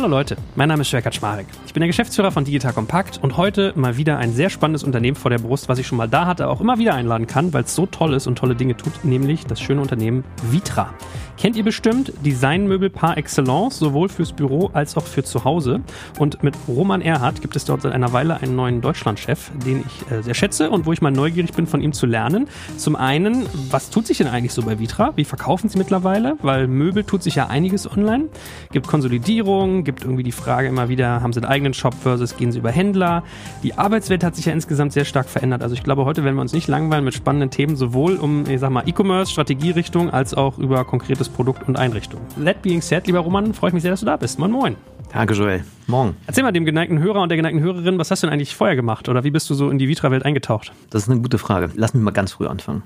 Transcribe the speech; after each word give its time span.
Hallo 0.00 0.08
Leute, 0.08 0.38
mein 0.56 0.70
Name 0.70 0.80
ist 0.80 0.88
Schwerkat 0.88 1.14
Schmarek. 1.14 1.46
Ich 1.66 1.74
bin 1.74 1.82
der 1.82 1.86
Geschäftsführer 1.86 2.32
von 2.32 2.46
Digital 2.46 2.72
Compact 2.72 3.22
und 3.22 3.36
heute 3.36 3.74
mal 3.76 3.98
wieder 3.98 4.16
ein 4.16 4.32
sehr 4.32 4.48
spannendes 4.48 4.82
Unternehmen 4.82 5.14
vor 5.14 5.30
der 5.30 5.36
Brust, 5.36 5.68
was 5.68 5.78
ich 5.78 5.86
schon 5.86 5.98
mal 5.98 6.08
da 6.08 6.24
hatte, 6.24 6.48
auch 6.48 6.62
immer 6.62 6.78
wieder 6.78 6.94
einladen 6.94 7.26
kann, 7.26 7.52
weil 7.52 7.64
es 7.64 7.74
so 7.74 7.84
toll 7.84 8.14
ist 8.14 8.26
und 8.26 8.38
tolle 8.38 8.54
Dinge 8.54 8.74
tut, 8.78 9.04
nämlich 9.04 9.44
das 9.44 9.60
schöne 9.60 9.82
Unternehmen 9.82 10.24
Vitra. 10.50 10.94
Kennt 11.40 11.56
ihr 11.56 11.64
bestimmt 11.64 12.12
Designmöbel 12.22 12.90
par 12.90 13.16
excellence, 13.16 13.78
sowohl 13.78 14.10
fürs 14.10 14.32
Büro 14.32 14.68
als 14.74 14.98
auch 14.98 15.06
für 15.06 15.24
zu 15.24 15.44
Hause. 15.44 15.80
Und 16.18 16.42
mit 16.42 16.54
Roman 16.68 17.00
Erhardt 17.00 17.40
gibt 17.40 17.56
es 17.56 17.64
dort 17.64 17.80
seit 17.80 17.92
einer 17.92 18.12
Weile 18.12 18.42
einen 18.42 18.56
neuen 18.56 18.82
Deutschlandchef, 18.82 19.50
den 19.64 19.82
ich 19.86 20.12
äh, 20.12 20.22
sehr 20.22 20.34
schätze 20.34 20.68
und 20.68 20.84
wo 20.84 20.92
ich 20.92 21.00
mal 21.00 21.10
neugierig 21.10 21.54
bin, 21.54 21.66
von 21.66 21.80
ihm 21.80 21.94
zu 21.94 22.04
lernen. 22.04 22.46
Zum 22.76 22.94
einen, 22.94 23.46
was 23.70 23.88
tut 23.88 24.06
sich 24.06 24.18
denn 24.18 24.26
eigentlich 24.26 24.52
so 24.52 24.62
bei 24.62 24.78
Vitra? 24.78 25.12
Wie 25.16 25.24
verkaufen 25.24 25.70
sie 25.70 25.78
mittlerweile? 25.78 26.36
Weil 26.42 26.68
Möbel 26.68 27.04
tut 27.04 27.22
sich 27.22 27.36
ja 27.36 27.46
einiges 27.46 27.90
online. 27.90 28.26
Gibt 28.70 28.86
Konsolidierung, 28.86 29.82
gibt 29.90 30.04
irgendwie 30.04 30.22
die 30.22 30.32
Frage 30.32 30.68
immer 30.68 30.88
wieder, 30.88 31.20
haben 31.20 31.32
sie 31.32 31.40
einen 31.40 31.50
eigenen 31.50 31.74
Shop 31.74 31.94
versus 31.94 32.36
gehen 32.36 32.52
sie 32.52 32.60
über 32.60 32.70
Händler? 32.70 33.24
Die 33.64 33.74
Arbeitswelt 33.74 34.22
hat 34.22 34.36
sich 34.36 34.46
ja 34.46 34.52
insgesamt 34.52 34.92
sehr 34.92 35.04
stark 35.04 35.28
verändert. 35.28 35.62
Also 35.62 35.74
ich 35.74 35.82
glaube, 35.82 36.04
heute 36.04 36.22
werden 36.24 36.36
wir 36.36 36.42
uns 36.42 36.52
nicht 36.52 36.68
langweilen 36.68 37.04
mit 37.04 37.14
spannenden 37.14 37.50
Themen, 37.50 37.74
sowohl 37.74 38.16
um, 38.16 38.44
ich 38.48 38.60
sag 38.60 38.70
mal, 38.70 38.84
E-Commerce, 38.86 39.32
Strategierichtung, 39.32 40.10
als 40.10 40.32
auch 40.32 40.58
über 40.58 40.84
konkretes 40.84 41.28
Produkt 41.28 41.66
und 41.66 41.76
Einrichtung. 41.76 42.20
That 42.44 42.62
being 42.62 42.80
said, 42.80 43.08
lieber 43.08 43.18
Roman, 43.18 43.52
freue 43.52 43.70
ich 43.70 43.74
mich 43.74 43.82
sehr, 43.82 43.90
dass 43.90 44.00
du 44.00 44.06
da 44.06 44.16
bist. 44.16 44.38
Moin 44.38 44.52
Moin. 44.52 44.76
Danke, 45.12 45.34
Joel. 45.34 45.64
Morgen. 45.88 46.16
Erzähl 46.28 46.44
mal 46.44 46.52
dem 46.52 46.64
geneigten 46.64 47.00
Hörer 47.00 47.20
und 47.20 47.30
der 47.30 47.36
geneigten 47.36 47.60
Hörerin, 47.60 47.98
was 47.98 48.12
hast 48.12 48.22
du 48.22 48.28
denn 48.28 48.34
eigentlich 48.34 48.54
vorher 48.54 48.76
gemacht 48.76 49.08
oder 49.08 49.24
wie 49.24 49.32
bist 49.32 49.50
du 49.50 49.54
so 49.54 49.70
in 49.70 49.78
die 49.78 49.88
Vitra-Welt 49.88 50.24
eingetaucht? 50.24 50.72
Das 50.90 51.02
ist 51.02 51.10
eine 51.10 51.20
gute 51.20 51.38
Frage. 51.38 51.70
Lass 51.74 51.94
mich 51.94 52.02
mal 52.04 52.12
ganz 52.12 52.32
früh 52.32 52.46
anfangen. 52.46 52.84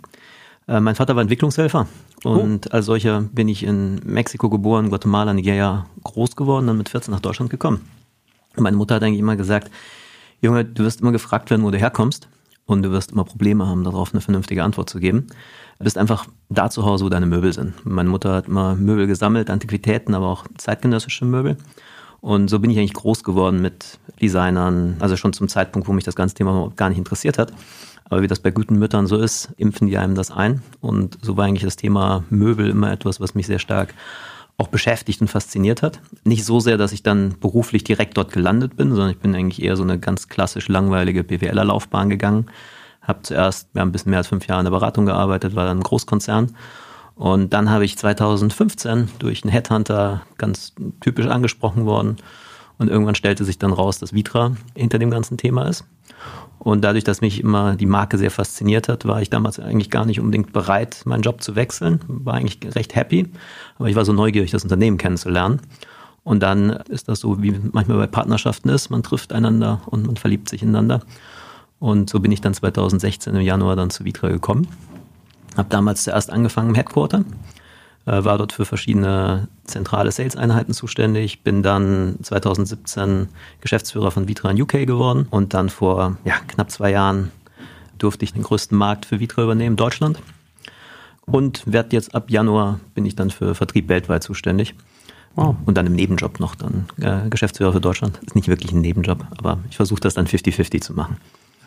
Äh, 0.66 0.80
mein 0.80 0.94
Vater 0.94 1.14
war 1.14 1.22
Entwicklungshelfer 1.22 1.86
und 2.24 2.66
oh. 2.66 2.70
als 2.70 2.86
solcher 2.86 3.20
bin 3.20 3.48
ich 3.48 3.64
in 3.64 4.00
Mexiko 4.04 4.48
geboren, 4.48 4.88
Guatemala, 4.88 5.34
Nigeria 5.34 5.86
groß 6.02 6.36
geworden, 6.36 6.66
dann 6.66 6.78
mit 6.78 6.88
14 6.88 7.12
nach 7.12 7.20
Deutschland 7.20 7.50
gekommen. 7.50 7.88
Und 8.56 8.62
meine 8.62 8.76
Mutter 8.76 8.94
hat 8.94 9.02
eigentlich 9.02 9.20
immer 9.20 9.36
gesagt, 9.36 9.70
Junge, 10.40 10.64
du 10.64 10.84
wirst 10.84 11.00
immer 11.00 11.12
gefragt 11.12 11.50
werden, 11.50 11.64
wo 11.64 11.70
du 11.70 11.78
herkommst 11.78 12.28
und 12.66 12.82
du 12.82 12.90
wirst 12.90 13.12
immer 13.12 13.24
Probleme 13.24 13.66
haben, 13.66 13.84
darauf 13.84 14.12
eine 14.12 14.20
vernünftige 14.20 14.62
Antwort 14.62 14.88
zu 14.88 15.00
geben. 15.00 15.26
Du 15.78 15.84
bist 15.84 15.98
einfach 15.98 16.26
da 16.48 16.70
zu 16.70 16.84
Hause, 16.84 17.04
wo 17.04 17.08
deine 17.08 17.26
Möbel 17.26 17.52
sind. 17.52 17.74
Meine 17.84 18.08
Mutter 18.08 18.32
hat 18.32 18.46
immer 18.46 18.74
Möbel 18.74 19.06
gesammelt, 19.06 19.50
Antiquitäten, 19.50 20.14
aber 20.14 20.28
auch 20.28 20.46
zeitgenössische 20.56 21.24
Möbel. 21.24 21.56
Und 22.20 22.48
so 22.48 22.58
bin 22.58 22.70
ich 22.70 22.78
eigentlich 22.78 22.94
groß 22.94 23.22
geworden 23.22 23.60
mit 23.60 23.98
Designern, 24.20 24.96
also 25.00 25.16
schon 25.16 25.34
zum 25.34 25.48
Zeitpunkt, 25.48 25.88
wo 25.88 25.92
mich 25.92 26.04
das 26.04 26.14
ganze 26.14 26.34
Thema 26.34 26.72
gar 26.74 26.88
nicht 26.88 26.96
interessiert 26.96 27.38
hat. 27.38 27.52
Aber 28.04 28.22
wie 28.22 28.26
das 28.26 28.40
bei 28.40 28.50
guten 28.50 28.78
Müttern 28.78 29.06
so 29.06 29.16
ist, 29.16 29.52
impfen 29.56 29.86
die 29.86 29.98
einem 29.98 30.14
das 30.14 30.30
ein. 30.30 30.62
Und 30.80 31.18
so 31.22 31.36
war 31.36 31.46
eigentlich 31.46 31.64
das 31.64 31.76
Thema 31.76 32.24
Möbel 32.30 32.68
immer 32.68 32.92
etwas, 32.92 33.20
was 33.20 33.34
mich 33.34 33.46
sehr 33.46 33.58
stark 33.58 33.94
auch 34.56 34.68
beschäftigt 34.68 35.20
und 35.20 35.28
fasziniert 35.28 35.82
hat. 35.82 36.00
Nicht 36.22 36.44
so 36.44 36.60
sehr, 36.60 36.76
dass 36.76 36.92
ich 36.92 37.02
dann 37.02 37.34
beruflich 37.40 37.82
direkt 37.82 38.16
dort 38.16 38.32
gelandet 38.32 38.76
bin, 38.76 38.90
sondern 38.90 39.10
ich 39.10 39.18
bin 39.18 39.34
eigentlich 39.34 39.62
eher 39.62 39.76
so 39.76 39.82
eine 39.82 39.98
ganz 39.98 40.28
klassisch 40.28 40.68
langweilige 40.68 41.24
BWLer-Laufbahn 41.24 42.08
gegangen. 42.08 42.46
Habe 43.02 43.22
zuerst 43.22 43.68
ja, 43.74 43.82
ein 43.82 43.90
bisschen 43.90 44.10
mehr 44.10 44.18
als 44.18 44.28
fünf 44.28 44.46
Jahre 44.46 44.60
in 44.60 44.64
der 44.64 44.70
Beratung 44.70 45.06
gearbeitet, 45.06 45.56
war 45.56 45.66
dann 45.66 45.78
ein 45.78 45.82
Großkonzern. 45.82 46.54
Und 47.16 47.52
dann 47.52 47.70
habe 47.70 47.84
ich 47.84 47.98
2015 47.98 49.08
durch 49.18 49.44
einen 49.44 49.52
Headhunter 49.52 50.22
ganz 50.38 50.74
typisch 51.00 51.26
angesprochen 51.26 51.84
worden. 51.86 52.16
Und 52.78 52.88
irgendwann 52.88 53.14
stellte 53.14 53.44
sich 53.44 53.58
dann 53.58 53.72
raus, 53.72 53.98
dass 53.98 54.14
Vitra 54.14 54.56
hinter 54.74 54.98
dem 54.98 55.10
ganzen 55.10 55.36
Thema 55.36 55.68
ist. 55.68 55.84
Und 56.64 56.82
dadurch, 56.82 57.04
dass 57.04 57.20
mich 57.20 57.40
immer 57.40 57.76
die 57.76 57.84
Marke 57.84 58.16
sehr 58.16 58.30
fasziniert 58.30 58.88
hat, 58.88 59.04
war 59.04 59.20
ich 59.20 59.28
damals 59.28 59.60
eigentlich 59.60 59.90
gar 59.90 60.06
nicht 60.06 60.18
unbedingt 60.18 60.54
bereit, 60.54 61.02
meinen 61.04 61.20
Job 61.20 61.42
zu 61.42 61.56
wechseln. 61.56 62.00
War 62.08 62.34
eigentlich 62.34 62.58
recht 62.74 62.94
happy. 62.94 63.30
Aber 63.78 63.90
ich 63.90 63.96
war 63.96 64.06
so 64.06 64.14
neugierig, 64.14 64.50
das 64.50 64.64
Unternehmen 64.64 64.96
kennenzulernen. 64.96 65.60
Und 66.22 66.42
dann 66.42 66.70
ist 66.70 67.08
das 67.08 67.20
so, 67.20 67.42
wie 67.42 67.54
manchmal 67.72 67.98
bei 67.98 68.06
Partnerschaften 68.06 68.70
ist. 68.70 68.88
Man 68.88 69.02
trifft 69.02 69.34
einander 69.34 69.82
und 69.84 70.06
man 70.06 70.16
verliebt 70.16 70.48
sich 70.48 70.62
ineinander. 70.62 71.02
Und 71.80 72.08
so 72.08 72.18
bin 72.18 72.32
ich 72.32 72.40
dann 72.40 72.54
2016 72.54 73.34
im 73.34 73.42
Januar 73.42 73.76
dann 73.76 73.90
zu 73.90 74.06
Vitra 74.06 74.28
gekommen. 74.28 74.66
Habe 75.58 75.68
damals 75.68 76.04
zuerst 76.04 76.30
angefangen 76.30 76.70
im 76.70 76.74
Headquarter 76.76 77.24
war 78.06 78.38
dort 78.38 78.52
für 78.52 78.64
verschiedene 78.64 79.48
zentrale 79.64 80.12
Sales-Einheiten 80.12 80.74
zuständig, 80.74 81.42
bin 81.42 81.62
dann 81.62 82.16
2017 82.22 83.28
Geschäftsführer 83.60 84.10
von 84.10 84.28
Vitra 84.28 84.50
in 84.50 84.60
UK 84.60 84.86
geworden 84.86 85.26
und 85.30 85.54
dann 85.54 85.70
vor 85.70 86.16
ja, 86.24 86.34
knapp 86.48 86.70
zwei 86.70 86.90
Jahren 86.90 87.30
durfte 87.98 88.24
ich 88.24 88.32
den 88.32 88.42
größten 88.42 88.76
Markt 88.76 89.06
für 89.06 89.20
Vitra 89.20 89.42
übernehmen, 89.42 89.76
Deutschland. 89.76 90.18
Und 91.26 91.62
werde 91.64 91.96
jetzt 91.96 92.14
ab 92.14 92.30
Januar 92.30 92.80
bin 92.94 93.06
ich 93.06 93.16
dann 93.16 93.30
für 93.30 93.54
Vertrieb 93.54 93.88
weltweit 93.88 94.22
zuständig. 94.22 94.74
Wow. 95.36 95.56
Und 95.64 95.76
dann 95.76 95.86
im 95.86 95.94
Nebenjob 95.94 96.38
noch 96.38 96.54
dann 96.54 96.86
äh, 97.00 97.28
Geschäftsführer 97.28 97.72
für 97.72 97.80
Deutschland. 97.80 98.20
Ist 98.24 98.34
nicht 98.34 98.48
wirklich 98.48 98.72
ein 98.72 98.82
Nebenjob, 98.82 99.24
aber 99.36 99.58
ich 99.68 99.76
versuche 99.76 100.00
das 100.00 100.14
dann 100.14 100.26
50-50 100.26 100.80
zu 100.80 100.92
machen. 100.92 101.16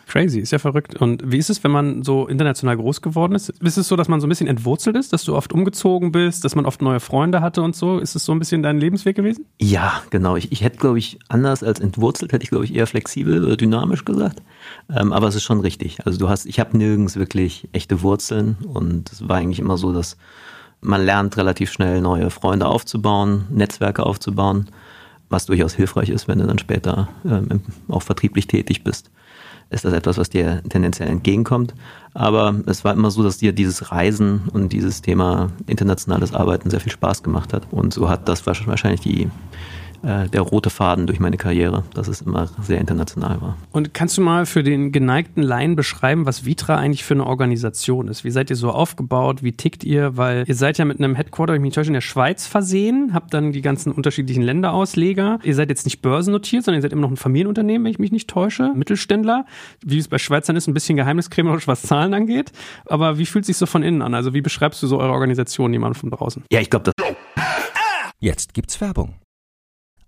Crazy, 0.08 0.40
ist 0.40 0.52
ja 0.52 0.58
verrückt. 0.58 0.96
Und 0.96 1.22
wie 1.30 1.36
ist 1.36 1.50
es, 1.50 1.62
wenn 1.62 1.70
man 1.70 2.02
so 2.02 2.26
international 2.26 2.78
groß 2.78 3.02
geworden 3.02 3.34
ist? 3.34 3.50
Ist 3.50 3.76
es 3.76 3.88
so, 3.88 3.94
dass 3.94 4.08
man 4.08 4.22
so 4.22 4.26
ein 4.26 4.30
bisschen 4.30 4.46
entwurzelt 4.46 4.96
ist, 4.96 5.12
dass 5.12 5.22
du 5.24 5.36
oft 5.36 5.52
umgezogen 5.52 6.12
bist, 6.12 6.44
dass 6.44 6.54
man 6.54 6.64
oft 6.64 6.80
neue 6.80 6.98
Freunde 6.98 7.42
hatte 7.42 7.60
und 7.60 7.76
so? 7.76 7.98
Ist 7.98 8.16
es 8.16 8.24
so 8.24 8.32
ein 8.32 8.38
bisschen 8.38 8.62
dein 8.62 8.78
Lebensweg 8.78 9.16
gewesen? 9.16 9.44
Ja, 9.60 10.02
genau. 10.08 10.36
Ich, 10.36 10.50
ich 10.50 10.62
hätte, 10.62 10.78
glaube 10.78 10.98
ich, 10.98 11.18
anders 11.28 11.62
als 11.62 11.78
entwurzelt, 11.78 12.32
hätte 12.32 12.42
ich, 12.42 12.48
glaube 12.48 12.64
ich, 12.64 12.74
eher 12.74 12.86
flexibel 12.86 13.44
oder 13.44 13.58
dynamisch 13.58 14.06
gesagt. 14.06 14.42
Ähm, 14.88 15.12
aber 15.12 15.28
es 15.28 15.34
ist 15.34 15.42
schon 15.42 15.60
richtig. 15.60 15.98
Also 16.06 16.18
du 16.18 16.30
hast, 16.30 16.46
ich 16.46 16.58
habe 16.58 16.78
nirgends 16.78 17.16
wirklich 17.16 17.68
echte 17.72 18.00
Wurzeln 18.00 18.56
und 18.66 19.12
es 19.12 19.28
war 19.28 19.36
eigentlich 19.36 19.60
immer 19.60 19.76
so, 19.76 19.92
dass 19.92 20.16
man 20.80 21.04
lernt 21.04 21.36
relativ 21.36 21.70
schnell 21.70 22.00
neue 22.00 22.30
Freunde 22.30 22.66
aufzubauen, 22.66 23.44
Netzwerke 23.50 24.06
aufzubauen, 24.06 24.70
was 25.28 25.44
durchaus 25.44 25.74
hilfreich 25.74 26.08
ist, 26.08 26.28
wenn 26.28 26.38
du 26.38 26.46
dann 26.46 26.58
später 26.58 27.10
ähm, 27.26 27.60
auch 27.88 28.02
vertrieblich 28.02 28.46
tätig 28.46 28.84
bist 28.84 29.10
ist 29.70 29.84
das 29.84 29.92
etwas, 29.92 30.18
was 30.18 30.30
dir 30.30 30.62
tendenziell 30.68 31.08
entgegenkommt. 31.08 31.74
Aber 32.14 32.54
es 32.66 32.84
war 32.84 32.94
immer 32.94 33.10
so, 33.10 33.22
dass 33.22 33.38
dir 33.38 33.52
dieses 33.52 33.92
Reisen 33.92 34.48
und 34.52 34.72
dieses 34.72 35.02
Thema 35.02 35.50
internationales 35.66 36.32
Arbeiten 36.32 36.70
sehr 36.70 36.80
viel 36.80 36.92
Spaß 36.92 37.22
gemacht 37.22 37.52
hat. 37.52 37.66
Und 37.70 37.92
so 37.92 38.08
hat 38.08 38.28
das 38.28 38.46
wahrscheinlich 38.46 39.00
die 39.00 39.28
äh, 40.02 40.28
der 40.28 40.42
rote 40.42 40.70
Faden 40.70 41.06
durch 41.06 41.20
meine 41.20 41.36
Karriere, 41.36 41.84
dass 41.94 42.08
es 42.08 42.20
immer 42.20 42.48
sehr 42.62 42.80
international 42.80 43.40
war. 43.40 43.56
Und 43.72 43.94
kannst 43.94 44.16
du 44.16 44.22
mal 44.22 44.46
für 44.46 44.62
den 44.62 44.92
geneigten 44.92 45.42
Laien 45.42 45.76
beschreiben, 45.76 46.26
was 46.26 46.44
Vitra 46.44 46.76
eigentlich 46.76 47.04
für 47.04 47.14
eine 47.14 47.26
Organisation 47.26 48.08
ist? 48.08 48.24
Wie 48.24 48.30
seid 48.30 48.50
ihr 48.50 48.56
so 48.56 48.70
aufgebaut? 48.70 49.42
Wie 49.42 49.52
tickt 49.52 49.84
ihr? 49.84 50.16
Weil 50.16 50.44
ihr 50.46 50.54
seid 50.54 50.78
ja 50.78 50.84
mit 50.84 50.98
einem 50.98 51.14
Headquarter, 51.14 51.54
ich 51.54 51.60
mich 51.60 51.74
täusche, 51.74 51.88
in 51.88 51.94
der 51.94 52.00
Schweiz 52.00 52.46
versehen, 52.46 53.10
habt 53.14 53.34
dann 53.34 53.52
die 53.52 53.62
ganzen 53.62 53.92
unterschiedlichen 53.92 54.42
Länderausleger. 54.42 55.38
Ihr 55.42 55.54
seid 55.54 55.68
jetzt 55.68 55.84
nicht 55.84 56.02
börsennotiert, 56.02 56.64
sondern 56.64 56.78
ihr 56.78 56.82
seid 56.82 56.92
immer 56.92 57.02
noch 57.02 57.10
ein 57.10 57.16
Familienunternehmen, 57.16 57.84
wenn 57.84 57.92
ich 57.92 57.98
mich 57.98 58.12
nicht 58.12 58.28
täusche, 58.28 58.72
Mittelständler. 58.74 59.44
Wie 59.84 59.98
es 59.98 60.08
bei 60.08 60.18
Schweizern 60.18 60.56
ist, 60.56 60.68
ein 60.68 60.74
bisschen 60.74 60.96
geheimniskrämerisch, 60.96 61.66
was 61.66 61.82
Zahlen 61.82 62.14
angeht. 62.14 62.52
Aber 62.86 63.18
wie 63.18 63.26
fühlt 63.26 63.44
sich 63.44 63.56
so 63.56 63.66
von 63.66 63.82
innen 63.82 64.02
an? 64.02 64.14
Also 64.14 64.34
wie 64.34 64.42
beschreibst 64.42 64.82
du 64.82 64.86
so 64.86 64.98
eure 64.98 65.12
Organisation 65.12 65.72
jemand 65.72 65.96
von 65.96 66.10
draußen? 66.10 66.44
Ja, 66.50 66.60
ich 66.60 66.70
glaube, 66.70 66.90
das. 66.94 67.08
Jetzt 68.20 68.52
gibt's 68.52 68.80
Werbung. 68.80 69.14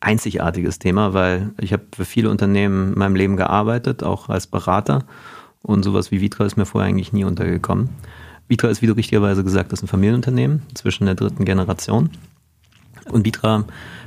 einzigartiges 0.00 0.78
Thema, 0.78 1.12
weil 1.12 1.52
ich 1.58 1.72
habe 1.72 1.84
für 1.94 2.04
viele 2.04 2.30
Unternehmen 2.30 2.94
in 2.94 2.98
meinem 2.98 3.16
Leben 3.16 3.36
gearbeitet, 3.36 4.02
auch 4.02 4.28
als 4.28 4.46
Berater. 4.46 5.04
Und 5.62 5.84
sowas 5.84 6.10
wie 6.10 6.20
Vitra 6.20 6.46
ist 6.46 6.56
mir 6.56 6.66
vorher 6.66 6.88
eigentlich 6.88 7.12
nie 7.12 7.24
untergekommen. 7.24 7.90
Vitra 8.48 8.68
ist, 8.68 8.82
wie 8.82 8.86
du 8.86 8.94
richtigerweise 8.94 9.44
gesagt 9.44 9.72
hast, 9.72 9.82
ein 9.82 9.88
Familienunternehmen 9.88 10.62
zwischen 10.74 11.04
der 11.04 11.14
dritten 11.14 11.44
Generation. 11.44 12.10
Und 13.10 13.24
Vitra 13.24 13.64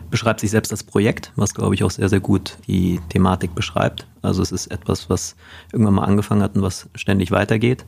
beschreibt 0.10 0.42
sich 0.42 0.52
selbst 0.52 0.72
als 0.72 0.84
Projekt, 0.84 1.32
was, 1.36 1.54
glaube 1.54 1.76
ich, 1.76 1.84
auch 1.84 1.92
sehr, 1.92 2.10
sehr 2.10 2.20
gut 2.20 2.58
die 2.68 3.00
Thematik 3.10 3.56
beschreibt. 3.56 4.08
Also 4.22 4.42
es 4.42 4.52
ist 4.52 4.68
etwas, 4.68 5.10
was 5.10 5.36
irgendwann 5.72 5.96
mal 5.96 6.04
angefangen 6.04 6.44
hat 6.44 6.56
und 6.56 6.62
was 6.62 6.90
ständig 6.96 7.32
weitergeht. 7.32 7.86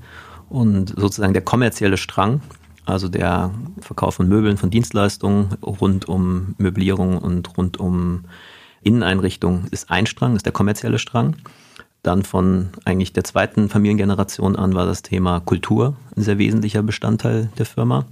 Und 0.49 0.93
sozusagen 0.97 1.33
der 1.33 1.43
kommerzielle 1.43 1.97
Strang, 1.97 2.41
also 2.85 3.09
der 3.09 3.51
Verkauf 3.79 4.15
von 4.15 4.27
Möbeln, 4.27 4.57
von 4.57 4.69
Dienstleistungen 4.69 5.53
rund 5.61 6.07
um 6.07 6.55
Möblierung 6.57 7.17
und 7.17 7.57
rund 7.57 7.79
um 7.79 8.25
Inneneinrichtung 8.83 9.65
ist 9.71 9.89
ein 9.89 10.05
Strang, 10.05 10.35
ist 10.35 10.45
der 10.45 10.53
kommerzielle 10.53 10.99
Strang. 10.99 11.35
Dann 12.03 12.23
von 12.23 12.69
eigentlich 12.85 13.13
der 13.13 13.23
zweiten 13.23 13.67
Familiengeneration 13.67 14.55
an 14.55 14.75
war 14.75 14.85
das 14.85 15.01
Thema 15.01 15.39
Kultur 15.39 15.95
ein 16.15 16.21
sehr 16.21 16.37
wesentlicher 16.37 16.83
Bestandteil 16.83 17.49
der 17.57 17.65
Firma. 17.65 18.05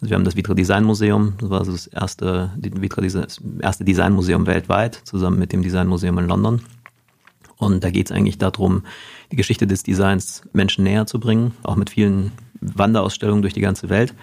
Also 0.00 0.10
wir 0.10 0.14
haben 0.16 0.24
das 0.24 0.36
Vitra 0.36 0.54
Design 0.54 0.84
Museum, 0.84 1.34
das 1.38 1.50
war 1.50 1.64
das 1.64 1.88
erste, 1.88 2.52
Vitra, 2.56 3.02
das 3.02 3.40
erste 3.60 3.84
Designmuseum 3.84 4.46
weltweit, 4.46 5.00
zusammen 5.04 5.38
mit 5.38 5.52
dem 5.52 5.62
Designmuseum 5.62 6.18
in 6.18 6.28
London. 6.28 6.62
Und 7.56 7.84
da 7.84 7.90
geht 7.90 8.10
es 8.10 8.12
eigentlich 8.12 8.38
darum, 8.38 8.82
die 9.30 9.36
Geschichte 9.36 9.66
des 9.66 9.84
Designs 9.84 10.42
Menschen 10.52 10.84
näher 10.84 11.06
zu 11.06 11.20
bringen, 11.20 11.52
auch 11.62 11.76
mit 11.76 11.90
vielen 11.90 12.32
Wanderausstellungen 12.62 13.42
durch 13.42 13.54
die 13.54 13.60
ganze 13.60 13.88
Welt. 13.88 14.14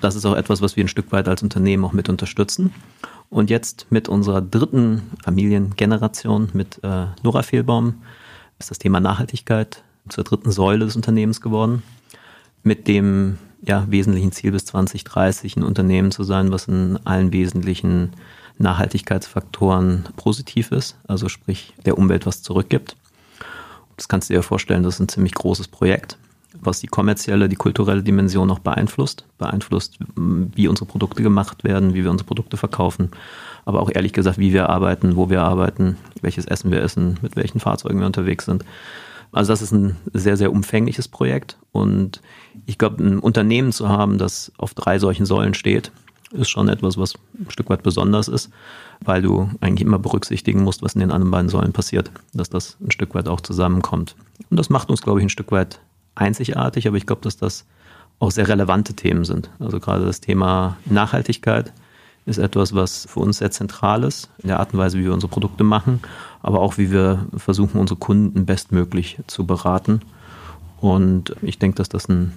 Das 0.00 0.14
ist 0.14 0.24
auch 0.24 0.36
etwas, 0.36 0.62
was 0.62 0.76
wir 0.76 0.84
ein 0.84 0.88
Stück 0.88 1.10
weit 1.12 1.28
als 1.28 1.42
Unternehmen 1.42 1.84
auch 1.84 1.92
mit 1.92 2.08
unterstützen. 2.08 2.72
Und 3.30 3.50
jetzt 3.50 3.86
mit 3.90 4.08
unserer 4.08 4.40
dritten 4.40 5.02
Familiengeneration, 5.22 6.50
mit 6.52 6.80
äh, 6.82 7.06
Nora 7.22 7.42
Fehlbaum, 7.42 8.02
ist 8.58 8.70
das 8.70 8.78
Thema 8.78 9.00
Nachhaltigkeit 9.00 9.82
zur 10.08 10.24
dritten 10.24 10.50
Säule 10.50 10.86
des 10.86 10.96
Unternehmens 10.96 11.40
geworden. 11.40 11.82
Mit 12.62 12.88
dem 12.88 13.38
ja, 13.62 13.84
wesentlichen 13.88 14.32
Ziel 14.32 14.52
bis 14.52 14.64
2030 14.66 15.56
ein 15.56 15.62
Unternehmen 15.62 16.10
zu 16.10 16.22
sein, 16.22 16.50
was 16.52 16.68
in 16.68 16.98
allen 17.04 17.32
wesentlichen 17.32 18.12
Nachhaltigkeitsfaktoren 18.58 20.08
positiv 20.16 20.72
ist, 20.72 20.96
also 21.06 21.28
sprich 21.28 21.74
der 21.84 21.98
Umwelt 21.98 22.26
was 22.26 22.42
zurückgibt. 22.42 22.96
Das 23.96 24.08
kannst 24.08 24.30
du 24.30 24.34
dir 24.34 24.42
vorstellen, 24.42 24.82
das 24.84 24.94
ist 24.94 25.00
ein 25.00 25.08
ziemlich 25.08 25.34
großes 25.34 25.68
Projekt 25.68 26.18
was 26.60 26.80
die 26.80 26.86
kommerzielle, 26.86 27.48
die 27.48 27.56
kulturelle 27.56 28.02
Dimension 28.02 28.48
noch 28.48 28.58
beeinflusst. 28.58 29.26
Beeinflusst, 29.38 29.98
wie 30.16 30.68
unsere 30.68 30.86
Produkte 30.86 31.22
gemacht 31.22 31.64
werden, 31.64 31.94
wie 31.94 32.04
wir 32.04 32.10
unsere 32.10 32.26
Produkte 32.26 32.56
verkaufen, 32.56 33.10
aber 33.64 33.80
auch 33.80 33.90
ehrlich 33.92 34.12
gesagt, 34.12 34.38
wie 34.38 34.52
wir 34.52 34.68
arbeiten, 34.68 35.16
wo 35.16 35.28
wir 35.28 35.42
arbeiten, 35.42 35.96
welches 36.22 36.46
Essen 36.46 36.70
wir 36.70 36.82
essen, 36.82 37.18
mit 37.22 37.36
welchen 37.36 37.60
Fahrzeugen 37.60 38.00
wir 38.00 38.06
unterwegs 38.06 38.46
sind. 38.46 38.64
Also 39.30 39.52
das 39.52 39.60
ist 39.60 39.72
ein 39.72 39.96
sehr, 40.14 40.38
sehr 40.38 40.50
umfängliches 40.50 41.06
Projekt 41.06 41.58
und 41.70 42.22
ich 42.64 42.78
glaube, 42.78 43.04
ein 43.04 43.18
Unternehmen 43.18 43.72
zu 43.72 43.88
haben, 43.88 44.16
das 44.16 44.52
auf 44.56 44.72
drei 44.72 44.98
solchen 44.98 45.26
Säulen 45.26 45.54
steht, 45.54 45.92
ist 46.32 46.48
schon 46.50 46.68
etwas, 46.68 46.96
was 46.96 47.14
ein 47.38 47.50
Stück 47.50 47.70
weit 47.70 47.82
besonders 47.82 48.28
ist, 48.28 48.50
weil 49.00 49.22
du 49.22 49.50
eigentlich 49.60 49.86
immer 49.86 49.98
berücksichtigen 49.98 50.62
musst, 50.62 50.82
was 50.82 50.94
in 50.94 51.00
den 51.00 51.10
anderen 51.10 51.30
beiden 51.30 51.48
Säulen 51.48 51.72
passiert, 51.72 52.10
dass 52.34 52.50
das 52.50 52.76
ein 52.80 52.90
Stück 52.90 53.14
weit 53.14 53.28
auch 53.28 53.40
zusammenkommt. 53.40 54.16
Und 54.50 54.58
das 54.58 54.70
macht 54.70 54.90
uns, 54.90 55.02
glaube 55.02 55.20
ich, 55.20 55.26
ein 55.26 55.30
Stück 55.30 55.52
weit 55.52 55.80
einzigartig, 56.18 56.86
aber 56.86 56.96
ich 56.96 57.06
glaube, 57.06 57.22
dass 57.22 57.36
das 57.36 57.64
auch 58.18 58.30
sehr 58.30 58.48
relevante 58.48 58.94
Themen 58.94 59.24
sind. 59.24 59.50
Also 59.58 59.80
gerade 59.80 60.04
das 60.04 60.20
Thema 60.20 60.76
Nachhaltigkeit 60.86 61.72
ist 62.26 62.38
etwas, 62.38 62.74
was 62.74 63.06
für 63.08 63.20
uns 63.20 63.38
sehr 63.38 63.50
zentral 63.50 64.04
ist, 64.04 64.28
in 64.38 64.48
der 64.48 64.60
Art 64.60 64.72
und 64.72 64.78
Weise, 64.78 64.98
wie 64.98 65.04
wir 65.04 65.14
unsere 65.14 65.30
Produkte 65.30 65.64
machen, 65.64 66.00
aber 66.42 66.60
auch 66.60 66.76
wie 66.76 66.90
wir 66.90 67.26
versuchen, 67.36 67.80
unsere 67.80 67.98
Kunden 67.98 68.44
bestmöglich 68.44 69.18
zu 69.26 69.46
beraten. 69.46 70.00
Und 70.80 71.34
ich 71.42 71.58
denke, 71.58 71.76
dass 71.76 71.88
das 71.88 72.08
ein 72.08 72.32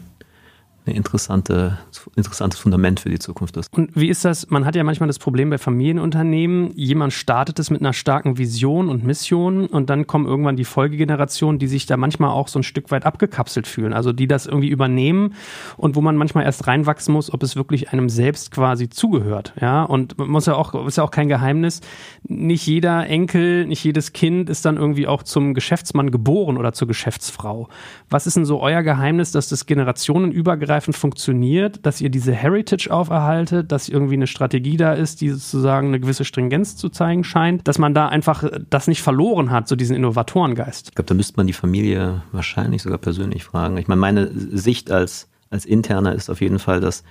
ein 0.86 0.96
interessante, 0.96 1.78
interessantes 2.16 2.60
Fundament 2.60 3.00
für 3.00 3.10
die 3.10 3.20
Zukunft 3.20 3.56
ist. 3.58 3.72
Und 3.72 3.92
wie 3.96 4.10
ist 4.10 4.26
das? 4.26 4.50
Man 4.50 4.66
hat 4.66 4.76
ja 4.76 4.84
manchmal 4.84 5.08
das 5.08 5.20
Problem 5.20 5.52
bei 5.52 5.60
Familienunternehmen, 5.60 6.72
jemand 6.76 7.14
startet 7.14 7.60
es 7.60 7.70
mit 7.70 7.82
einer 7.82 7.94
starken 7.94 8.40
Vision 8.40 8.90
und 8.90 9.04
Mission 9.04 9.68
und 9.68 9.92
dann 9.92 10.08
kommen 10.08 10.26
irgendwann 10.26 10.56
die 10.56 10.66
Folgegenerationen, 10.66 11.60
die 11.60 11.68
sich 11.68 11.86
da 11.86 11.98
manchmal 11.98 12.32
auch 12.32 12.48
so 12.48 12.58
ein 12.58 12.64
Stück 12.64 12.90
weit 12.90 13.06
abgekapselt 13.06 13.68
fühlen, 13.68 13.94
also 13.94 14.12
die 14.12 14.28
das 14.28 14.48
irgendwie 14.48 14.70
übernehmen 14.70 15.36
und 15.78 15.96
wo 15.96 16.02
man 16.02 16.16
manchmal 16.16 16.46
erst 16.46 16.66
reinwachsen 16.66 17.14
muss, 17.14 17.32
ob 17.32 17.44
es 17.44 17.56
wirklich 17.56 17.94
einem 17.94 18.10
selbst 18.10 18.50
quasi 18.50 18.90
zugehört. 18.90 19.54
Ja, 19.62 19.84
und 19.84 20.18
man 20.18 20.30
muss 20.30 20.48
ja 20.48 20.56
auch, 20.56 20.88
ist 20.88 20.98
ja 20.98 21.04
auch 21.04 21.12
kein 21.12 21.28
Geheimnis, 21.28 21.82
nicht 22.24 22.66
jeder 22.66 23.06
Enkel, 23.06 23.68
nicht 23.68 23.84
jedes 23.84 24.14
Kind 24.14 24.50
ist 24.50 24.66
dann 24.66 24.78
irgendwie 24.78 25.06
auch 25.06 25.22
zum 25.22 25.54
Geschäftsmann 25.54 26.10
geboren 26.10 26.58
oder 26.58 26.74
zur 26.74 26.88
Geschäftsfrau. 26.88 27.70
Was 28.10 28.26
ist 28.26 28.36
denn 28.36 28.46
so 28.46 28.60
euer 28.62 28.82
Geheimnis, 28.82 29.32
dass 29.32 29.48
das 29.48 29.68
generationenübergreifend 29.68 30.71
übergreifend 30.72 30.96
funktioniert, 30.96 31.86
dass 31.86 32.00
ihr 32.00 32.10
diese 32.10 32.32
Heritage 32.32 32.90
auferhaltet, 32.92 33.72
dass 33.72 33.90
irgendwie 33.90 34.14
eine 34.14 34.28
Strategie 34.28 34.78
da 34.78 34.94
ist, 34.94 35.20
die 35.20 35.30
sozusagen 35.30 35.90
eine 35.90 36.00
gewisse 36.00 36.24
Stringenz 36.24 36.78
zu 36.78 36.88
zeigen 36.88 37.26
scheint, 37.26 37.68
dass 37.68 37.78
man 37.78 37.94
da 37.94 38.08
einfach 38.08 38.46
das 38.70 38.88
nicht 38.88 39.02
verloren 39.02 39.52
hat, 39.52 39.68
so 39.68 39.76
diesen 39.76 39.98
Innovatorengeist? 39.98 40.90
Ich 40.90 40.96
glaube, 40.96 41.08
da 41.08 41.14
müsste 41.14 41.34
man 41.36 41.48
die 41.48 41.54
Familie 41.54 42.24
wahrscheinlich 42.32 42.84
sogar 42.84 43.00
persönlich 43.00 43.44
fragen. 43.44 43.78
Ich 43.78 43.90
meine, 43.90 44.00
meine 44.00 44.32
Sicht 44.34 44.92
als, 44.92 45.28
als 45.50 45.66
Interner 45.66 46.16
ist 46.16 46.30
auf 46.30 46.40
jeden 46.40 46.60
Fall, 46.60 46.80
dass 46.80 47.04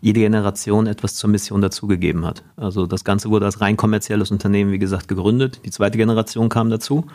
jede 0.00 0.20
Generation 0.20 0.86
etwas 0.86 1.14
zur 1.14 1.28
Mission 1.28 1.60
dazugegeben 1.60 2.24
hat. 2.24 2.42
Also 2.56 2.86
das 2.86 3.04
Ganze 3.04 3.28
wurde 3.28 3.44
als 3.44 3.60
rein 3.60 3.76
kommerzielles 3.76 4.30
Unternehmen, 4.30 4.72
wie 4.72 4.78
gesagt, 4.78 5.06
gegründet. 5.06 5.60
Die 5.66 5.70
zweite 5.70 5.98
Generation 5.98 6.48
kam 6.48 6.70
dazu. 6.70 7.06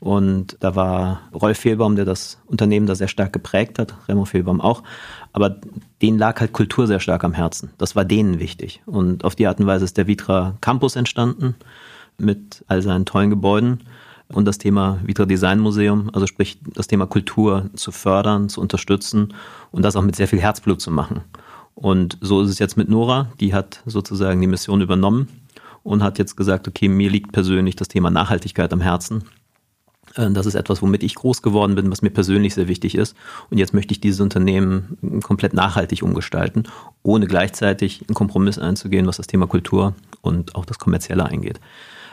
Und 0.00 0.56
da 0.60 0.74
war 0.74 1.20
Rolf 1.34 1.58
Fehlbaum, 1.58 1.94
der 1.94 2.06
das 2.06 2.38
Unternehmen 2.46 2.86
da 2.86 2.94
sehr 2.94 3.08
stark 3.08 3.34
geprägt 3.34 3.78
hat, 3.78 3.94
Remo 4.08 4.24
Fehlbaum 4.24 4.60
auch. 4.60 4.82
Aber 5.32 5.56
denen 6.02 6.18
lag 6.18 6.40
halt 6.40 6.52
Kultur 6.52 6.86
sehr 6.86 7.00
stark 7.00 7.24
am 7.24 7.32
Herzen. 7.32 7.70
Das 7.78 7.94
war 7.94 8.04
denen 8.04 8.40
wichtig. 8.40 8.82
Und 8.86 9.24
auf 9.24 9.36
die 9.36 9.46
Art 9.46 9.60
und 9.60 9.66
Weise 9.66 9.84
ist 9.84 9.96
der 9.96 10.06
Vitra 10.06 10.56
Campus 10.60 10.96
entstanden 10.96 11.54
mit 12.18 12.64
all 12.68 12.82
seinen 12.82 13.06
tollen 13.06 13.30
Gebäuden 13.30 13.80
und 14.32 14.44
das 14.44 14.58
Thema 14.58 14.98
Vitra 15.04 15.26
Design 15.26 15.58
Museum, 15.58 16.10
also 16.12 16.26
sprich 16.26 16.58
das 16.74 16.86
Thema 16.86 17.06
Kultur 17.06 17.70
zu 17.74 17.92
fördern, 17.92 18.48
zu 18.48 18.60
unterstützen 18.60 19.34
und 19.72 19.84
das 19.84 19.96
auch 19.96 20.02
mit 20.02 20.16
sehr 20.16 20.28
viel 20.28 20.40
Herzblut 20.40 20.80
zu 20.80 20.90
machen. 20.90 21.22
Und 21.74 22.18
so 22.20 22.42
ist 22.42 22.50
es 22.50 22.58
jetzt 22.58 22.76
mit 22.76 22.88
Nora, 22.88 23.30
die 23.40 23.54
hat 23.54 23.82
sozusagen 23.86 24.40
die 24.40 24.46
Mission 24.46 24.80
übernommen 24.80 25.28
und 25.82 26.02
hat 26.02 26.18
jetzt 26.18 26.36
gesagt, 26.36 26.68
okay, 26.68 26.88
mir 26.88 27.10
liegt 27.10 27.32
persönlich 27.32 27.76
das 27.76 27.88
Thema 27.88 28.10
Nachhaltigkeit 28.10 28.72
am 28.72 28.80
Herzen 28.80 29.24
das 30.14 30.46
ist 30.46 30.54
etwas, 30.54 30.82
womit 30.82 31.02
ich 31.02 31.14
groß 31.14 31.42
geworden 31.42 31.76
bin, 31.76 31.90
was 31.90 32.02
mir 32.02 32.10
persönlich 32.10 32.54
sehr 32.54 32.68
wichtig 32.68 32.96
ist. 32.96 33.14
Und 33.48 33.58
jetzt 33.58 33.74
möchte 33.74 33.92
ich 33.92 34.00
dieses 34.00 34.20
Unternehmen 34.20 35.20
komplett 35.22 35.54
nachhaltig 35.54 36.02
umgestalten, 36.02 36.64
ohne 37.02 37.26
gleichzeitig 37.26 38.04
einen 38.08 38.14
Kompromiss 38.14 38.58
einzugehen, 38.58 39.06
was 39.06 39.18
das 39.18 39.28
Thema 39.28 39.46
Kultur 39.46 39.94
und 40.20 40.56
auch 40.56 40.64
das 40.64 40.78
Kommerzielle 40.78 41.24
eingeht. 41.24 41.60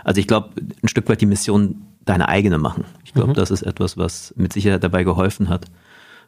Also 0.04 0.20
ich 0.22 0.28
glaube, 0.28 0.50
ein 0.84 0.88
Stück 0.88 1.10
weit 1.10 1.22
die 1.22 1.26
Mission 1.26 1.82
deine 2.06 2.30
eigene 2.30 2.58
machen. 2.58 2.86
Ich 3.04 3.14
glaube, 3.14 3.32
mhm. 3.32 3.36
das 3.36 3.52
ist 3.52 3.64
etwas, 3.64 3.98
was 3.98 4.34
mit 4.38 4.54
Sicherheit 4.54 4.84
dabei 4.84 5.04
geholfen 5.04 5.50
hat, 5.50 5.66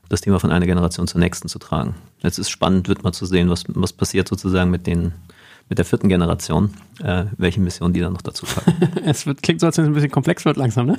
das 0.10 0.22
Thema 0.22 0.40
von 0.40 0.52
einer 0.52 0.66
Generation 0.66 1.08
zur 1.08 1.20
nächsten 1.20 1.48
zu 1.48 1.60
tragen. 1.60 1.96
Jetzt 2.22 2.40
ist 2.40 2.50
spannend, 2.50 2.88
wird 2.88 3.04
mal 3.04 3.14
zu 3.14 3.26
sehen, 3.26 3.50
was, 3.50 3.64
was 3.68 3.94
passiert 3.94 4.28
sozusagen 4.28 4.72
mit 4.72 4.88
den 4.88 5.14
mit 5.70 5.78
der 5.78 5.86
vierten 5.86 6.10
Generation, 6.10 6.72
äh, 7.02 7.26
welche 7.38 7.62
Mission 7.62 7.94
die 7.94 8.00
dann 8.00 8.14
noch 8.14 8.24
dazu 8.24 8.46
packen. 8.46 8.74
es 9.06 9.28
wird, 9.28 9.44
klingt 9.44 9.62
so, 9.62 9.68
als 9.68 9.78
wenn 9.78 9.86
es 9.86 9.90
ein 9.90 9.94
bisschen 9.94 10.12
komplex 10.12 10.44
wird 10.44 10.58
langsam, 10.58 10.88
ne? 10.88 10.98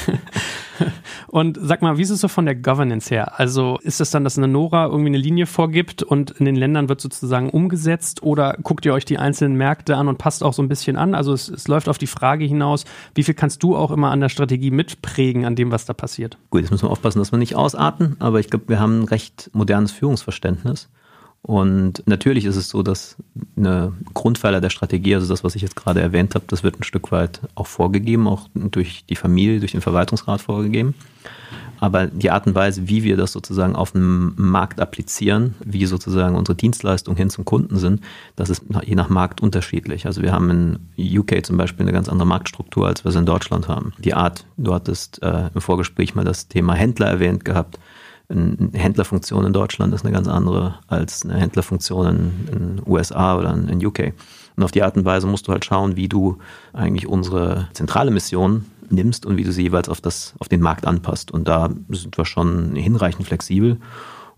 und 1.28 1.56
sag 1.62 1.80
mal, 1.80 1.96
wie 1.96 2.02
ist 2.02 2.10
es 2.10 2.20
so 2.20 2.26
von 2.26 2.46
der 2.46 2.56
Governance 2.56 3.14
her? 3.14 3.38
Also 3.38 3.78
ist 3.82 4.00
es 4.00 4.10
dann, 4.10 4.24
dass 4.24 4.36
eine 4.36 4.48
Nora 4.48 4.86
irgendwie 4.86 5.10
eine 5.10 5.18
Linie 5.18 5.46
vorgibt 5.46 6.02
und 6.02 6.32
in 6.32 6.46
den 6.46 6.56
Ländern 6.56 6.88
wird 6.88 7.00
sozusagen 7.00 7.48
umgesetzt 7.48 8.24
oder 8.24 8.56
guckt 8.60 8.84
ihr 8.86 8.92
euch 8.92 9.04
die 9.04 9.18
einzelnen 9.18 9.56
Märkte 9.56 9.96
an 9.96 10.08
und 10.08 10.18
passt 10.18 10.42
auch 10.42 10.52
so 10.52 10.62
ein 10.62 10.68
bisschen 10.68 10.96
an? 10.96 11.14
Also 11.14 11.32
es, 11.32 11.48
es 11.48 11.68
läuft 11.68 11.88
auf 11.88 11.98
die 11.98 12.08
Frage 12.08 12.44
hinaus, 12.44 12.84
wie 13.14 13.22
viel 13.22 13.34
kannst 13.34 13.62
du 13.62 13.76
auch 13.76 13.92
immer 13.92 14.10
an 14.10 14.20
der 14.20 14.30
Strategie 14.30 14.72
mitprägen, 14.72 15.44
an 15.44 15.54
dem, 15.54 15.70
was 15.70 15.84
da 15.84 15.92
passiert? 15.92 16.38
Gut, 16.50 16.62
jetzt 16.62 16.72
müssen 16.72 16.86
wir 16.86 16.90
aufpassen, 16.90 17.20
dass 17.20 17.30
wir 17.30 17.38
nicht 17.38 17.54
ausarten, 17.54 18.16
aber 18.18 18.40
ich 18.40 18.50
glaube, 18.50 18.68
wir 18.68 18.80
haben 18.80 19.02
ein 19.02 19.04
recht 19.04 19.50
modernes 19.52 19.92
Führungsverständnis. 19.92 20.88
Und 21.42 22.02
natürlich 22.06 22.44
ist 22.44 22.56
es 22.56 22.68
so, 22.68 22.82
dass 22.82 23.16
eine 23.56 23.94
Grundpfeiler 24.12 24.60
der 24.60 24.68
Strategie, 24.68 25.14
also 25.14 25.26
das, 25.26 25.42
was 25.42 25.54
ich 25.54 25.62
jetzt 25.62 25.74
gerade 25.74 26.00
erwähnt 26.00 26.34
habe, 26.34 26.44
das 26.46 26.62
wird 26.62 26.78
ein 26.78 26.84
Stück 26.84 27.12
weit 27.12 27.40
auch 27.54 27.66
vorgegeben, 27.66 28.28
auch 28.28 28.48
durch 28.54 29.06
die 29.08 29.16
Familie, 29.16 29.58
durch 29.58 29.72
den 29.72 29.80
Verwaltungsrat 29.80 30.42
vorgegeben. 30.42 30.94
Aber 31.80 32.06
die 32.08 32.30
Art 32.30 32.46
und 32.46 32.54
Weise, 32.54 32.88
wie 32.88 33.04
wir 33.04 33.16
das 33.16 33.32
sozusagen 33.32 33.74
auf 33.74 33.92
dem 33.92 34.34
Markt 34.36 34.80
applizieren, 34.80 35.54
wie 35.64 35.86
sozusagen 35.86 36.36
unsere 36.36 36.54
Dienstleistungen 36.54 37.16
hin 37.16 37.30
zum 37.30 37.46
Kunden 37.46 37.78
sind, 37.78 38.02
das 38.36 38.50
ist 38.50 38.64
je 38.84 38.94
nach 38.94 39.08
Markt 39.08 39.40
unterschiedlich. 39.40 40.04
Also 40.04 40.20
wir 40.20 40.32
haben 40.32 40.50
in 40.98 41.18
UK 41.18 41.44
zum 41.44 41.56
Beispiel 41.56 41.84
eine 41.84 41.92
ganz 41.92 42.10
andere 42.10 42.28
Marktstruktur, 42.28 42.86
als 42.86 43.02
wir 43.02 43.08
es 43.08 43.16
in 43.16 43.24
Deutschland 43.24 43.66
haben. 43.66 43.94
Die 43.96 44.12
Art, 44.12 44.44
du 44.58 44.74
hattest 44.74 45.22
äh, 45.22 45.48
im 45.54 45.60
Vorgespräch 45.62 46.14
mal 46.14 46.24
das 46.24 46.48
Thema 46.48 46.74
Händler 46.74 47.06
erwähnt 47.06 47.46
gehabt 47.46 47.78
eine 48.30 48.70
Händlerfunktion 48.72 49.44
in 49.44 49.52
Deutschland 49.52 49.92
ist 49.92 50.04
eine 50.04 50.14
ganz 50.14 50.28
andere 50.28 50.76
als 50.86 51.24
eine 51.24 51.34
Händlerfunktion 51.34 52.06
in, 52.06 52.48
in 52.52 52.82
USA 52.86 53.36
oder 53.36 53.52
in 53.52 53.84
UK. 53.84 54.12
Und 54.56 54.62
auf 54.62 54.72
die 54.72 54.82
Art 54.82 54.96
und 54.96 55.04
Weise 55.04 55.26
musst 55.26 55.48
du 55.48 55.52
halt 55.52 55.64
schauen, 55.64 55.96
wie 55.96 56.08
du 56.08 56.38
eigentlich 56.72 57.06
unsere 57.06 57.68
zentrale 57.72 58.10
Mission 58.10 58.66
nimmst 58.90 59.26
und 59.26 59.36
wie 59.36 59.44
du 59.44 59.52
sie 59.52 59.62
jeweils 59.62 59.88
auf, 59.88 60.00
das, 60.00 60.34
auf 60.38 60.48
den 60.48 60.60
Markt 60.60 60.86
anpasst. 60.86 61.30
Und 61.30 61.48
da 61.48 61.70
sind 61.88 62.16
wir 62.16 62.24
schon 62.24 62.74
hinreichend 62.74 63.26
flexibel 63.26 63.78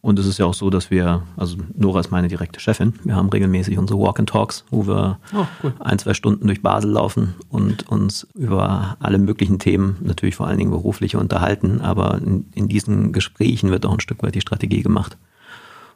und 0.03 0.19
es 0.19 0.27
ist 0.27 0.39
ja 0.39 0.47
auch 0.47 0.55
so, 0.55 0.69
dass 0.69 0.91
wir, 0.91 1.23
also 1.37 1.57
Nora 1.75 2.01
ist 2.01 2.11
meine 2.11 2.27
direkte 2.27 2.59
Chefin, 2.59 2.95
wir 3.05 3.15
haben 3.15 3.29
regelmäßig 3.29 3.79
unsere 3.79 4.01
Walk-and-Talks, 4.01 4.65
wo 4.69 4.89
wir 4.89 5.21
oh, 5.33 5.47
cool. 5.63 5.75
ein, 5.79 5.99
zwei 6.01 6.13
Stunden 6.13 6.49
durch 6.49 6.61
Basel 6.61 6.91
laufen 6.91 7.35
und 7.49 7.89
uns 7.89 8.27
über 8.35 8.97
alle 8.99 9.19
möglichen 9.19 9.61
Themen, 9.61 9.99
natürlich 10.01 10.35
vor 10.35 10.49
allen 10.49 10.59
Dingen 10.59 10.73
berufliche, 10.73 11.21
unterhalten. 11.21 11.81
Aber 11.81 12.19
in, 12.19 12.47
in 12.53 12.67
diesen 12.67 13.13
Gesprächen 13.13 13.71
wird 13.71 13.87
auch 13.87 13.93
ein 13.93 14.01
Stück 14.01 14.25
weit 14.25 14.35
die 14.35 14.41
Strategie 14.41 14.83
gemacht. 14.83 15.17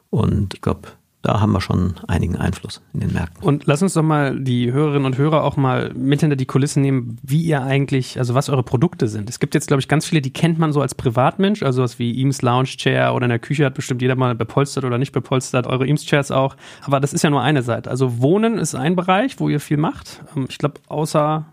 Und 0.09 0.53
ich 0.53 0.61
glaube, 0.61 0.87
da 1.23 1.41
haben 1.41 1.51
wir 1.51 1.61
schon 1.61 1.95
einigen 2.07 2.35
Einfluss 2.37 2.81
in 2.93 3.01
den 3.01 3.13
Märkten. 3.13 3.43
Und 3.43 3.65
lass 3.65 3.81
uns 3.81 3.93
doch 3.93 4.03
mal 4.03 4.39
die 4.39 4.71
Hörerinnen 4.71 5.05
und 5.05 5.17
Hörer 5.17 5.43
auch 5.43 5.57
mal 5.57 5.91
mit 5.93 6.21
hinter 6.21 6.35
die 6.35 6.45
Kulissen 6.45 6.81
nehmen, 6.81 7.17
wie 7.23 7.41
ihr 7.41 7.63
eigentlich, 7.63 8.19
also 8.19 8.33
was 8.33 8.49
eure 8.49 8.63
Produkte 8.63 9.07
sind. 9.07 9.29
Es 9.29 9.39
gibt 9.39 9.55
jetzt, 9.55 9.67
glaube 9.67 9.81
ich, 9.81 9.87
ganz 9.87 10.05
viele, 10.05 10.21
die 10.21 10.31
kennt 10.31 10.59
man 10.59 10.71
so 10.71 10.81
als 10.81 10.95
Privatmensch, 10.95 11.63
also 11.63 11.81
was 11.81 11.99
wie 11.99 12.17
Eames 12.17 12.41
Lounge 12.41 12.69
Chair 12.77 13.13
oder 13.13 13.25
in 13.25 13.29
der 13.29 13.39
Küche 13.39 13.65
hat 13.65 13.73
bestimmt 13.73 14.01
jeder 14.01 14.15
mal 14.15 14.35
bepolstert 14.35 14.85
oder 14.85 14.97
nicht 14.97 15.11
bepolstert, 15.11 15.67
eure 15.67 15.85
Eames 15.85 16.05
Chairs 16.05 16.31
auch. 16.31 16.55
Aber 16.83 16.99
das 16.99 17.13
ist 17.13 17.23
ja 17.23 17.29
nur 17.29 17.41
eine 17.41 17.63
Seite. 17.63 17.89
Also 17.89 18.19
Wohnen 18.19 18.57
ist 18.57 18.75
ein 18.75 18.95
Bereich, 18.95 19.39
wo 19.39 19.49
ihr 19.49 19.59
viel 19.59 19.77
macht. 19.77 20.23
Ähm, 20.35 20.45
ich 20.49 20.59
glaube, 20.59 20.79
außer 20.87 21.45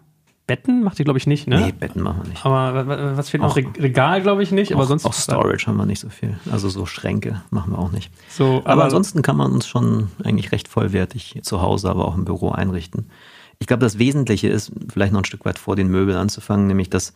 Betten 0.47 0.83
macht 0.83 0.99
ihr, 0.99 1.07
glaube 1.07 1.19
ich, 1.19 1.27
nicht, 1.27 1.47
ne? 1.49 1.59
Nee, 1.59 1.73
Betten 1.73 2.03
machen 2.03 2.23
wir 2.23 2.29
nicht. 2.29 2.45
Aber 2.45 3.17
was 3.17 3.31
fehlt 3.31 3.43
noch? 3.43 3.57
Regal, 3.57 4.21
glaube 4.21 4.43
ich, 4.43 4.53
nicht. 4.53 4.73
Auch, 4.73 4.77
aber 4.77 4.87
sonst 4.87 5.07
auch 5.07 5.15
Storage 5.15 5.67
haben 5.67 5.77
wir 5.79 5.87
nicht 5.87 6.01
so 6.01 6.11
viel. 6.11 6.39
Also 6.53 6.69
so 6.69 6.85
Schränke 6.85 7.43
machen 7.51 7.73
wir 7.73 7.79
auch 7.79 7.93
nicht. 7.93 8.11
So, 8.29 8.59
aber, 8.59 8.73
aber 8.73 8.85
ansonsten 8.85 9.23
kann 9.23 9.39
man 9.39 9.53
uns 9.53 9.67
schon 9.67 10.11
eigentlich 10.23 10.53
recht 10.53 10.69
vollwertig 10.69 11.41
zu 11.43 11.63
Hause, 11.63 11.89
aber 11.89 12.07
auch 12.07 12.15
im 12.15 12.27
Büro 12.27 12.51
einrichten. 12.51 13.11
Ich 13.59 13.67
glaube, 13.67 13.81
das 13.81 13.99
Wesentliche 13.99 14.49
ist, 14.49 14.73
vielleicht 14.93 15.13
noch 15.13 15.21
ein 15.21 15.25
Stück 15.25 15.47
weit 15.47 15.59
vor 15.59 15.77
den 15.77 15.89
Möbeln 15.89 16.19
anzufangen, 16.19 16.67
nämlich 16.67 16.91
das, 16.91 17.15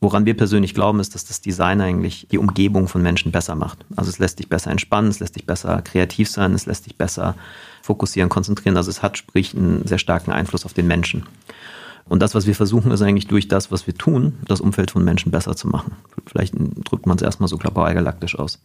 woran 0.00 0.26
wir 0.26 0.36
persönlich 0.36 0.74
glauben, 0.74 0.98
ist, 0.98 1.14
dass 1.14 1.24
das 1.24 1.40
Design 1.40 1.80
eigentlich 1.80 2.26
die 2.32 2.38
Umgebung 2.38 2.88
von 2.88 3.02
Menschen 3.02 3.30
besser 3.30 3.54
macht. 3.54 3.84
Also 3.94 4.10
es 4.10 4.18
lässt 4.18 4.40
dich 4.40 4.48
besser 4.48 4.72
entspannen, 4.72 5.10
es 5.10 5.20
lässt 5.20 5.36
dich 5.36 5.46
besser 5.46 5.80
kreativ 5.82 6.28
sein, 6.28 6.52
es 6.54 6.66
lässt 6.66 6.86
dich 6.86 6.96
besser 6.96 7.36
fokussieren, 7.82 8.30
konzentrieren. 8.30 8.76
Also 8.76 8.90
es 8.90 9.00
hat 9.00 9.16
sprich 9.16 9.54
einen 9.54 9.86
sehr 9.86 9.98
starken 9.98 10.32
Einfluss 10.32 10.64
auf 10.64 10.72
den 10.72 10.88
Menschen. 10.88 11.26
Und 12.06 12.20
das, 12.20 12.34
was 12.34 12.46
wir 12.46 12.54
versuchen, 12.54 12.90
ist 12.90 13.02
eigentlich 13.02 13.28
durch 13.28 13.48
das, 13.48 13.72
was 13.72 13.86
wir 13.86 13.94
tun, 13.94 14.34
das 14.46 14.60
Umfeld 14.60 14.90
von 14.90 15.04
Menschen 15.04 15.32
besser 15.32 15.56
zu 15.56 15.68
machen. 15.68 15.92
Vielleicht 16.26 16.54
drückt 16.56 17.06
man 17.06 17.16
es 17.16 17.22
erstmal 17.22 17.48
so 17.48 17.56
galaktisch 17.56 18.38
aus. 18.38 18.60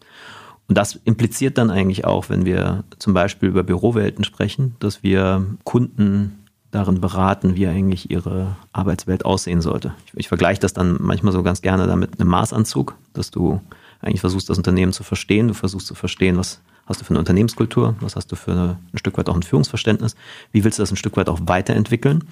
Und 0.68 0.78
das 0.78 1.00
impliziert 1.04 1.58
dann 1.58 1.72
eigentlich 1.72 2.06
auch, 2.06 2.30
wenn 2.30 2.46
wir 2.46 2.84
zum 3.00 3.14
Beispiel 3.14 3.50
über 3.50 3.64
Bürowelten 3.64 4.24
sprechen, 4.24 4.76
dass 4.80 5.02
wir 5.02 5.46
Kunden 5.64 6.46
darin 6.72 7.02
beraten, 7.02 7.56
wie 7.56 7.66
eigentlich 7.66 8.12
ihre 8.12 8.56
Arbeitswelt 8.72 9.26
aussehen 9.26 9.62
sollte. 9.62 9.96
Ich, 10.06 10.14
ich 10.16 10.28
vergleiche 10.28 10.62
das 10.62 10.74
dann 10.74 10.98
manchmal 11.00 11.34
so 11.34 11.42
ganz 11.42 11.62
gerne 11.62 11.88
damit 11.88 12.12
mit 12.12 12.20
einem 12.20 12.30
Maßanzug, 12.30 12.96
dass 13.14 13.32
du 13.32 13.62
eigentlich 14.02 14.22
versuchst, 14.22 14.50
das 14.50 14.58
Unternehmen 14.58 14.94
zu 14.94 15.04
verstehen. 15.04 15.48
Du 15.48 15.56
versuchst 15.56 15.88
zu 15.88 15.96
verstehen, 15.96 16.38
was 16.38 16.62
hast 16.86 17.02
du 17.02 17.06
für 17.06 17.12
eine 17.12 17.20
Unternehmenskultur, 17.20 17.96
was 18.02 18.16
hast 18.16 18.32
du 18.32 18.36
für 18.36 18.52
eine, 18.52 18.78
ein 18.94 18.98
Stück 18.98 19.18
weit 19.18 19.30
auch 19.30 19.36
ein 19.36 19.44
Führungsverständnis, 19.44 20.16
wie 20.52 20.64
willst 20.64 20.78
du 20.78 20.84
das 20.84 20.92
ein 20.92 20.98
Stück 20.98 21.18
weit 21.18 21.30
auch 21.30 21.40
weiterentwickeln 21.44 22.26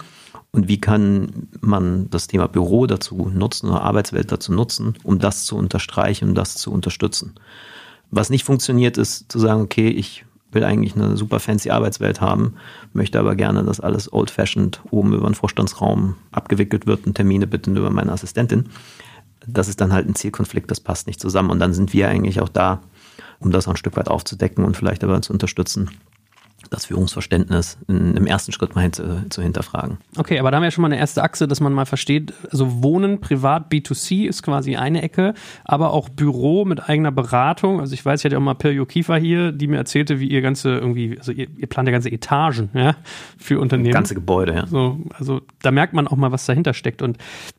und 0.51 0.67
wie 0.67 0.79
kann 0.79 1.47
man 1.61 2.09
das 2.09 2.27
Thema 2.27 2.47
Büro 2.47 2.87
dazu 2.87 3.29
nutzen 3.33 3.69
oder 3.69 3.81
Arbeitswelt 3.81 4.31
dazu 4.31 4.53
nutzen, 4.53 4.95
um 5.03 5.19
das 5.19 5.45
zu 5.45 5.57
unterstreichen 5.57 6.29
und 6.29 6.35
das 6.35 6.55
zu 6.55 6.71
unterstützen. 6.71 7.35
Was 8.09 8.29
nicht 8.29 8.43
funktioniert, 8.43 8.97
ist 8.97 9.31
zu 9.31 9.39
sagen, 9.39 9.61
okay, 9.61 9.89
ich 9.89 10.25
will 10.51 10.63
eigentlich 10.63 10.95
eine 10.95 11.17
super 11.17 11.39
fancy 11.39 11.69
Arbeitswelt 11.69 12.21
haben, 12.21 12.55
möchte 12.93 13.19
aber 13.19 13.35
gerne, 13.35 13.63
dass 13.63 13.79
alles 13.79 14.11
old-fashioned 14.11 14.81
oben 14.91 15.13
über 15.13 15.27
den 15.27 15.35
Vorstandsraum 15.35 16.15
abgewickelt 16.31 16.87
wird 16.87 17.05
und 17.05 17.15
Termine 17.15 17.47
bitte 17.47 17.69
über 17.71 17.89
meine 17.89 18.13
Assistentin. 18.13 18.69
Das 19.45 19.67
ist 19.67 19.81
dann 19.81 19.93
halt 19.93 20.07
ein 20.07 20.15
Zielkonflikt, 20.15 20.71
das 20.71 20.79
passt 20.79 21.07
nicht 21.07 21.19
zusammen. 21.19 21.49
Und 21.51 21.59
dann 21.59 21.73
sind 21.73 21.93
wir 21.93 22.07
eigentlich 22.07 22.41
auch 22.41 22.49
da, 22.49 22.81
um 23.39 23.51
das 23.51 23.67
auch 23.67 23.73
ein 23.73 23.77
Stück 23.77 23.97
weit 23.97 24.07
aufzudecken 24.07 24.63
und 24.63 24.75
vielleicht 24.75 25.03
aber 25.03 25.21
zu 25.21 25.33
unterstützen, 25.33 25.91
das 26.69 26.85
Führungsverständnis 26.85 27.77
in, 27.87 28.15
im 28.17 28.25
ersten 28.25 28.51
Schritt 28.51 28.75
mal 28.75 28.81
hin 28.81 28.93
zu, 28.93 29.25
zu, 29.29 29.41
hinterfragen. 29.41 29.97
Okay, 30.17 30.39
aber 30.39 30.51
da 30.51 30.57
haben 30.57 30.63
wir 30.63 30.67
ja 30.67 30.71
schon 30.71 30.81
mal 30.81 30.87
eine 30.87 30.97
erste 30.97 31.23
Achse, 31.23 31.47
dass 31.47 31.59
man 31.59 31.73
mal 31.73 31.85
versteht, 31.85 32.33
also 32.51 32.83
Wohnen 32.83 33.19
privat 33.19 33.71
B2C 33.71 34.27
ist 34.27 34.43
quasi 34.43 34.75
eine 34.75 35.01
Ecke, 35.01 35.33
aber 35.63 35.91
auch 35.91 36.09
Büro 36.09 36.65
mit 36.65 36.89
eigener 36.89 37.11
Beratung. 37.11 37.79
Also 37.79 37.93
ich 37.93 38.03
weiß, 38.03 38.21
ich 38.21 38.25
hatte 38.25 38.37
auch 38.37 38.41
mal 38.41 38.55
Perio 38.55 38.85
Kiefer 38.85 39.17
hier, 39.17 39.51
die 39.51 39.67
mir 39.67 39.77
erzählte, 39.77 40.19
wie 40.19 40.27
ihr 40.27 40.41
ganze 40.41 40.77
irgendwie, 40.77 41.17
also 41.17 41.31
ihr, 41.31 41.47
ihr 41.57 41.67
plant 41.67 41.87
ja 41.87 41.91
ganze 41.91 42.11
Etagen 42.11 42.69
ja, 42.73 42.95
für 43.37 43.59
Unternehmen. 43.59 43.93
Ganze 43.93 44.15
Gebäude, 44.15 44.53
ja. 44.53 44.67
So, 44.67 44.99
also 45.13 45.41
da 45.61 45.71
merkt 45.71 45.93
man 45.93 46.07
auch 46.07 46.17
mal, 46.17 46.31
was 46.31 46.45
dahinter 46.45 46.73
steckt. 46.73 47.01
Und 47.01 47.17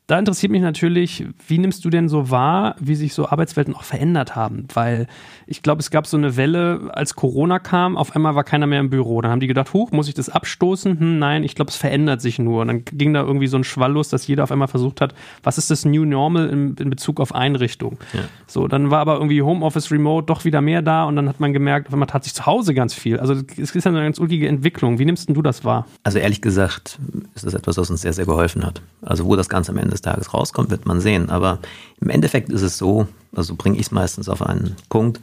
da 0.09 0.19
interessiert 0.19 0.51
mich 0.51 0.63
natürlich, 0.63 1.27
wie 1.47 1.59
nimmst 1.59 1.85
du 1.85 1.91
denn 1.91 2.09
so 2.09 2.31
wahr, 2.31 2.77
wie 2.81 2.95
sich 2.95 3.13
so 3.13 3.29
Arbeitswelten 3.29 3.75
auch 3.75 3.83
verändert 3.83 4.35
haben? 4.35 4.67
Weil 4.73 5.07
ich 5.47 5.63
glaube, 5.63 5.81
es 5.81 5.91
gab 5.91 6.07
so 6.07 6.17
eine 6.17 6.35
Welle, 6.39 6.91
als 6.95 7.15
Corona 7.15 7.59
kam, 7.59 7.95
auf 7.95 8.17
einmal 8.17 8.35
war 8.35 8.43
keiner 8.43 8.67
mehr 8.67 8.81
im 8.81 8.89
Büro. 8.89 9.21
Dann 9.21 9.31
haben 9.31 9.41
die 9.41 9.47
gedacht, 9.47 9.75
huch, 9.75 9.93
muss 9.93 10.09
ich 10.09 10.15
das 10.15 10.31
abstoßen? 10.31 10.99
Hm, 10.99 11.19
nein, 11.19 11.45
ich 11.45 11.55
glaube, 11.55 11.71
es 11.71 11.77
verändert 11.77 12.23
sich 12.23 12.39
nur. 12.39 12.63
Und 12.63 12.69
dann 12.69 12.85
ging 12.87 13.13
da 13.13 13.21
irgendwie 13.21 13.49
so 13.49 13.59
ein 13.59 13.65
Schwall 13.65 13.93
los, 13.93 14.09
dass 14.09 14.27
jeder 14.27 14.45
auf 14.45 14.51
einmal 14.51 14.69
versucht 14.69 15.03
hat, 15.03 15.15
was 15.43 15.59
ist 15.59 15.71
das 15.71 15.85
New 15.85 16.07
Normal 16.07 16.49
in, 16.49 16.75
in 16.77 16.89
Bezug 16.89 17.21
auf 17.21 17.35
Einrichtung? 17.35 17.99
Ja. 18.15 18.21
So, 18.47 18.67
dann 18.67 18.91
war 18.91 19.01
aber 19.01 19.17
irgendwie 19.17 19.43
Homeoffice 19.43 19.91
Remote 19.91 20.25
doch 20.25 20.47
wieder 20.47 20.63
mehr 20.63 20.81
da 20.81 21.05
und 21.05 21.17
dann 21.17 21.29
hat 21.29 21.39
man 21.39 21.53
gemerkt, 21.53 21.89
auf 21.89 21.93
einmal 21.93 22.09
tat 22.09 22.25
sich 22.25 22.33
zu 22.33 22.47
Hause 22.47 22.73
ganz 22.73 22.95
viel. 22.95 23.21
Also 23.21 23.35
es 23.35 23.75
ist 23.75 23.85
ja 23.85 23.91
eine 23.91 24.05
ganz 24.05 24.19
ulkige 24.19 24.49
Entwicklung. 24.49 24.99
Wie 24.99 25.05
nimmst 25.05 25.29
du 25.29 25.43
das 25.43 25.67
wahr? 25.67 25.85
Also 26.03 26.19
ehrlich 26.19 26.41
gesagt 26.41 26.99
ist 27.35 27.45
das 27.45 27.53
etwas, 27.53 27.77
was 27.77 27.91
uns 27.91 28.01
sehr, 28.01 28.15
sehr 28.15 28.25
geholfen 28.25 28.65
hat. 28.65 28.81
Also 29.03 29.27
wo 29.27 29.37
das 29.37 29.51
Ganze 29.51 29.73
am 29.73 29.77
Ende 29.77 29.98
des 29.99 30.03
Tages 30.03 30.33
rauskommt, 30.33 30.71
wird 30.71 30.87
man 30.87 31.01
sehen. 31.01 31.31
Aber 31.31 31.59
im 32.01 32.11
Endeffekt 32.11 32.51
ist 32.51 32.63
es 32.63 32.79
so, 32.79 33.07
also 33.35 33.55
bringe 33.57 33.77
ich 33.77 33.87
es 33.87 33.91
meistens 33.91 34.29
auf 34.29 34.43
einen 34.43 34.77
Punkt, 34.89 35.21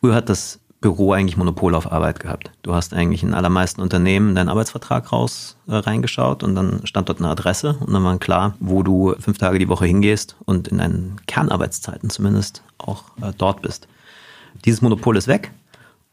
Früher 0.00 0.14
hat 0.14 0.28
das 0.28 0.60
Büro 0.82 1.12
eigentlich 1.12 1.38
Monopol 1.38 1.74
auf 1.74 1.90
Arbeit 1.90 2.20
gehabt. 2.20 2.50
Du 2.62 2.74
hast 2.74 2.92
eigentlich 2.92 3.22
in 3.22 3.32
allermeisten 3.32 3.80
Unternehmen 3.80 4.34
deinen 4.34 4.50
Arbeitsvertrag 4.50 5.10
raus 5.10 5.56
äh, 5.68 5.74
reingeschaut 5.74 6.42
und 6.42 6.54
dann 6.54 6.86
stand 6.86 7.08
dort 7.08 7.18
eine 7.18 7.30
Adresse 7.30 7.78
und 7.80 7.94
dann 7.94 8.04
war 8.04 8.18
klar, 8.18 8.54
wo 8.60 8.82
du 8.82 9.14
fünf 9.18 9.38
Tage 9.38 9.58
die 9.58 9.70
Woche 9.70 9.86
hingehst 9.86 10.36
und 10.44 10.68
in 10.68 10.78
deinen 10.78 11.16
Kernarbeitszeiten 11.26 12.10
zumindest 12.10 12.62
auch 12.76 13.04
äh, 13.22 13.32
dort 13.38 13.62
bist. 13.62 13.88
Dieses 14.66 14.82
Monopol 14.82 15.16
ist 15.16 15.28
weg 15.28 15.50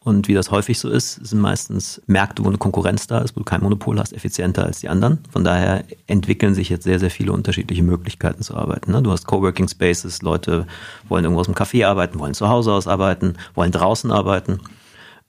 und 0.03 0.27
wie 0.27 0.33
das 0.33 0.51
häufig 0.51 0.79
so 0.79 0.89
ist, 0.89 1.25
sind 1.25 1.39
meistens 1.39 2.01
Märkte, 2.07 2.43
wo 2.43 2.49
eine 2.49 2.57
Konkurrenz 2.57 3.07
da 3.07 3.19
ist, 3.19 3.35
wo 3.35 3.39
du 3.39 3.45
kein 3.45 3.61
Monopol 3.61 3.97
hast, 3.99 4.11
effizienter 4.11 4.65
als 4.65 4.81
die 4.81 4.89
anderen. 4.89 5.19
Von 5.31 5.45
daher 5.45 5.85
entwickeln 6.07 6.53
sich 6.53 6.67
jetzt 6.67 6.83
sehr, 6.83 6.99
sehr 6.99 7.09
viele 7.09 7.31
unterschiedliche 7.31 7.83
Möglichkeiten 7.83 8.43
zu 8.43 8.55
arbeiten. 8.55 8.91
Ne? 8.91 9.01
Du 9.01 9.11
hast 9.11 9.25
Coworking 9.27 9.69
Spaces, 9.69 10.21
Leute 10.21 10.67
wollen 11.07 11.23
irgendwo 11.23 11.39
aus 11.39 11.47
dem 11.47 11.55
Café 11.55 11.87
arbeiten, 11.87 12.19
wollen 12.19 12.33
zu 12.33 12.49
Hause 12.49 12.73
aus 12.73 12.87
arbeiten, 12.87 13.35
wollen 13.55 13.71
draußen 13.71 14.11
arbeiten. 14.11 14.59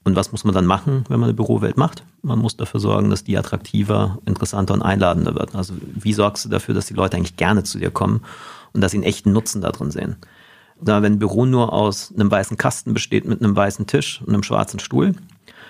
Und 0.02 0.16
was 0.16 0.32
muss 0.32 0.44
man 0.44 0.54
dann 0.54 0.66
machen, 0.66 1.04
wenn 1.08 1.20
man 1.20 1.28
eine 1.28 1.34
Bürowelt 1.34 1.76
macht? 1.76 2.02
Man 2.22 2.40
muss 2.40 2.56
dafür 2.56 2.80
sorgen, 2.80 3.10
dass 3.10 3.22
die 3.22 3.38
attraktiver, 3.38 4.18
interessanter 4.26 4.74
und 4.74 4.82
einladender 4.82 5.36
wird. 5.36 5.54
Also 5.54 5.74
wie 5.80 6.12
sorgst 6.12 6.44
du 6.44 6.48
dafür, 6.48 6.74
dass 6.74 6.86
die 6.86 6.94
Leute 6.94 7.16
eigentlich 7.16 7.36
gerne 7.36 7.62
zu 7.62 7.78
dir 7.78 7.90
kommen 7.90 8.22
und 8.72 8.80
dass 8.80 8.90
sie 8.90 8.98
einen 8.98 9.04
echten 9.04 9.32
Nutzen 9.32 9.62
darin 9.62 9.92
sehen? 9.92 10.16
Da, 10.80 11.02
wenn 11.02 11.14
ein 11.14 11.18
Büro 11.18 11.46
nur 11.46 11.72
aus 11.72 12.12
einem 12.14 12.30
weißen 12.30 12.56
Kasten 12.56 12.94
besteht 12.94 13.26
mit 13.26 13.42
einem 13.42 13.56
weißen 13.56 13.86
Tisch 13.86 14.20
und 14.22 14.32
einem 14.32 14.42
schwarzen 14.42 14.80
Stuhl 14.80 15.14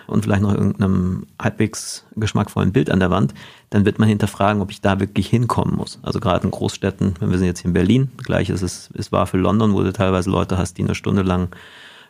und 0.06 0.22
vielleicht 0.22 0.42
noch 0.42 0.52
irgendeinem 0.52 1.26
halbwegs 1.40 2.04
geschmackvollen 2.16 2.72
Bild 2.72 2.90
an 2.90 3.00
der 3.00 3.10
Wand, 3.10 3.34
dann 3.70 3.84
wird 3.84 3.98
man 3.98 4.08
hinterfragen, 4.08 4.62
ob 4.62 4.70
ich 4.70 4.80
da 4.80 5.00
wirklich 5.00 5.28
hinkommen 5.28 5.76
muss. 5.76 5.98
Also 6.02 6.20
gerade 6.20 6.44
in 6.44 6.50
Großstädten, 6.50 7.14
wenn 7.20 7.30
wir 7.30 7.38
sind 7.38 7.46
jetzt 7.46 7.60
hier 7.60 7.68
in 7.68 7.74
Berlin, 7.74 8.10
gleich 8.18 8.50
ist 8.50 8.62
es, 8.62 8.90
es 8.94 9.12
war 9.12 9.26
für 9.26 9.38
London, 9.38 9.72
wo 9.72 9.82
du 9.82 9.92
teilweise 9.92 10.30
Leute 10.30 10.58
hast, 10.58 10.78
die 10.78 10.84
eine 10.84 10.94
Stunde 10.94 11.22
lang 11.22 11.54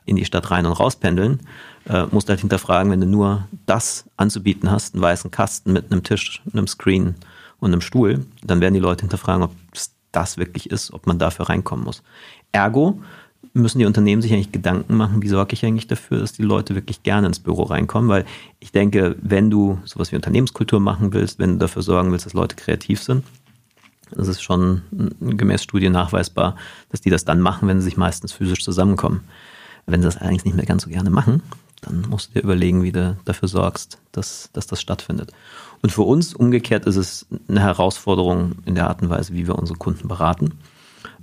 in 0.06 0.16
die 0.16 0.24
Stadt 0.24 0.50
rein 0.50 0.66
und 0.66 0.72
raus 0.72 0.96
pendeln, 0.96 1.40
äh, 1.88 2.04
musst 2.10 2.28
halt 2.28 2.40
hinterfragen, 2.40 2.92
wenn 2.92 3.00
du 3.00 3.06
nur 3.06 3.48
das 3.66 4.04
anzubieten 4.16 4.70
hast, 4.70 4.94
einen 4.94 5.02
weißen 5.02 5.30
Kasten 5.30 5.72
mit 5.72 5.90
einem 5.90 6.02
Tisch, 6.02 6.42
einem 6.52 6.66
Screen 6.66 7.14
und 7.60 7.72
einem 7.72 7.80
Stuhl, 7.80 8.26
dann 8.42 8.60
werden 8.60 8.74
die 8.74 8.80
Leute 8.80 9.02
hinterfragen, 9.02 9.42
ob 9.42 9.52
es 9.72 9.93
das 10.14 10.38
wirklich 10.38 10.70
ist, 10.70 10.92
ob 10.92 11.06
man 11.06 11.18
dafür 11.18 11.48
reinkommen 11.48 11.84
muss. 11.84 12.02
Ergo 12.52 13.00
müssen 13.52 13.78
die 13.78 13.86
Unternehmen 13.86 14.22
sich 14.22 14.32
eigentlich 14.32 14.52
Gedanken 14.52 14.96
machen, 14.96 15.22
wie 15.22 15.28
sorge 15.28 15.54
ich 15.54 15.64
eigentlich 15.64 15.86
dafür, 15.86 16.18
dass 16.18 16.32
die 16.32 16.42
Leute 16.42 16.74
wirklich 16.74 17.02
gerne 17.02 17.26
ins 17.26 17.38
Büro 17.38 17.64
reinkommen, 17.64 18.08
weil 18.08 18.24
ich 18.58 18.72
denke, 18.72 19.16
wenn 19.20 19.50
du 19.50 19.78
sowas 19.84 20.10
wie 20.10 20.16
Unternehmenskultur 20.16 20.80
machen 20.80 21.12
willst, 21.12 21.38
wenn 21.38 21.52
du 21.52 21.58
dafür 21.58 21.82
sorgen 21.82 22.10
willst, 22.10 22.26
dass 22.26 22.32
Leute 22.32 22.56
kreativ 22.56 23.02
sind, 23.02 23.24
das 24.10 24.28
ist 24.28 24.42
schon 24.42 24.82
gemäß 25.20 25.62
Studien 25.62 25.92
nachweisbar, 25.92 26.56
dass 26.90 27.00
die 27.00 27.10
das 27.10 27.24
dann 27.24 27.40
machen, 27.40 27.68
wenn 27.68 27.80
sie 27.80 27.86
sich 27.86 27.96
meistens 27.96 28.32
physisch 28.32 28.62
zusammenkommen. 28.62 29.20
Wenn 29.86 30.00
sie 30.00 30.06
das 30.06 30.16
allerdings 30.16 30.44
nicht 30.44 30.56
mehr 30.56 30.66
ganz 30.66 30.84
so 30.84 30.90
gerne 30.90 31.10
machen, 31.10 31.42
dann 31.84 32.02
musst 32.08 32.30
du 32.30 32.34
dir 32.34 32.44
überlegen, 32.44 32.82
wie 32.82 32.92
du 32.92 33.16
dafür 33.24 33.48
sorgst, 33.48 33.98
dass, 34.12 34.50
dass 34.52 34.66
das 34.66 34.80
stattfindet. 34.80 35.32
Und 35.82 35.90
für 35.90 36.02
uns 36.02 36.34
umgekehrt 36.34 36.86
ist 36.86 36.96
es 36.96 37.26
eine 37.48 37.60
Herausforderung 37.60 38.56
in 38.64 38.74
der 38.74 38.88
Art 38.88 39.02
und 39.02 39.10
Weise, 39.10 39.34
wie 39.34 39.46
wir 39.46 39.58
unsere 39.58 39.78
Kunden 39.78 40.08
beraten, 40.08 40.58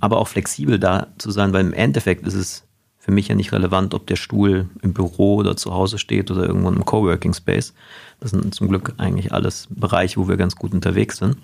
aber 0.00 0.18
auch 0.18 0.28
flexibel 0.28 0.78
da 0.78 1.08
zu 1.18 1.30
sein, 1.30 1.52
weil 1.52 1.64
im 1.64 1.72
Endeffekt 1.72 2.26
ist 2.26 2.34
es 2.34 2.64
für 2.98 3.10
mich 3.10 3.26
ja 3.26 3.34
nicht 3.34 3.52
relevant, 3.52 3.94
ob 3.94 4.06
der 4.06 4.14
Stuhl 4.14 4.68
im 4.80 4.92
Büro 4.92 5.36
oder 5.36 5.56
zu 5.56 5.74
Hause 5.74 5.98
steht 5.98 6.30
oder 6.30 6.46
irgendwo 6.46 6.68
im 6.68 6.84
Coworking 6.84 7.34
Space. 7.34 7.74
Das 8.20 8.30
sind 8.30 8.54
zum 8.54 8.68
Glück 8.68 8.94
eigentlich 8.98 9.32
alles 9.32 9.66
Bereiche, 9.70 10.20
wo 10.20 10.28
wir 10.28 10.36
ganz 10.36 10.54
gut 10.54 10.72
unterwegs 10.72 11.16
sind. 11.16 11.36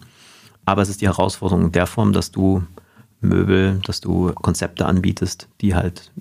Aber 0.65 0.83
es 0.83 0.89
ist 0.89 1.01
die 1.01 1.09
Herausforderung 1.09 1.65
in 1.65 1.73
der 1.73 1.89
Form, 1.89 2.13
dass 2.13 2.31
du 2.31 2.63
Möbel, 3.21 3.81
dass 3.85 4.01
du 4.01 4.33
Konzepte 4.35 4.87
anbietest, 4.87 5.49
die 5.61 5.75
halt 5.75 6.13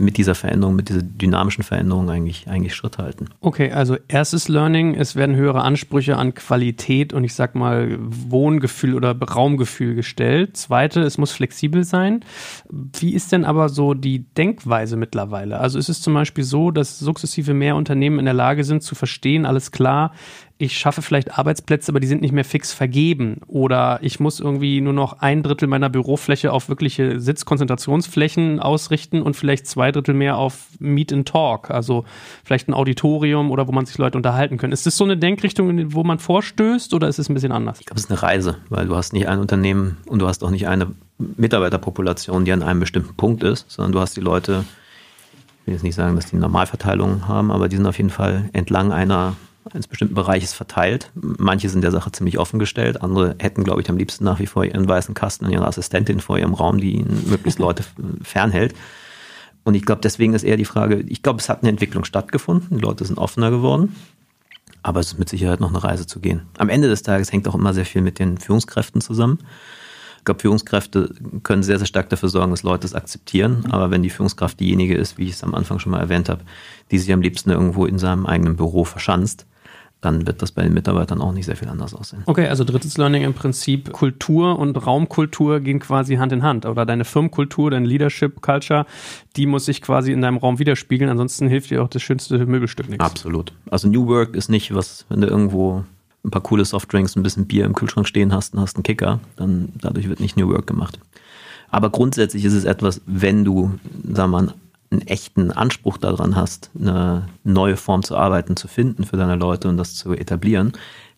mit 0.00 0.16
dieser 0.16 0.36
Veränderung, 0.36 0.76
mit 0.76 0.88
dieser 0.88 1.02
dynamischen 1.02 1.64
Veränderung 1.64 2.08
eigentlich, 2.08 2.46
eigentlich 2.48 2.76
Schritt 2.76 2.98
halten. 2.98 3.26
Okay, 3.40 3.72
also 3.72 3.96
erstes 4.06 4.46
Learning, 4.48 4.94
es 4.94 5.16
werden 5.16 5.34
höhere 5.34 5.62
Ansprüche 5.62 6.16
an 6.16 6.34
Qualität 6.34 7.12
und 7.12 7.24
ich 7.24 7.34
sag 7.34 7.56
mal 7.56 7.98
Wohngefühl 7.98 8.94
oder 8.94 9.18
Raumgefühl 9.18 9.96
gestellt. 9.96 10.56
Zweite, 10.56 11.00
es 11.00 11.18
muss 11.18 11.32
flexibel 11.32 11.82
sein. 11.82 12.24
Wie 12.70 13.12
ist 13.12 13.32
denn 13.32 13.44
aber 13.44 13.68
so 13.68 13.92
die 13.92 14.20
Denkweise 14.34 14.96
mittlerweile? 14.96 15.58
Also 15.58 15.80
ist 15.80 15.88
es 15.88 16.00
zum 16.00 16.14
Beispiel 16.14 16.44
so, 16.44 16.70
dass 16.70 17.00
sukzessive 17.00 17.52
mehr 17.52 17.74
Unternehmen 17.74 18.20
in 18.20 18.24
der 18.24 18.34
Lage 18.34 18.62
sind 18.62 18.84
zu 18.84 18.94
verstehen, 18.94 19.46
alles 19.46 19.72
klar, 19.72 20.12
ich 20.60 20.76
schaffe 20.76 21.02
vielleicht 21.02 21.38
Arbeitsplätze, 21.38 21.92
aber 21.92 22.00
die 22.00 22.08
sind 22.08 22.20
nicht 22.20 22.32
mehr 22.32 22.44
fix 22.44 22.72
vergeben. 22.72 23.40
Oder 23.46 24.00
ich 24.02 24.18
muss 24.18 24.40
irgendwie 24.40 24.80
nur 24.80 24.92
noch 24.92 25.20
ein 25.20 25.44
Drittel 25.44 25.68
meiner 25.68 25.88
Bürofläche 25.88 26.52
auf 26.52 26.68
wirkliche 26.68 27.20
Sitzkonzentrationsflächen 27.20 28.58
ausrichten 28.58 29.22
und 29.22 29.36
vielleicht 29.36 29.68
zwei 29.68 29.92
Drittel 29.92 30.14
mehr 30.14 30.36
auf 30.36 30.66
Meet 30.80 31.12
and 31.12 31.28
Talk. 31.28 31.70
Also 31.70 32.04
vielleicht 32.42 32.68
ein 32.68 32.74
Auditorium 32.74 33.52
oder 33.52 33.68
wo 33.68 33.72
man 33.72 33.86
sich 33.86 33.98
Leute 33.98 34.18
unterhalten 34.18 34.58
können. 34.58 34.72
Ist 34.72 34.84
das 34.84 34.96
so 34.96 35.04
eine 35.04 35.16
Denkrichtung, 35.16 35.94
wo 35.94 36.02
man 36.02 36.18
vorstößt 36.18 36.92
oder 36.92 37.06
ist 37.06 37.20
es 37.20 37.28
ein 37.28 37.34
bisschen 37.34 37.52
anders? 37.52 37.78
Ich 37.78 37.86
glaube, 37.86 38.00
es 38.00 38.06
ist 38.06 38.10
eine 38.10 38.20
Reise, 38.20 38.56
weil 38.68 38.88
du 38.88 38.96
hast 38.96 39.12
nicht 39.12 39.28
ein 39.28 39.38
Unternehmen 39.38 39.98
und 40.06 40.18
du 40.18 40.26
hast 40.26 40.42
auch 40.42 40.50
nicht 40.50 40.66
eine 40.66 40.88
Mitarbeiterpopulation, 41.18 42.44
die 42.44 42.52
an 42.52 42.64
einem 42.64 42.80
bestimmten 42.80 43.14
Punkt 43.14 43.44
ist, 43.44 43.70
sondern 43.70 43.92
du 43.92 44.00
hast 44.00 44.16
die 44.16 44.20
Leute, 44.20 44.64
ich 45.60 45.66
will 45.68 45.74
jetzt 45.74 45.84
nicht 45.84 45.94
sagen, 45.94 46.16
dass 46.16 46.26
die 46.26 46.32
eine 46.32 46.40
Normalverteilung 46.40 47.28
haben, 47.28 47.52
aber 47.52 47.68
die 47.68 47.76
sind 47.76 47.86
auf 47.86 47.96
jeden 47.96 48.10
Fall 48.10 48.50
entlang 48.52 48.90
einer 48.90 49.36
eines 49.72 49.86
bestimmten 49.86 50.14
Bereiches 50.14 50.52
verteilt. 50.54 51.10
Manche 51.14 51.68
sind 51.68 51.82
der 51.82 51.90
Sache 51.90 52.12
ziemlich 52.12 52.38
offengestellt, 52.38 53.02
andere 53.02 53.36
hätten, 53.38 53.64
glaube 53.64 53.80
ich, 53.80 53.90
am 53.90 53.96
liebsten 53.96 54.24
nach 54.24 54.38
wie 54.38 54.46
vor 54.46 54.64
ihren 54.64 54.88
weißen 54.88 55.14
Kasten 55.14 55.46
und 55.46 55.52
ihre 55.52 55.66
Assistentin 55.66 56.20
vor 56.20 56.38
ihrem 56.38 56.54
Raum, 56.54 56.78
die 56.78 56.96
ihnen 56.96 57.28
möglichst 57.28 57.58
Leute 57.58 57.84
fernhält. 58.22 58.74
Und 59.64 59.74
ich 59.74 59.84
glaube, 59.84 60.00
deswegen 60.02 60.34
ist 60.34 60.44
eher 60.44 60.56
die 60.56 60.64
Frage, 60.64 61.00
ich 61.00 61.22
glaube, 61.22 61.40
es 61.40 61.48
hat 61.48 61.62
eine 61.62 61.70
Entwicklung 61.70 62.04
stattgefunden, 62.04 62.78
die 62.78 62.82
Leute 62.82 63.04
sind 63.04 63.18
offener 63.18 63.50
geworden, 63.50 63.94
aber 64.82 65.00
es 65.00 65.08
ist 65.08 65.18
mit 65.18 65.28
Sicherheit 65.28 65.60
noch 65.60 65.70
eine 65.70 65.84
Reise 65.84 66.06
zu 66.06 66.20
gehen. 66.20 66.42
Am 66.56 66.68
Ende 66.68 66.88
des 66.88 67.02
Tages 67.02 67.32
hängt 67.32 67.46
auch 67.48 67.54
immer 67.54 67.74
sehr 67.74 67.84
viel 67.84 68.02
mit 68.02 68.18
den 68.18 68.38
Führungskräften 68.38 69.00
zusammen. 69.00 69.40
Ich 70.18 70.24
glaube, 70.24 70.40
Führungskräfte 70.40 71.14
können 71.42 71.62
sehr, 71.62 71.78
sehr 71.78 71.86
stark 71.86 72.10
dafür 72.10 72.28
sorgen, 72.28 72.50
dass 72.50 72.62
Leute 72.62 72.86
es 72.86 72.94
akzeptieren. 72.94 73.64
Aber 73.70 73.90
wenn 73.90 74.02
die 74.02 74.10
Führungskraft 74.10 74.60
diejenige 74.60 74.94
ist, 74.94 75.16
wie 75.16 75.24
ich 75.24 75.32
es 75.32 75.44
am 75.44 75.54
Anfang 75.54 75.78
schon 75.78 75.92
mal 75.92 76.00
erwähnt 76.00 76.28
habe, 76.28 76.42
die 76.90 76.98
sich 76.98 77.12
am 77.12 77.22
liebsten 77.22 77.50
irgendwo 77.50 77.86
in 77.86 77.98
seinem 77.98 78.26
eigenen 78.26 78.56
Büro 78.56 78.84
verschanzt, 78.84 79.46
dann 80.00 80.26
wird 80.26 80.42
das 80.42 80.52
bei 80.52 80.62
den 80.62 80.74
Mitarbeitern 80.74 81.20
auch 81.20 81.32
nicht 81.32 81.46
sehr 81.46 81.56
viel 81.56 81.68
anders 81.68 81.92
aussehen. 81.92 82.22
Okay, 82.26 82.46
also 82.46 82.62
drittes 82.62 82.96
Learning 82.98 83.24
im 83.24 83.34
Prinzip, 83.34 83.92
Kultur 83.92 84.58
und 84.58 84.76
Raumkultur 84.86 85.58
gehen 85.58 85.80
quasi 85.80 86.16
Hand 86.16 86.32
in 86.32 86.42
Hand. 86.42 86.66
Oder 86.66 86.86
deine 86.86 87.04
Firmenkultur, 87.04 87.70
deine 87.70 87.86
Leadership 87.86 88.40
Culture, 88.40 88.86
die 89.36 89.46
muss 89.46 89.64
sich 89.64 89.82
quasi 89.82 90.12
in 90.12 90.22
deinem 90.22 90.36
Raum 90.36 90.60
widerspiegeln, 90.60 91.10
ansonsten 91.10 91.48
hilft 91.48 91.70
dir 91.70 91.82
auch 91.82 91.88
das 91.88 92.02
schönste 92.02 92.46
Möbelstück 92.46 92.88
nichts. 92.88 93.04
Absolut. 93.04 93.52
Also 93.70 93.88
New 93.88 94.06
Work 94.06 94.36
ist 94.36 94.48
nicht 94.48 94.72
was, 94.72 95.04
wenn 95.08 95.20
du 95.20 95.26
irgendwo 95.26 95.84
ein 96.24 96.30
paar 96.30 96.42
coole 96.42 96.64
Softdrinks, 96.64 97.16
ein 97.16 97.22
bisschen 97.22 97.46
Bier 97.46 97.64
im 97.64 97.74
Kühlschrank 97.74 98.06
stehen 98.06 98.32
hast 98.32 98.54
und 98.54 98.60
hast 98.60 98.76
einen 98.76 98.84
Kicker, 98.84 99.18
dann 99.36 99.70
dadurch 99.80 100.08
wird 100.08 100.20
nicht 100.20 100.36
New 100.36 100.48
Work 100.48 100.66
gemacht. 100.66 101.00
Aber 101.70 101.90
grundsätzlich 101.90 102.44
ist 102.44 102.54
es 102.54 102.64
etwas, 102.64 103.00
wenn 103.06 103.44
du, 103.44 103.72
sagen 104.04 104.30
wir 104.30 104.42
mal, 104.42 104.54
einen 104.90 105.02
echten 105.02 105.50
Anspruch 105.50 105.98
daran 105.98 106.36
hast, 106.36 106.70
eine 106.78 107.28
neue 107.44 107.76
Form 107.76 108.02
zu 108.02 108.16
arbeiten, 108.16 108.56
zu 108.56 108.68
finden 108.68 109.04
für 109.04 109.16
deine 109.16 109.36
Leute 109.36 109.68
und 109.68 109.76
das 109.76 109.94
zu 109.94 110.12
etablieren, 110.12 110.72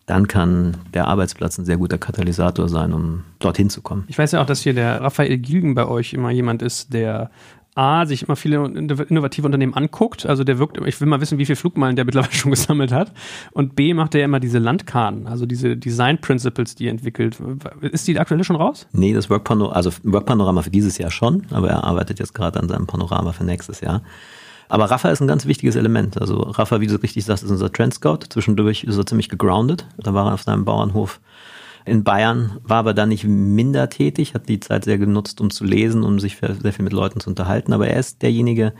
dann 0.06 0.26
kann 0.26 0.76
der 0.92 1.06
Arbeitsplatz 1.06 1.56
ein 1.58 1.64
sehr 1.64 1.76
guter 1.76 1.96
Katalysator 1.96 2.68
sein, 2.68 2.92
um 2.92 3.22
dorthin 3.38 3.70
zu 3.70 3.80
kommen. 3.80 4.04
Ich 4.08 4.18
weiß 4.18 4.32
ja 4.32 4.42
auch, 4.42 4.46
dass 4.46 4.62
hier 4.62 4.74
der 4.74 5.00
Raphael 5.00 5.38
Gilgen 5.38 5.76
bei 5.76 5.86
euch 5.86 6.12
immer 6.14 6.30
jemand 6.32 6.62
ist, 6.62 6.92
der 6.92 7.30
A, 7.74 8.04
sich 8.04 8.24
immer 8.24 8.36
viele 8.36 8.64
innovative 8.66 9.46
Unternehmen 9.46 9.74
anguckt. 9.74 10.26
Also 10.26 10.42
der 10.44 10.58
wirkt, 10.58 10.78
ich 10.86 11.00
will 11.00 11.08
mal 11.08 11.20
wissen, 11.20 11.38
wie 11.38 11.46
viel 11.46 11.56
Flugmeilen 11.56 11.96
der 11.96 12.04
mittlerweile 12.06 12.32
schon 12.32 12.50
gesammelt 12.50 12.92
hat. 12.92 13.12
Und 13.52 13.76
B, 13.76 13.94
macht 13.94 14.14
er 14.14 14.20
ja 14.20 14.24
immer 14.24 14.40
diese 14.40 14.58
Landkarten, 14.58 15.26
also 15.26 15.46
diese 15.46 15.76
Design 15.76 16.20
Principles, 16.20 16.74
die 16.74 16.86
er 16.86 16.90
entwickelt. 16.90 17.38
Ist 17.80 18.08
die 18.08 18.18
aktuelle 18.18 18.44
schon 18.44 18.56
raus? 18.56 18.86
Nee, 18.92 19.12
das 19.12 19.30
Work 19.30 19.44
Panorama, 19.44 19.74
also 19.74 19.90
Work 20.02 20.26
Panorama 20.26 20.62
für 20.62 20.70
dieses 20.70 20.98
Jahr 20.98 21.10
schon, 21.10 21.46
aber 21.50 21.68
er 21.70 21.84
arbeitet 21.84 22.18
jetzt 22.18 22.34
gerade 22.34 22.58
an 22.58 22.68
seinem 22.68 22.86
Panorama 22.86 23.32
für 23.32 23.44
nächstes 23.44 23.80
Jahr. 23.80 24.02
Aber 24.68 24.84
Rafa 24.84 25.10
ist 25.10 25.20
ein 25.20 25.26
ganz 25.26 25.46
wichtiges 25.46 25.74
Element. 25.74 26.20
Also 26.20 26.36
Rafa, 26.36 26.80
wie 26.80 26.86
du 26.86 26.94
richtig 26.94 27.24
sagst, 27.24 27.42
ist 27.42 27.50
unser 27.50 27.72
Trend 27.72 27.92
Scout. 27.92 28.20
Zwischendurch 28.28 28.84
ist 28.84 28.96
er 28.96 29.04
ziemlich 29.04 29.28
gegroundet. 29.28 29.84
Da 29.98 30.14
war 30.14 30.26
er 30.26 30.34
auf 30.34 30.42
seinem 30.42 30.64
Bauernhof 30.64 31.20
in 31.84 32.04
Bayern, 32.04 32.58
war 32.62 32.78
aber 32.78 32.94
da 32.94 33.06
nicht 33.06 33.24
minder 33.24 33.88
tätig, 33.88 34.34
hat 34.34 34.48
die 34.48 34.60
Zeit 34.60 34.84
sehr 34.84 34.98
genutzt, 34.98 35.40
um 35.40 35.50
zu 35.50 35.64
lesen, 35.64 36.02
um 36.02 36.20
sich 36.20 36.36
sehr 36.36 36.72
viel 36.72 36.84
mit 36.84 36.92
Leuten 36.92 37.20
zu 37.20 37.30
unterhalten. 37.30 37.72
Aber 37.72 37.88
er 37.88 37.98
ist 37.98 38.22
derjenige, 38.22 38.72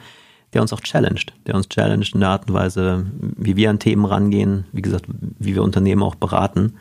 der 0.53 0.63
uns 0.63 0.73
auch 0.73 0.81
challenged, 0.81 1.33
der 1.47 1.55
uns 1.55 1.69
challenged 1.69 2.15
in 2.15 2.21
der 2.21 2.31
Art 2.31 2.49
und 2.49 2.55
Weise, 2.55 3.07
wie 3.21 3.57
wir 3.57 3.71
an 3.71 3.79
Themen 3.79 4.05
rangehen, 4.05 4.65
wie 4.73 4.83
gesagt, 4.83 5.07
wie 5.39 5.55
wir 5.55 5.63
Unternehmen 5.63 6.03
auch 6.03 6.15
beraten, 6.15 6.75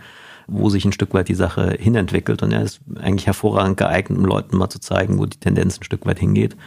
wo 0.47 0.69
sich 0.69 0.83
ein 0.85 0.91
Stück 0.91 1.13
weit 1.13 1.29
die 1.29 1.35
Sache 1.35 1.75
hinentwickelt. 1.79 2.41
Und 2.41 2.51
er 2.51 2.63
ist 2.63 2.81
eigentlich 2.99 3.27
hervorragend 3.27 3.77
geeignet, 3.77 4.17
um 4.17 4.25
Leuten 4.25 4.57
mal 4.57 4.69
zu 4.69 4.79
zeigen, 4.79 5.19
wo 5.19 5.25
die 5.25 5.39
Tendenz 5.39 5.79
ein 5.79 5.83
Stück 5.83 6.05
weit 6.05 6.19
hingeht 6.19 6.57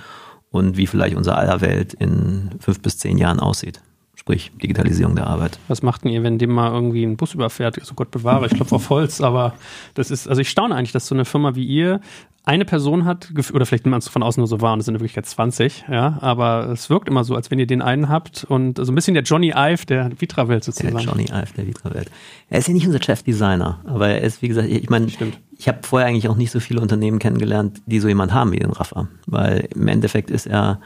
und 0.51 0.77
wie 0.77 0.87
vielleicht 0.87 1.17
unser 1.17 1.37
aller 1.37 1.61
Welt 1.61 1.95
in 1.95 2.51
fünf 2.61 2.81
bis 2.81 2.99
zehn 2.99 3.19
Jahren 3.19 3.41
aussieht 3.41 3.81
sprich 4.23 4.53
Digitalisierung 4.63 5.17
der 5.17 5.27
Arbeit. 5.27 5.59
Was 5.67 5.83
macht 5.83 6.05
denn 6.05 6.13
ihr, 6.13 6.23
wenn 6.23 6.39
dem 6.39 6.53
mal 6.53 6.73
irgendwie 6.73 7.03
ein 7.03 7.17
Bus 7.17 7.35
überfährt? 7.35 7.77
Also 7.81 7.95
Gott 7.95 8.13
bewahre, 8.13 8.47
ich 8.47 8.53
klopfe 8.55 8.77
auf 8.77 8.89
Holz, 8.89 9.21
aber 9.21 9.55
das 9.95 10.13
ist, 10.13 10.29
also 10.29 10.41
ich 10.41 10.49
staune 10.49 10.77
eigentlich, 10.77 10.93
dass 10.93 11.09
so 11.09 11.15
eine 11.17 11.25
Firma 11.25 11.57
wie 11.57 11.65
ihr 11.65 12.01
eine 12.45 12.65
Person 12.65 13.05
hat, 13.05 13.33
oder 13.53 13.67
vielleicht 13.67 13.85
nimmt 13.85 13.93
man 13.93 13.99
es 13.99 14.07
von 14.07 14.23
außen 14.23 14.41
nur 14.41 14.47
so 14.47 14.61
wahr 14.61 14.75
und 14.75 14.79
es 14.79 14.87
sind 14.87 14.95
in 14.95 15.01
Wirklichkeit 15.01 15.27
20, 15.27 15.87
ja, 15.91 16.19
aber 16.21 16.69
es 16.71 16.89
wirkt 16.89 17.09
immer 17.09 17.25
so, 17.25 17.35
als 17.35 17.51
wenn 17.51 17.59
ihr 17.59 17.67
den 17.67 17.83
einen 17.83 18.09
habt 18.09 18.45
und 18.45 18.77
so 18.77 18.83
also 18.83 18.93
ein 18.93 18.95
bisschen 18.95 19.15
der 19.15 19.25
Johnny 19.25 19.53
Ive 19.57 19.87
der 19.87 20.11
Vitra-Welt 20.21 20.63
sozusagen. 20.63 20.97
Der 20.97 21.05
Johnny 21.05 21.25
Ive 21.25 21.55
der 21.57 21.67
Vitra-Welt. 21.67 22.11
Er 22.49 22.59
ist 22.61 22.69
ja 22.69 22.75
nicht 22.75 22.87
unser 22.87 23.03
Chefdesigner, 23.03 23.81
aber 23.85 24.09
er 24.09 24.21
ist, 24.21 24.41
wie 24.41 24.49
gesagt, 24.49 24.69
ich 24.69 24.89
meine, 24.89 25.07
ich 25.07 25.69
habe 25.69 25.79
vorher 25.83 26.09
eigentlich 26.09 26.29
auch 26.29 26.37
nicht 26.37 26.53
so 26.53 26.61
viele 26.61 26.81
Unternehmen 26.81 27.19
kennengelernt, 27.19 27.81
die 27.87 27.99
so 27.99 28.07
jemand 28.07 28.33
haben 28.33 28.53
wie 28.53 28.59
den 28.61 28.71
Rafa, 28.71 29.09
weil 29.27 29.69
im 29.75 29.89
Endeffekt 29.89 30.31
ist 30.31 30.47
er 30.47 30.81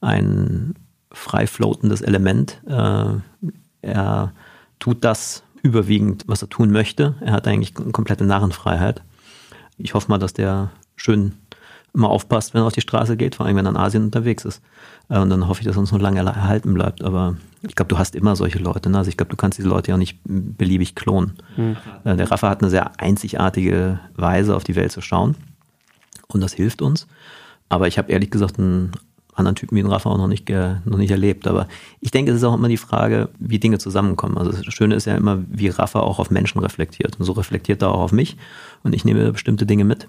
ein 0.00 0.74
frei 1.12 1.46
floatendes 1.46 2.00
Element. 2.00 2.60
Äh, 2.66 3.14
er 3.82 4.32
tut 4.78 5.04
das 5.04 5.42
überwiegend, 5.62 6.24
was 6.26 6.42
er 6.42 6.48
tun 6.48 6.70
möchte. 6.70 7.14
Er 7.20 7.32
hat 7.32 7.46
eigentlich 7.46 7.76
eine 7.76 7.92
komplette 7.92 8.24
Narrenfreiheit. 8.24 9.02
Ich 9.78 9.94
hoffe 9.94 10.08
mal, 10.08 10.18
dass 10.18 10.32
der 10.32 10.70
schön 10.96 11.34
immer 11.94 12.08
aufpasst, 12.08 12.54
wenn 12.54 12.62
er 12.62 12.66
auf 12.66 12.72
die 12.72 12.80
Straße 12.80 13.16
geht, 13.16 13.34
vor 13.34 13.46
allem 13.46 13.56
wenn 13.56 13.66
er 13.66 13.70
in 13.70 13.76
Asien 13.76 14.04
unterwegs 14.04 14.44
ist. 14.44 14.62
Äh, 15.08 15.18
und 15.18 15.30
dann 15.30 15.46
hoffe 15.46 15.60
ich, 15.60 15.66
dass 15.66 15.76
er 15.76 15.80
uns 15.80 15.92
noch 15.92 16.00
lange 16.00 16.20
erhalten 16.20 16.72
bleibt. 16.74 17.04
Aber 17.04 17.36
ich 17.62 17.74
glaube, 17.74 17.88
du 17.88 17.98
hast 17.98 18.14
immer 18.16 18.34
solche 18.34 18.58
Leute. 18.58 18.88
Ne? 18.90 18.98
Also 18.98 19.08
ich 19.08 19.16
glaube, 19.16 19.30
du 19.30 19.36
kannst 19.36 19.58
diese 19.58 19.68
Leute 19.68 19.88
ja 19.88 19.94
auch 19.94 19.98
nicht 19.98 20.18
beliebig 20.24 20.94
klonen. 20.94 21.34
Mhm. 21.56 21.76
Der 22.04 22.30
Rafa 22.30 22.48
hat 22.48 22.62
eine 22.62 22.70
sehr 22.70 22.98
einzigartige 23.00 24.00
Weise, 24.14 24.56
auf 24.56 24.64
die 24.64 24.74
Welt 24.74 24.92
zu 24.92 25.00
schauen. 25.00 25.36
Und 26.28 26.40
das 26.40 26.54
hilft 26.54 26.80
uns. 26.80 27.06
Aber 27.68 27.88
ich 27.88 27.98
habe 27.98 28.10
ehrlich 28.10 28.30
gesagt 28.30 28.58
einen 28.58 28.92
anderen 29.34 29.56
Typen 29.56 29.76
wie 29.76 29.82
den 29.82 29.90
Rafa 29.90 30.10
auch 30.10 30.18
noch 30.18 30.28
nicht, 30.28 30.48
noch 30.48 30.98
nicht 30.98 31.10
erlebt. 31.10 31.46
Aber 31.46 31.68
ich 32.00 32.10
denke, 32.10 32.30
es 32.30 32.38
ist 32.38 32.44
auch 32.44 32.54
immer 32.54 32.68
die 32.68 32.76
Frage, 32.76 33.28
wie 33.38 33.58
Dinge 33.58 33.78
zusammenkommen. 33.78 34.38
Also 34.38 34.52
das 34.52 34.74
Schöne 34.74 34.94
ist 34.94 35.06
ja 35.06 35.16
immer, 35.16 35.38
wie 35.48 35.68
Rafa 35.68 36.00
auch 36.00 36.18
auf 36.18 36.30
Menschen 36.30 36.60
reflektiert. 36.60 37.18
Und 37.18 37.24
so 37.24 37.32
reflektiert 37.32 37.82
er 37.82 37.92
auch 37.92 38.00
auf 38.00 38.12
mich. 38.12 38.36
Und 38.82 38.94
ich 38.94 39.04
nehme 39.04 39.32
bestimmte 39.32 39.66
Dinge 39.66 39.84
mit. 39.84 40.08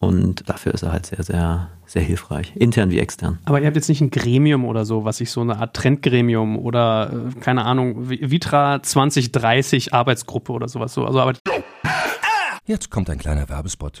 Und 0.00 0.48
dafür 0.48 0.72
ist 0.72 0.82
er 0.82 0.92
halt 0.92 1.04
sehr, 1.04 1.22
sehr, 1.22 1.68
sehr 1.84 2.00
hilfreich, 2.00 2.56
intern 2.56 2.90
wie 2.90 2.98
extern. 2.98 3.38
Aber 3.44 3.60
ihr 3.60 3.66
habt 3.66 3.76
jetzt 3.76 3.90
nicht 3.90 4.00
ein 4.00 4.10
Gremium 4.10 4.64
oder 4.64 4.86
so, 4.86 5.04
was 5.04 5.18
sich 5.18 5.30
so 5.30 5.42
eine 5.42 5.58
Art 5.58 5.76
Trendgremium 5.76 6.58
oder, 6.58 7.12
äh, 7.12 7.40
keine 7.40 7.66
Ahnung, 7.66 8.08
Vitra 8.08 8.82
2030 8.82 9.92
Arbeitsgruppe 9.92 10.52
oder 10.52 10.68
sowas 10.68 10.94
so. 10.94 11.04
Also 11.04 11.20
arbeitet. 11.20 11.42
Jetzt 12.64 12.90
kommt 12.90 13.10
ein 13.10 13.18
kleiner 13.18 13.48
Werbespot. 13.50 14.00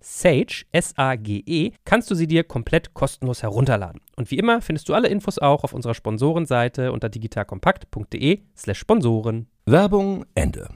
Sage, 0.00 0.64
S-A-G-E, 0.72 1.72
kannst 1.84 2.10
du 2.10 2.14
sie 2.14 2.26
dir 2.26 2.44
komplett 2.44 2.94
kostenlos 2.94 3.42
herunterladen. 3.42 4.00
Und 4.16 4.30
wie 4.30 4.38
immer 4.38 4.62
findest 4.62 4.88
du 4.88 4.94
alle 4.94 5.08
Infos 5.08 5.38
auch 5.38 5.62
auf 5.62 5.72
unserer 5.72 5.94
Sponsorenseite 5.94 6.92
unter 6.92 7.08
digitalkompakt.de 7.08 8.40
slash 8.56 8.78
Sponsoren. 8.78 9.46
Werbung 9.66 10.24
Ende. 10.34 10.68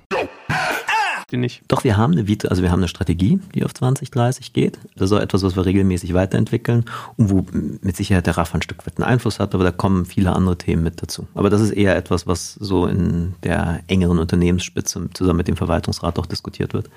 Nicht. 1.33 1.63
Doch, 1.69 1.83
wir 1.83 1.97
haben 1.97 2.13
eine 2.13 2.29
Vita, 2.29 2.49
also 2.49 2.63
wir 2.63 2.71
haben 2.71 2.81
eine 2.81 2.89
Strategie, 2.89 3.41
die 3.55 3.65
auf 3.65 3.75
2030 3.75 4.53
geht. 4.53 4.79
Das 4.95 5.11
ist 5.11 5.17
auch 5.17 5.21
etwas, 5.21 5.43
was 5.43 5.57
wir 5.57 5.65
regelmäßig 5.65 6.15
weiterentwickeln 6.15 6.85
und 7.17 7.31
wo 7.31 7.47
mit 7.53 7.97
Sicherheit 7.97 8.27
der 8.27 8.37
RAF 8.37 8.55
ein 8.55 8.63
Stück 8.63 8.87
weit 8.87 8.99
einen 8.99 9.05
Einfluss 9.05 9.41
hat, 9.41 9.55
aber 9.55 9.65
da 9.65 9.73
kommen 9.73 10.05
viele 10.05 10.33
andere 10.33 10.57
Themen 10.59 10.85
mit 10.85 11.03
dazu. 11.03 11.27
Aber 11.35 11.51
das 11.51 11.61
ist 11.61 11.71
eher 11.71 11.97
etwas, 11.97 12.27
was 12.29 12.55
so 12.55 12.87
in 12.87 13.35
der 13.43 13.81
engeren 13.89 14.19
Unternehmensspitze 14.19 15.09
zusammen 15.13 15.39
mit 15.39 15.49
dem 15.49 15.57
Verwaltungsrat 15.57 16.19
auch 16.19 16.27
diskutiert 16.27 16.73
wird. 16.73 16.89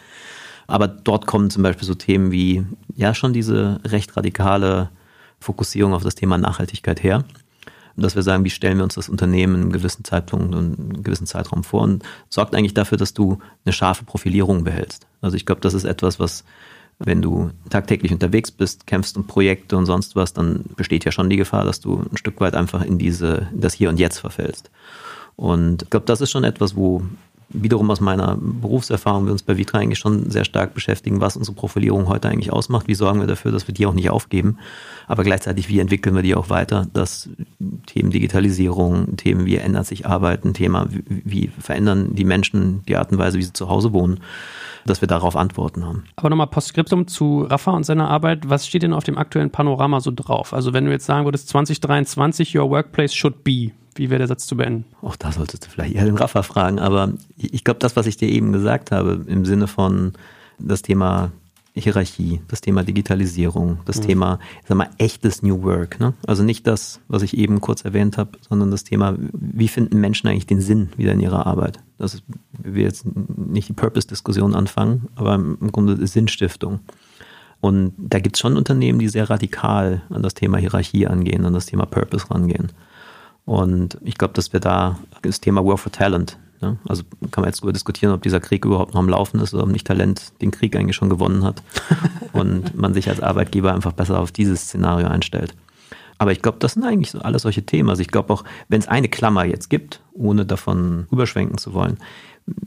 Aber 0.67 0.87
dort 0.87 1.25
kommen 1.25 1.49
zum 1.49 1.63
Beispiel 1.63 1.87
so 1.87 1.95
Themen 1.95 2.31
wie, 2.31 2.65
ja, 2.95 3.13
schon 3.13 3.33
diese 3.33 3.79
recht 3.85 4.15
radikale 4.17 4.89
Fokussierung 5.39 5.93
auf 5.93 6.03
das 6.03 6.15
Thema 6.15 6.37
Nachhaltigkeit 6.37 7.01
her. 7.01 7.23
Dass 7.95 8.15
wir 8.15 8.21
sagen, 8.21 8.43
wie 8.43 8.51
stellen 8.51 8.77
wir 8.77 8.83
uns 8.83 8.93
das 8.93 9.09
Unternehmen 9.09 9.55
in 9.55 9.61
einem 9.61 9.71
gewissen 9.71 10.03
Zeitpunkt 10.03 10.53
und 10.53 10.79
einem 10.79 11.01
gewissen 11.03 11.25
Zeitraum 11.25 11.63
vor 11.63 11.81
und 11.81 12.03
sorgt 12.29 12.53
eigentlich 12.53 12.75
dafür, 12.75 12.97
dass 12.97 13.13
du 13.13 13.39
eine 13.65 13.73
scharfe 13.73 14.05
Profilierung 14.05 14.63
behältst. 14.63 15.07
Also 15.21 15.35
ich 15.35 15.47
glaube, 15.47 15.61
das 15.61 15.73
ist 15.73 15.85
etwas, 15.85 16.19
was 16.19 16.43
wenn 16.99 17.21
du 17.21 17.51
tagtäglich 17.69 18.11
unterwegs 18.11 18.51
bist, 18.51 18.87
kämpfst 18.87 19.17
um 19.17 19.27
Projekte 19.27 19.77
und 19.77 19.85
sonst 19.85 20.15
was, 20.15 20.33
dann 20.33 20.65
besteht 20.75 21.05
ja 21.05 21.11
schon 21.11 21.29
die 21.29 21.37
Gefahr, 21.37 21.63
dass 21.63 21.79
du 21.79 22.03
ein 22.11 22.17
Stück 22.17 22.39
weit 22.41 22.55
einfach 22.55 22.83
in 22.83 22.97
diese, 22.97 23.47
in 23.53 23.61
das 23.61 23.73
Hier 23.73 23.89
und 23.89 23.99
Jetzt 23.99 24.19
verfällst. 24.19 24.71
Und 25.35 25.83
ich 25.83 25.89
glaube, 25.91 26.07
das 26.07 26.21
ist 26.21 26.31
schon 26.31 26.43
etwas, 26.43 26.75
wo 26.75 27.03
wiederum 27.49 27.89
aus 27.91 28.01
meiner 28.01 28.37
Berufserfahrung 28.39 29.25
wir 29.25 29.31
uns 29.31 29.43
bei 29.43 29.57
Vitra 29.57 29.79
eigentlich 29.79 29.99
schon 29.99 30.29
sehr 30.29 30.43
stark 30.43 30.73
beschäftigen, 30.73 31.21
was 31.21 31.37
unsere 31.37 31.55
Profilierung 31.55 32.07
heute 32.07 32.29
eigentlich 32.29 32.51
ausmacht, 32.51 32.87
wie 32.87 32.95
sorgen 32.95 33.19
wir 33.19 33.27
dafür, 33.27 33.51
dass 33.51 33.67
wir 33.67 33.73
die 33.73 33.85
auch 33.85 33.93
nicht 33.93 34.09
aufgeben, 34.09 34.57
aber 35.07 35.23
gleichzeitig, 35.23 35.69
wie 35.69 35.79
entwickeln 35.79 36.15
wir 36.15 36.23
die 36.23 36.35
auch 36.35 36.49
weiter, 36.49 36.87
dass 36.93 37.29
Themen 37.85 38.11
Digitalisierung, 38.11 39.15
Themen 39.17 39.45
wie 39.45 39.55
ändert 39.55 39.87
sich 39.87 40.05
Arbeit, 40.05 40.43
ein 40.45 40.53
Thema, 40.53 40.87
wie, 40.89 41.03
wie 41.07 41.47
verändern 41.59 42.15
die 42.15 42.25
Menschen 42.25 42.83
die 42.87 42.97
Art 42.97 43.11
und 43.11 43.17
Weise, 43.17 43.37
wie 43.37 43.43
sie 43.43 43.53
zu 43.53 43.69
Hause 43.69 43.93
wohnen, 43.93 44.19
dass 44.85 45.01
wir 45.01 45.07
darauf 45.07 45.35
Antworten 45.35 45.85
haben. 45.85 46.03
Aber 46.15 46.29
nochmal 46.29 46.47
Postskriptum 46.47 47.07
zu 47.07 47.43
Rafa 47.43 47.71
und 47.71 47.83
seiner 47.83 48.09
Arbeit. 48.09 48.49
Was 48.49 48.67
steht 48.67 48.83
denn 48.83 48.93
auf 48.93 49.03
dem 49.03 49.17
aktuellen 49.17 49.51
Panorama 49.51 49.99
so 49.99 50.11
drauf? 50.13 50.53
Also 50.53 50.73
wenn 50.73 50.85
du 50.85 50.91
jetzt 50.91 51.05
sagen 51.05 51.25
würdest, 51.25 51.49
2023, 51.49 52.57
your 52.57 52.69
workplace 52.69 53.13
should 53.13 53.43
be, 53.43 53.71
wie 53.97 54.09
wäre 54.09 54.19
der 54.19 54.27
Satz 54.27 54.47
zu 54.47 54.57
beenden? 54.57 54.85
Auch 55.01 55.15
da 55.15 55.31
solltest 55.31 55.65
du 55.65 55.69
vielleicht 55.69 55.95
eher 55.95 56.05
den 56.05 56.17
Rafa 56.17 56.43
fragen, 56.43 56.79
aber 56.79 57.13
ich 57.37 57.63
glaube, 57.63 57.79
das, 57.79 57.95
was 57.95 58.07
ich 58.07 58.17
dir 58.17 58.29
eben 58.29 58.51
gesagt 58.51 58.91
habe, 58.91 59.25
im 59.27 59.45
Sinne 59.45 59.67
von 59.67 60.13
das 60.59 60.81
Thema 60.81 61.31
Hierarchie, 61.79 62.41
das 62.47 62.61
Thema 62.61 62.83
Digitalisierung, 62.83 63.79
das 63.85 63.97
mhm. 63.99 64.07
Thema, 64.07 64.39
ich 64.61 64.67
sag 64.67 64.77
mal, 64.77 64.89
echtes 64.97 65.43
New 65.43 65.63
Work. 65.63 65.99
Ne? 65.99 66.13
Also 66.25 66.43
nicht 66.43 66.65
das, 66.65 66.99
was 67.07 67.21
ich 67.21 67.37
eben 67.37 67.61
kurz 67.61 67.85
erwähnt 67.85 68.17
habe, 68.17 68.31
sondern 68.47 68.71
das 68.71 68.83
Thema, 68.83 69.15
wie 69.33 69.67
finden 69.67 69.99
Menschen 69.99 70.27
eigentlich 70.27 70.47
den 70.47 70.61
Sinn 70.61 70.89
wieder 70.97 71.11
in 71.11 71.19
ihrer 71.19 71.45
Arbeit? 71.45 71.79
Das 71.97 72.21
wir 72.57 72.83
jetzt 72.83 73.05
nicht 73.35 73.69
die 73.69 73.73
Purpose-Diskussion 73.73 74.55
anfangen, 74.55 75.07
aber 75.15 75.35
im 75.35 75.71
Grunde 75.71 76.05
Sinnstiftung. 76.07 76.79
Und 77.59 77.93
da 77.97 78.19
gibt 78.19 78.35
es 78.35 78.39
schon 78.39 78.57
Unternehmen, 78.57 78.99
die 78.99 79.07
sehr 79.07 79.29
radikal 79.29 80.03
an 80.09 80.21
das 80.21 80.35
Thema 80.35 80.57
Hierarchie 80.57 81.07
angehen, 81.07 81.45
an 81.45 81.53
das 81.53 81.65
Thema 81.65 81.85
Purpose 81.85 82.29
rangehen. 82.29 82.71
Und 83.47 83.97
ich 84.03 84.17
glaube, 84.17 84.33
dass 84.33 84.51
wir 84.51 84.59
da 84.59 84.99
das 85.21 85.39
Thema 85.39 85.65
War 85.65 85.77
for 85.77 85.89
Talent, 85.89 86.37
ne? 86.59 86.75
also 86.85 87.03
kann 87.31 87.43
man 87.43 87.45
jetzt 87.45 87.61
darüber 87.61 87.71
diskutieren, 87.71 88.11
ob 88.11 88.21
dieser 88.21 88.41
Krieg 88.41 88.65
überhaupt 88.65 88.93
noch 88.93 88.99
am 88.99 89.07
Laufen 89.07 89.39
ist 89.39 89.53
oder 89.53 89.63
ob 89.63 89.69
nicht 89.69 89.87
Talent 89.87 90.33
den 90.41 90.51
Krieg 90.51 90.75
eigentlich 90.75 90.97
schon 90.97 91.09
gewonnen 91.09 91.45
hat 91.45 91.63
und 92.33 92.75
man 92.75 92.93
sich 92.93 93.07
als 93.07 93.21
Arbeitgeber 93.21 93.73
einfach 93.73 93.93
besser 93.93 94.19
auf 94.19 94.33
dieses 94.33 94.63
Szenario 94.63 95.07
einstellt. 95.07 95.55
Aber 96.17 96.33
ich 96.33 96.41
glaube, 96.41 96.57
das 96.59 96.73
sind 96.73 96.83
eigentlich 96.83 97.11
so 97.11 97.19
alle 97.19 97.39
solche 97.39 97.65
Themen. 97.65 97.89
Also 97.89 98.01
ich 98.01 98.09
glaube 98.09 98.33
auch, 98.33 98.43
wenn 98.67 98.81
es 98.81 98.89
eine 98.89 99.07
Klammer 99.07 99.45
jetzt 99.45 99.69
gibt, 99.69 100.01
ohne 100.11 100.45
davon 100.45 101.07
überschwenken 101.09 101.57
zu 101.57 101.73
wollen, 101.73 101.99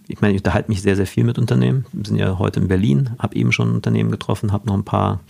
ich 0.08 0.22
meine, 0.22 0.32
ich 0.32 0.40
unterhalte 0.40 0.70
mich 0.70 0.80
sehr, 0.80 0.96
sehr 0.96 1.06
viel 1.06 1.24
mit 1.24 1.38
Unternehmen. 1.38 1.84
Wir 1.92 2.06
sind 2.06 2.16
ja 2.16 2.38
heute 2.38 2.60
in 2.60 2.68
Berlin, 2.68 3.10
habe 3.18 3.36
eben 3.36 3.52
schon 3.52 3.70
ein 3.70 3.74
Unternehmen 3.76 4.10
getroffen, 4.10 4.52
habe 4.52 4.66
noch 4.66 4.74
ein 4.74 4.84
paar 4.84 5.20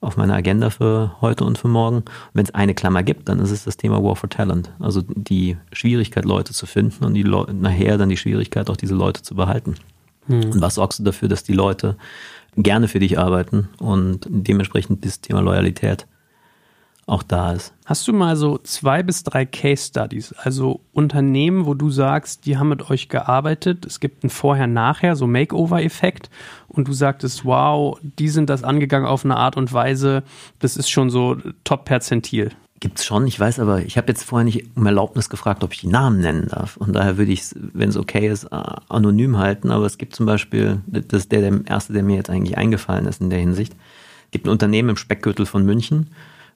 auf 0.00 0.16
meiner 0.16 0.34
Agenda 0.34 0.70
für 0.70 1.16
heute 1.20 1.44
und 1.44 1.58
für 1.58 1.68
morgen. 1.68 2.04
Wenn 2.32 2.44
es 2.44 2.54
eine 2.54 2.74
Klammer 2.74 3.02
gibt, 3.02 3.28
dann 3.28 3.40
ist 3.40 3.50
es 3.50 3.64
das 3.64 3.76
Thema 3.76 4.02
War 4.02 4.16
for 4.16 4.30
Talent. 4.30 4.72
Also 4.78 5.02
die 5.02 5.56
Schwierigkeit, 5.72 6.24
Leute 6.24 6.52
zu 6.52 6.66
finden 6.66 7.04
und 7.04 7.14
die 7.14 7.22
Le 7.22 7.46
nachher 7.52 7.98
dann 7.98 8.08
die 8.08 8.16
Schwierigkeit, 8.16 8.70
auch 8.70 8.76
diese 8.76 8.94
Leute 8.94 9.22
zu 9.22 9.34
behalten. 9.34 9.74
Hm. 10.26 10.52
Und 10.52 10.60
was 10.60 10.76
sorgst 10.76 11.00
du 11.00 11.02
dafür, 11.02 11.28
dass 11.28 11.42
die 11.42 11.52
Leute 11.52 11.96
gerne 12.56 12.88
für 12.88 13.00
dich 13.00 13.18
arbeiten 13.18 13.68
und 13.78 14.26
dementsprechend 14.28 15.04
das 15.04 15.20
Thema 15.20 15.40
Loyalität 15.40 16.06
auch 17.08 17.22
da 17.22 17.52
ist. 17.52 17.72
Hast 17.86 18.06
du 18.06 18.12
mal 18.12 18.36
so 18.36 18.58
zwei 18.58 19.02
bis 19.02 19.24
drei 19.24 19.46
Case 19.46 19.88
Studies, 19.88 20.32
also 20.34 20.80
Unternehmen, 20.92 21.66
wo 21.66 21.74
du 21.74 21.90
sagst, 21.90 22.46
die 22.46 22.58
haben 22.58 22.68
mit 22.68 22.90
euch 22.90 23.08
gearbeitet, 23.08 23.86
es 23.86 24.00
gibt 24.00 24.24
ein 24.24 24.30
Vorher-Nachher, 24.30 25.16
so 25.16 25.26
Makeover-Effekt 25.26 26.30
und 26.68 26.86
du 26.86 26.92
sagtest, 26.92 27.44
wow, 27.44 27.98
die 28.02 28.28
sind 28.28 28.50
das 28.50 28.64
angegangen 28.64 29.06
auf 29.06 29.24
eine 29.24 29.36
Art 29.36 29.56
und 29.56 29.72
Weise, 29.72 30.22
das 30.58 30.76
ist 30.76 30.90
schon 30.90 31.10
so 31.10 31.36
Top-Perzentil. 31.64 32.52
Gibt's 32.80 33.04
schon, 33.04 33.26
ich 33.26 33.40
weiß 33.40 33.58
aber, 33.58 33.80
ich 33.80 33.96
habe 33.96 34.06
jetzt 34.08 34.22
vorher 34.22 34.44
nicht 34.44 34.76
um 34.76 34.86
Erlaubnis 34.86 35.28
gefragt, 35.28 35.64
ob 35.64 35.72
ich 35.72 35.80
die 35.80 35.88
Namen 35.88 36.20
nennen 36.20 36.46
darf. 36.46 36.76
Und 36.76 36.92
daher 36.92 37.18
würde 37.18 37.32
ich 37.32 37.40
es, 37.40 37.56
wenn 37.56 37.88
es 37.88 37.96
okay 37.96 38.28
ist, 38.28 38.52
anonym 38.52 39.36
halten. 39.36 39.72
Aber 39.72 39.84
es 39.84 39.98
gibt 39.98 40.14
zum 40.14 40.26
Beispiel, 40.26 40.80
das 40.86 41.22
ist 41.22 41.32
der, 41.32 41.40
der 41.40 41.60
erste, 41.66 41.92
der 41.92 42.04
mir 42.04 42.14
jetzt 42.14 42.30
eigentlich 42.30 42.56
eingefallen 42.56 43.06
ist 43.06 43.20
in 43.20 43.30
der 43.30 43.40
Hinsicht. 43.40 43.72
Es 44.26 44.30
gibt 44.30 44.46
ein 44.46 44.50
Unternehmen 44.50 44.90
im 44.90 44.96
Speckgürtel 44.96 45.44
von 45.44 45.64
München, 45.64 46.10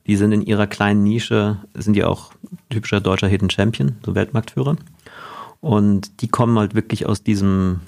die 0.07 0.17
sind 0.17 0.33
in 0.33 0.43
ihrer 0.43 0.67
kleinen 0.67 1.03
Nische, 1.03 1.59
sind 1.75 1.97
ja 1.97 2.09
auch 2.09 2.33
typischer 2.71 3.01
deutscher 3.01 3.29
Hidden 3.29 3.51
Champion, 3.51 3.97
so 4.05 4.15
Weltmarktführer. 4.15 4.77
Und 5.61 6.23
die 6.23 6.29
kommen 6.29 6.59
halt 6.59 6.75
wirklich 6.75 7.07
aus 7.07 7.23
diesem, 7.23 7.81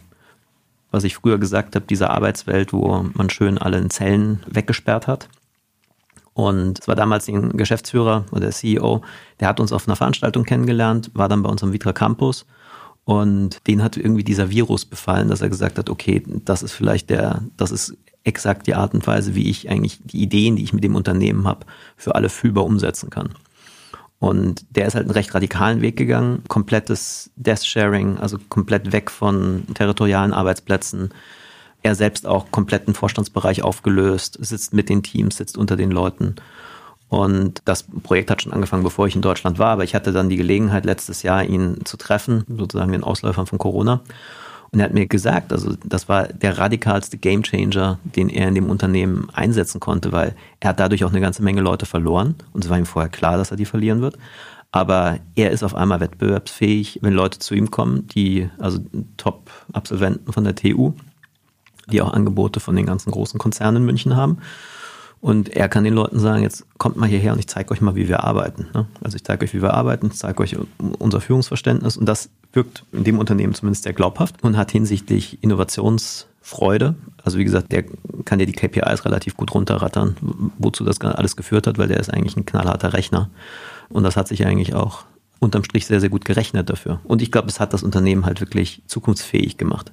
was 0.90 1.05
ich 1.05 1.16
früher 1.16 1.38
gesagt 1.38 1.74
habe, 1.74 1.87
dieser 1.87 2.11
Arbeitswelt, 2.11 2.72
wo 2.72 3.05
man 3.14 3.31
schön 3.31 3.59
alle 3.59 3.79
in 3.79 3.90
Zellen 3.90 4.40
weggesperrt 4.46 5.09
hat. 5.09 5.29
Und 6.35 6.81
es 6.81 6.88
war 6.88 6.96
damals 6.96 7.29
ein 7.29 7.57
Geschäftsführer 7.57 8.27
oder 8.31 8.40
der 8.40 8.50
CEO, 8.50 9.03
der 9.40 9.48
hat 9.48 9.61
uns 9.61 9.72
auf 9.72 9.87
einer 9.87 9.96
Veranstaltung 9.96 10.44
kennengelernt, 10.44 11.11
war 11.14 11.29
dann 11.29 11.42
bei 11.42 11.48
uns 11.48 11.62
am 11.62 11.72
Vitra 11.72 11.92
Campus 11.92 12.44
Und 13.05 13.66
den 13.68 13.83
hat 13.83 13.96
irgendwie 13.96 14.24
dieser 14.24 14.50
Virus 14.50 14.85
befallen, 14.85 15.29
dass 15.29 15.42
er 15.42 15.48
gesagt 15.48 15.79
hat, 15.79 15.90
okay, 15.90 16.22
das 16.44 16.62
ist 16.62 16.72
vielleicht 16.72 17.11
der, 17.11 17.42
das 17.57 17.70
ist 17.70 17.96
exakt 18.25 18.67
die 18.67 18.75
Art 18.75 18.95
und 18.95 19.07
Weise, 19.07 19.35
wie 19.35 19.49
ich 19.51 19.71
eigentlich 19.71 20.01
die 20.03 20.23
Ideen, 20.23 20.57
die 20.57 20.65
ich 20.65 20.73
mit 20.73 20.83
dem 20.83 20.97
Unternehmen 20.97 21.47
habe, 21.47 21.67
für 21.97 22.15
alle 22.15 22.31
fühlbar 22.31 22.65
umsetzen 22.65 23.11
kann. 23.11 23.31
Und 24.19 24.65
der 24.75 24.87
ist 24.87 24.95
halt 24.95 25.05
einen 25.05 25.13
recht 25.13 25.35
radikalen 25.35 25.83
Weg 25.83 25.97
gegangen, 25.97 26.43
komplettes 26.49 27.31
Desk-Sharing, 27.37 28.17
also 28.17 28.39
komplett 28.49 28.93
weg 28.93 29.11
von 29.11 29.65
territorialen 29.75 30.33
Arbeitsplätzen. 30.33 31.11
Er 31.83 31.95
selbst 31.95 32.27
auch 32.27 32.51
kompletten 32.51 32.95
Vorstandsbereich 32.95 33.63
aufgelöst, 33.63 34.39
sitzt 34.41 34.73
mit 34.73 34.89
den 34.89 35.03
Teams, 35.03 35.37
sitzt 35.37 35.59
unter 35.59 35.77
den 35.77 35.91
Leuten. 35.91 36.37
Und 37.09 37.61
das 37.67 37.83
Projekt 37.83 38.31
hat 38.31 38.41
schon 38.41 38.55
angefangen, 38.55 38.83
bevor 38.83 39.07
ich 39.07 39.15
in 39.15 39.21
Deutschland 39.21 39.59
war, 39.59 39.69
aber 39.69 39.85
ich 39.85 39.95
hatte 39.95 40.13
dann 40.13 40.31
die 40.31 40.39
Gelegenheit, 40.39 40.87
letztes 40.87 41.23
Jahr 41.23 41.45
ihn 41.45 41.85
zu 41.85 41.99
treffen, 41.99 42.45
sozusagen 42.49 42.93
den 42.93 43.05
Ausläufern 43.05 43.47
von 43.47 43.59
Corona. 43.59 44.01
Und 44.75 44.81
er 44.81 44.87
hat 44.87 44.93
mir 44.93 45.07
gesagt, 45.07 45.53
also 45.53 45.77
das 45.85 46.09
war 46.09 46.27
der 46.27 46.59
radikalste 46.59 47.17
Gamechanger, 47.17 48.01
den 48.03 48.29
er 48.29 48.49
in 48.49 48.57
dem 48.57 48.69
Unternehmen 48.69 49.29
einsetzen 49.33 49.79
konnte, 49.79 50.11
weil 50.11 50.35
er 50.59 50.71
hat 50.71 50.81
dadurch 50.81 51.05
auch 51.05 51.11
eine 51.11 51.21
ganze 51.21 51.45
Menge 51.45 51.61
Leute 51.61 51.87
verloren. 51.87 52.35
Und 52.53 52.65
es 52.65 52.71
war 52.71 52.77
ihm 52.77 52.85
vorher 52.85 53.09
klar, 53.09 53.37
dass 53.37 53.53
er 53.53 53.57
die 53.57 53.67
verlieren 53.67 54.01
wird. 54.01 54.19
Aber 54.73 55.21
er 55.37 55.53
ist 55.53 55.63
auf 55.63 55.77
einmal 55.77 56.01
wettbewerbsfähig, 56.01 56.99
wenn 57.03 57.13
Leute 57.13 57.39
zu 57.39 57.55
ihm 57.55 57.71
kommen, 57.71 58.09
die, 58.09 58.51
also 58.59 58.81
Top-Absolventen 59.17 60.33
von 60.33 60.43
der 60.43 60.57
TU, 60.57 60.95
die 61.93 62.03
auch 62.03 62.13
Angebote 62.13 62.59
von 62.59 62.75
den 62.75 62.85
ganzen 62.85 63.13
großen 63.13 63.39
Konzernen 63.39 63.77
in 63.77 63.87
München 63.87 64.17
haben. 64.17 64.39
Und 65.25 65.49
er 65.57 65.71
kann 65.71 65.85
den 65.85 65.95
Leuten 65.95 66.19
sagen, 66.19 66.43
jetzt 66.43 66.67
kommt 66.77 66.99
mal 66.99 67.09
hierher 67.09 67.33
und 67.33 67.39
ich 67.39 67.47
zeige 67.47 67.71
euch 67.71 67.81
mal, 67.81 67.95
wie 67.95 68.09
wir 68.09 68.25
arbeiten. 68.25 68.67
Ne? 68.75 68.87
Also 69.03 69.17
ich 69.17 69.25
zeige 69.25 69.43
euch, 69.47 69.55
wie 69.55 69.63
wir 69.63 69.73
arbeiten, 69.73 70.09
ich 70.09 70.19
zeige 70.19 70.43
euch 70.43 70.55
unser 70.99 71.23
Führungsverständnis 71.23 71.97
und 71.97 72.05
das 72.05 72.29
wirkt 72.53 72.85
in 72.93 73.05
dem 73.05 73.19
Unternehmen 73.19 73.55
zumindest 73.55 73.85
sehr 73.85 73.95
glaubhaft 73.95 74.45
und 74.45 74.59
hat 74.59 74.71
hinsichtlich 74.71 75.43
Innovationsfreude. 75.43 76.97
Also 77.23 77.39
wie 77.39 77.45
gesagt, 77.45 77.73
der 77.73 77.85
kann 78.27 78.39
ja 78.39 78.45
die 78.45 78.53
KPIs 78.53 79.07
relativ 79.07 79.35
gut 79.35 79.55
runterrattern, 79.55 80.17
wozu 80.59 80.85
das 80.85 81.01
alles 81.01 81.37
geführt 81.37 81.67
hat, 81.67 81.79
weil 81.79 81.89
der 81.89 82.01
ist 82.01 82.13
eigentlich 82.13 82.37
ein 82.37 82.45
knallharter 82.45 82.93
Rechner. 82.93 83.31
Und 83.89 84.05
das 84.05 84.19
hat 84.19 84.29
sich 84.29 84.45
eigentlich 84.45 84.75
auch 84.75 85.05
unterm 85.39 85.65
Strich 85.65 85.87
sehr, 85.87 86.01
sehr 86.01 86.11
gut 86.11 86.27
gerechnet 86.27 86.69
dafür. 86.69 87.01
Und 87.03 87.23
ich 87.23 87.33
glaube, 87.33 87.49
es 87.49 87.61
hat 87.61 87.73
das 87.73 87.83
Unternehmen 87.83 88.27
halt 88.27 88.43
wirklich 88.43 88.83
zukunftsfähig 88.89 89.57
gemacht. 89.57 89.91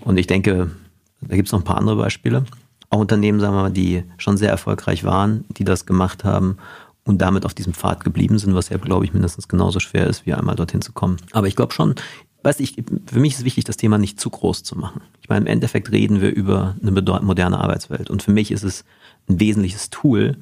Und 0.00 0.18
ich 0.18 0.26
denke, 0.26 0.72
da 1.20 1.36
gibt 1.36 1.46
es 1.46 1.52
noch 1.52 1.60
ein 1.60 1.64
paar 1.64 1.78
andere 1.78 1.94
Beispiele 1.94 2.44
auch 2.92 2.98
Unternehmen, 2.98 3.40
sagen 3.40 3.54
wir 3.54 3.62
mal, 3.62 3.72
die 3.72 4.04
schon 4.18 4.36
sehr 4.36 4.50
erfolgreich 4.50 5.02
waren, 5.04 5.44
die 5.48 5.64
das 5.64 5.86
gemacht 5.86 6.24
haben 6.24 6.58
und 7.04 7.18
damit 7.22 7.46
auf 7.46 7.54
diesem 7.54 7.72
Pfad 7.72 8.04
geblieben 8.04 8.38
sind, 8.38 8.54
was 8.54 8.68
ja, 8.68 8.76
glaube 8.76 9.04
ich, 9.04 9.14
mindestens 9.14 9.48
genauso 9.48 9.80
schwer 9.80 10.06
ist, 10.06 10.26
wie 10.26 10.34
einmal 10.34 10.56
dorthin 10.56 10.82
zu 10.82 10.92
kommen. 10.92 11.16
Aber 11.32 11.46
ich 11.46 11.56
glaube 11.56 11.72
schon, 11.72 11.94
weißt 12.42 12.60
ich, 12.60 12.76
für 13.06 13.18
mich 13.18 13.34
ist 13.34 13.44
wichtig, 13.44 13.64
das 13.64 13.78
Thema 13.78 13.96
nicht 13.96 14.20
zu 14.20 14.28
groß 14.28 14.62
zu 14.62 14.76
machen. 14.76 15.00
Ich 15.22 15.30
meine, 15.30 15.40
im 15.40 15.46
Endeffekt 15.46 15.90
reden 15.90 16.20
wir 16.20 16.34
über 16.34 16.76
eine 16.82 16.90
moderne 16.90 17.58
Arbeitswelt. 17.58 18.10
Und 18.10 18.22
für 18.22 18.30
mich 18.30 18.50
ist 18.50 18.62
es 18.62 18.84
ein 19.28 19.40
wesentliches 19.40 19.88
Tool, 19.88 20.36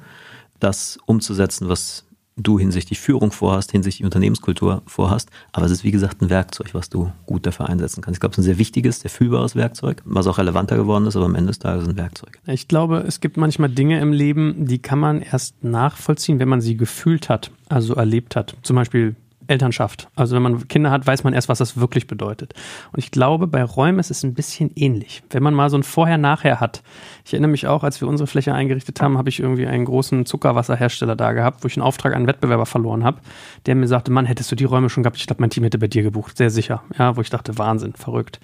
das 0.59 0.99
umzusetzen, 1.05 1.69
was 1.69 2.05
du 2.37 2.57
hinsichtlich 2.59 2.99
Führung 2.99 3.31
vorhast, 3.31 3.71
hinsichtlich 3.71 4.05
Unternehmenskultur 4.05 4.81
vorhast. 4.85 5.29
Aber 5.51 5.65
es 5.65 5.71
ist, 5.71 5.83
wie 5.83 5.91
gesagt, 5.91 6.21
ein 6.21 6.29
Werkzeug, 6.29 6.73
was 6.73 6.89
du 6.89 7.11
gut 7.25 7.45
dafür 7.45 7.69
einsetzen 7.69 8.01
kannst. 8.01 8.17
Ich 8.17 8.19
glaube, 8.19 8.33
es 8.33 8.37
ist 8.37 8.43
ein 8.43 8.45
sehr 8.45 8.57
wichtiges, 8.57 9.01
sehr 9.01 9.11
fühlbares 9.11 9.55
Werkzeug, 9.55 10.01
was 10.05 10.27
auch 10.27 10.37
relevanter 10.37 10.77
geworden 10.77 11.05
ist, 11.07 11.15
aber 11.15 11.25
am 11.25 11.35
Ende 11.35 11.49
des 11.49 11.59
Tages 11.59 11.87
ein 11.87 11.97
Werkzeug. 11.97 12.39
Ich 12.45 12.67
glaube, 12.67 13.03
es 13.07 13.19
gibt 13.19 13.37
manchmal 13.37 13.69
Dinge 13.69 13.99
im 13.99 14.13
Leben, 14.13 14.65
die 14.65 14.79
kann 14.79 14.99
man 14.99 15.21
erst 15.21 15.63
nachvollziehen, 15.63 16.39
wenn 16.39 16.49
man 16.49 16.61
sie 16.61 16.77
gefühlt 16.77 17.29
hat, 17.29 17.51
also 17.69 17.95
erlebt 17.95 18.35
hat. 18.35 18.55
Zum 18.63 18.75
Beispiel 18.75 19.15
Elternschaft. 19.51 20.07
Also 20.15 20.35
wenn 20.35 20.41
man 20.41 20.67
Kinder 20.67 20.89
hat, 20.89 21.05
weiß 21.05 21.23
man 21.23 21.33
erst, 21.33 21.49
was 21.49 21.59
das 21.59 21.77
wirklich 21.77 22.07
bedeutet. 22.07 22.53
Und 22.91 22.99
ich 22.99 23.11
glaube, 23.11 23.47
bei 23.47 23.63
Räumen 23.63 23.99
ist 23.99 24.09
es 24.09 24.23
ein 24.23 24.33
bisschen 24.33 24.71
ähnlich. 24.75 25.21
Wenn 25.29 25.43
man 25.43 25.53
mal 25.53 25.69
so 25.69 25.77
ein 25.77 25.83
Vorher-Nachher 25.83 26.59
hat. 26.59 26.81
Ich 27.25 27.33
erinnere 27.33 27.51
mich 27.51 27.67
auch, 27.67 27.83
als 27.83 28.01
wir 28.01 28.07
unsere 28.07 28.27
Fläche 28.27 28.53
eingerichtet 28.53 29.01
haben, 29.01 29.17
habe 29.17 29.29
ich 29.29 29.39
irgendwie 29.39 29.67
einen 29.67 29.85
großen 29.85 30.25
Zuckerwasserhersteller 30.25 31.15
da 31.15 31.33
gehabt, 31.33 31.63
wo 31.63 31.67
ich 31.67 31.77
einen 31.77 31.83
Auftrag 31.83 32.13
an 32.13 32.21
einen 32.21 32.27
Wettbewerber 32.27 32.65
verloren 32.65 33.03
habe, 33.03 33.19
der 33.65 33.75
mir 33.75 33.87
sagte, 33.87 34.11
Mann, 34.11 34.25
hättest 34.25 34.51
du 34.51 34.55
die 34.55 34.63
Räume 34.63 34.89
schon 34.89 35.03
gehabt? 35.03 35.17
Ich 35.17 35.27
glaube, 35.27 35.41
mein 35.41 35.49
Team 35.49 35.63
hätte 35.63 35.77
bei 35.77 35.87
dir 35.87 36.03
gebucht. 36.03 36.37
Sehr 36.37 36.49
sicher. 36.49 36.83
Ja, 36.97 37.17
wo 37.17 37.21
ich 37.21 37.29
dachte, 37.29 37.57
Wahnsinn, 37.57 37.93
verrückt. 37.93 38.39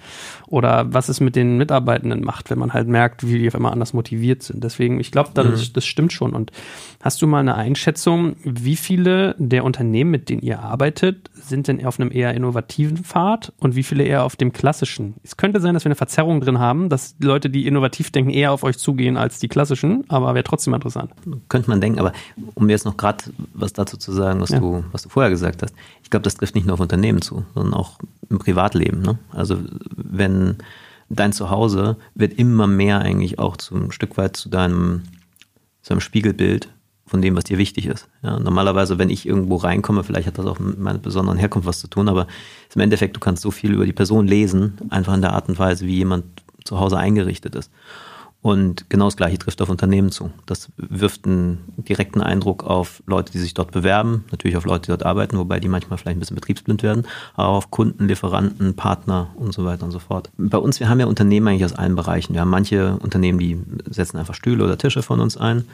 Oder 0.48 0.94
was 0.94 1.10
es 1.10 1.20
mit 1.20 1.36
den 1.36 1.58
Mitarbeitenden 1.58 2.24
macht, 2.24 2.50
wenn 2.50 2.60
man 2.60 2.74
halt 2.74 2.88
merkt, 2.88 3.26
wie 3.26 3.40
die 3.40 3.48
auf 3.48 3.56
einmal 3.56 3.72
anders 3.72 3.94
motiviert 3.94 4.44
sind. 4.44 4.64
Deswegen, 4.64 5.00
ich 5.00 5.12
glaube, 5.12 5.32
das, 5.34 5.70
mhm. 5.70 5.74
das 5.74 5.86
stimmt 5.86 6.14
schon. 6.14 6.34
Und 6.34 6.52
hast 7.02 7.22
du 7.22 7.28
mal 7.28 7.40
eine 7.40 7.56
Einschätzung, 7.56 8.36
wie 8.44 8.76
viele 8.76 9.36
der 9.38 9.64
Unternehmen, 9.64 10.12
mit 10.12 10.30
denen 10.30 10.42
ihr 10.42 10.60
arbeitet, 10.60 10.97
arbeitet, 10.98 11.30
sind 11.34 11.68
denn 11.68 11.86
auf 11.86 12.00
einem 12.00 12.12
eher 12.12 12.34
innovativen 12.34 12.98
Pfad 12.98 13.54
und 13.58 13.76
wie 13.76 13.84
viele 13.84 14.04
eher 14.04 14.24
auf 14.24 14.36
dem 14.36 14.52
klassischen? 14.52 15.16
Es 15.24 15.38
könnte 15.38 15.60
sein, 15.60 15.74
dass 15.74 15.86
wir 15.86 15.90
eine 15.90 15.96
Verzerrung 15.96 16.42
drin 16.42 16.60
haben, 16.60 16.90
dass 16.90 17.16
Leute, 17.20 17.50
die 17.50 17.68
innovativ 17.68 18.12
denken, 18.12 18.32
eher 18.32 18.52
auf 18.52 18.64
euch 18.64 18.78
zugehen 18.78 19.18
als 19.18 19.40
die 19.40 19.48
klassischen, 19.48 20.04
aber 20.10 20.34
wäre 20.34 20.44
trotzdem 20.44 20.74
interessant. 20.74 21.12
Könnte 21.50 21.70
man 21.70 21.82
denken, 21.82 22.00
aber 22.00 22.14
um 22.56 22.70
jetzt 22.70 22.86
noch 22.86 22.98
gerade 22.98 23.26
was 23.54 23.74
dazu 23.74 23.98
zu 23.98 24.12
sagen, 24.12 24.42
was, 24.42 24.50
ja. 24.50 24.60
du, 24.60 24.84
was 24.92 25.04
du 25.04 25.10
vorher 25.10 25.30
gesagt 25.30 25.62
hast, 25.64 25.74
ich 26.04 26.10
glaube, 26.10 26.24
das 26.24 26.36
trifft 26.36 26.56
nicht 26.56 26.66
nur 26.66 26.74
auf 26.74 26.80
Unternehmen 26.80 27.22
zu, 27.22 27.46
sondern 27.54 27.74
auch 27.74 28.00
im 28.30 28.40
Privatleben. 28.40 29.02
Ne? 29.02 29.20
Also 29.32 29.58
wenn 29.96 30.58
dein 31.10 31.32
Zuhause 31.32 31.98
wird 32.16 32.34
immer 32.34 32.68
mehr 32.68 33.00
eigentlich 33.00 33.40
auch 33.40 33.58
zum 33.58 33.92
Stück 33.92 34.18
weit 34.18 34.36
zu 34.36 34.50
deinem, 34.50 35.04
zu 35.82 35.94
einem 35.94 36.02
Spiegelbild 36.02 36.70
von 37.08 37.22
dem, 37.22 37.36
was 37.36 37.46
dir 37.46 37.58
wichtig 37.58 37.88
ist. 37.88 38.08
Ja, 38.22 38.40
normalerweise, 38.40 39.00
wenn 39.00 39.10
ich 39.10 39.26
irgendwo 39.26 39.56
reinkomme, 39.56 40.04
vielleicht 40.04 40.28
hat 40.28 40.38
das 40.38 40.46
auch 40.46 40.60
mit 40.60 40.78
meiner 40.78 41.00
besonderen 41.00 41.40
Herkunft 41.40 41.68
was 41.68 41.80
zu 41.80 41.88
tun, 41.88 42.10
aber 42.10 42.28
im 42.76 42.82
Endeffekt, 42.82 43.16
du 43.16 43.20
kannst 43.20 43.42
so 43.42 43.50
viel 43.50 43.74
über 43.74 43.86
die 43.86 43.94
Person 43.94 44.28
lesen, 44.28 44.78
einfach 44.90 45.16
in 45.16 45.22
der 45.22 45.34
Art 45.34 45.50
und 45.50 45.58
Weise, 45.58 45.88
wie 45.88 45.96
jemand 45.96 46.26
zu 46.64 46.80
Hause 46.80 46.98
eingerichtet 46.98 47.56
ist. 47.56 47.72
Und 48.42 48.90
genau 48.90 49.06
das 49.06 49.18
Gleiche 49.18 49.40
trifft 49.40 49.62
auf 49.62 49.70
Unternehmen 49.70 50.12
zu. 50.12 50.30
Das 50.46 50.70
wirft 50.78 51.26
einen 51.26 51.74
direkten 51.78 52.22
Eindruck 52.22 52.64
auf 52.64 53.02
Leute, 53.08 53.32
die 53.32 53.40
sich 53.40 53.56
dort 53.56 53.72
bewerben, 53.72 54.26
natürlich 54.32 54.56
auf 54.58 54.66
Leute, 54.66 54.84
die 54.84 54.90
dort 54.90 55.06
arbeiten, 55.06 55.38
wobei 55.38 55.60
die 55.60 55.68
manchmal 55.68 55.98
vielleicht 55.98 56.18
ein 56.18 56.20
bisschen 56.20 56.36
betriebsblind 56.36 56.84
werden, 56.84 57.08
aber 57.34 57.50
auch 57.50 57.58
auf 57.58 57.72
Kunden, 57.72 58.08
Lieferanten, 58.08 58.76
Partner 58.76 59.32
und 59.36 59.54
so 59.54 59.66
weiter 59.66 59.86
und 59.86 59.92
so 59.92 60.00
fort. 60.00 60.30
Bei 60.38 60.60
uns, 60.60 60.80
wir 60.80 60.88
haben 60.88 61.00
ja 61.00 61.08
Unternehmen 61.08 61.48
eigentlich 61.48 61.66
aus 61.66 61.74
allen 61.74 61.96
Bereichen. 61.96 62.36
Wir 62.36 62.42
haben 62.42 62.50
manche 62.50 62.98
Unternehmen, 62.98 63.40
die 63.40 63.60
setzen 63.90 64.18
einfach 64.18 64.36
Stühle 64.36 64.64
oder 64.64 64.78
Tische 64.78 65.02
von 65.02 65.20
uns 65.20 65.36
ein 65.36 65.66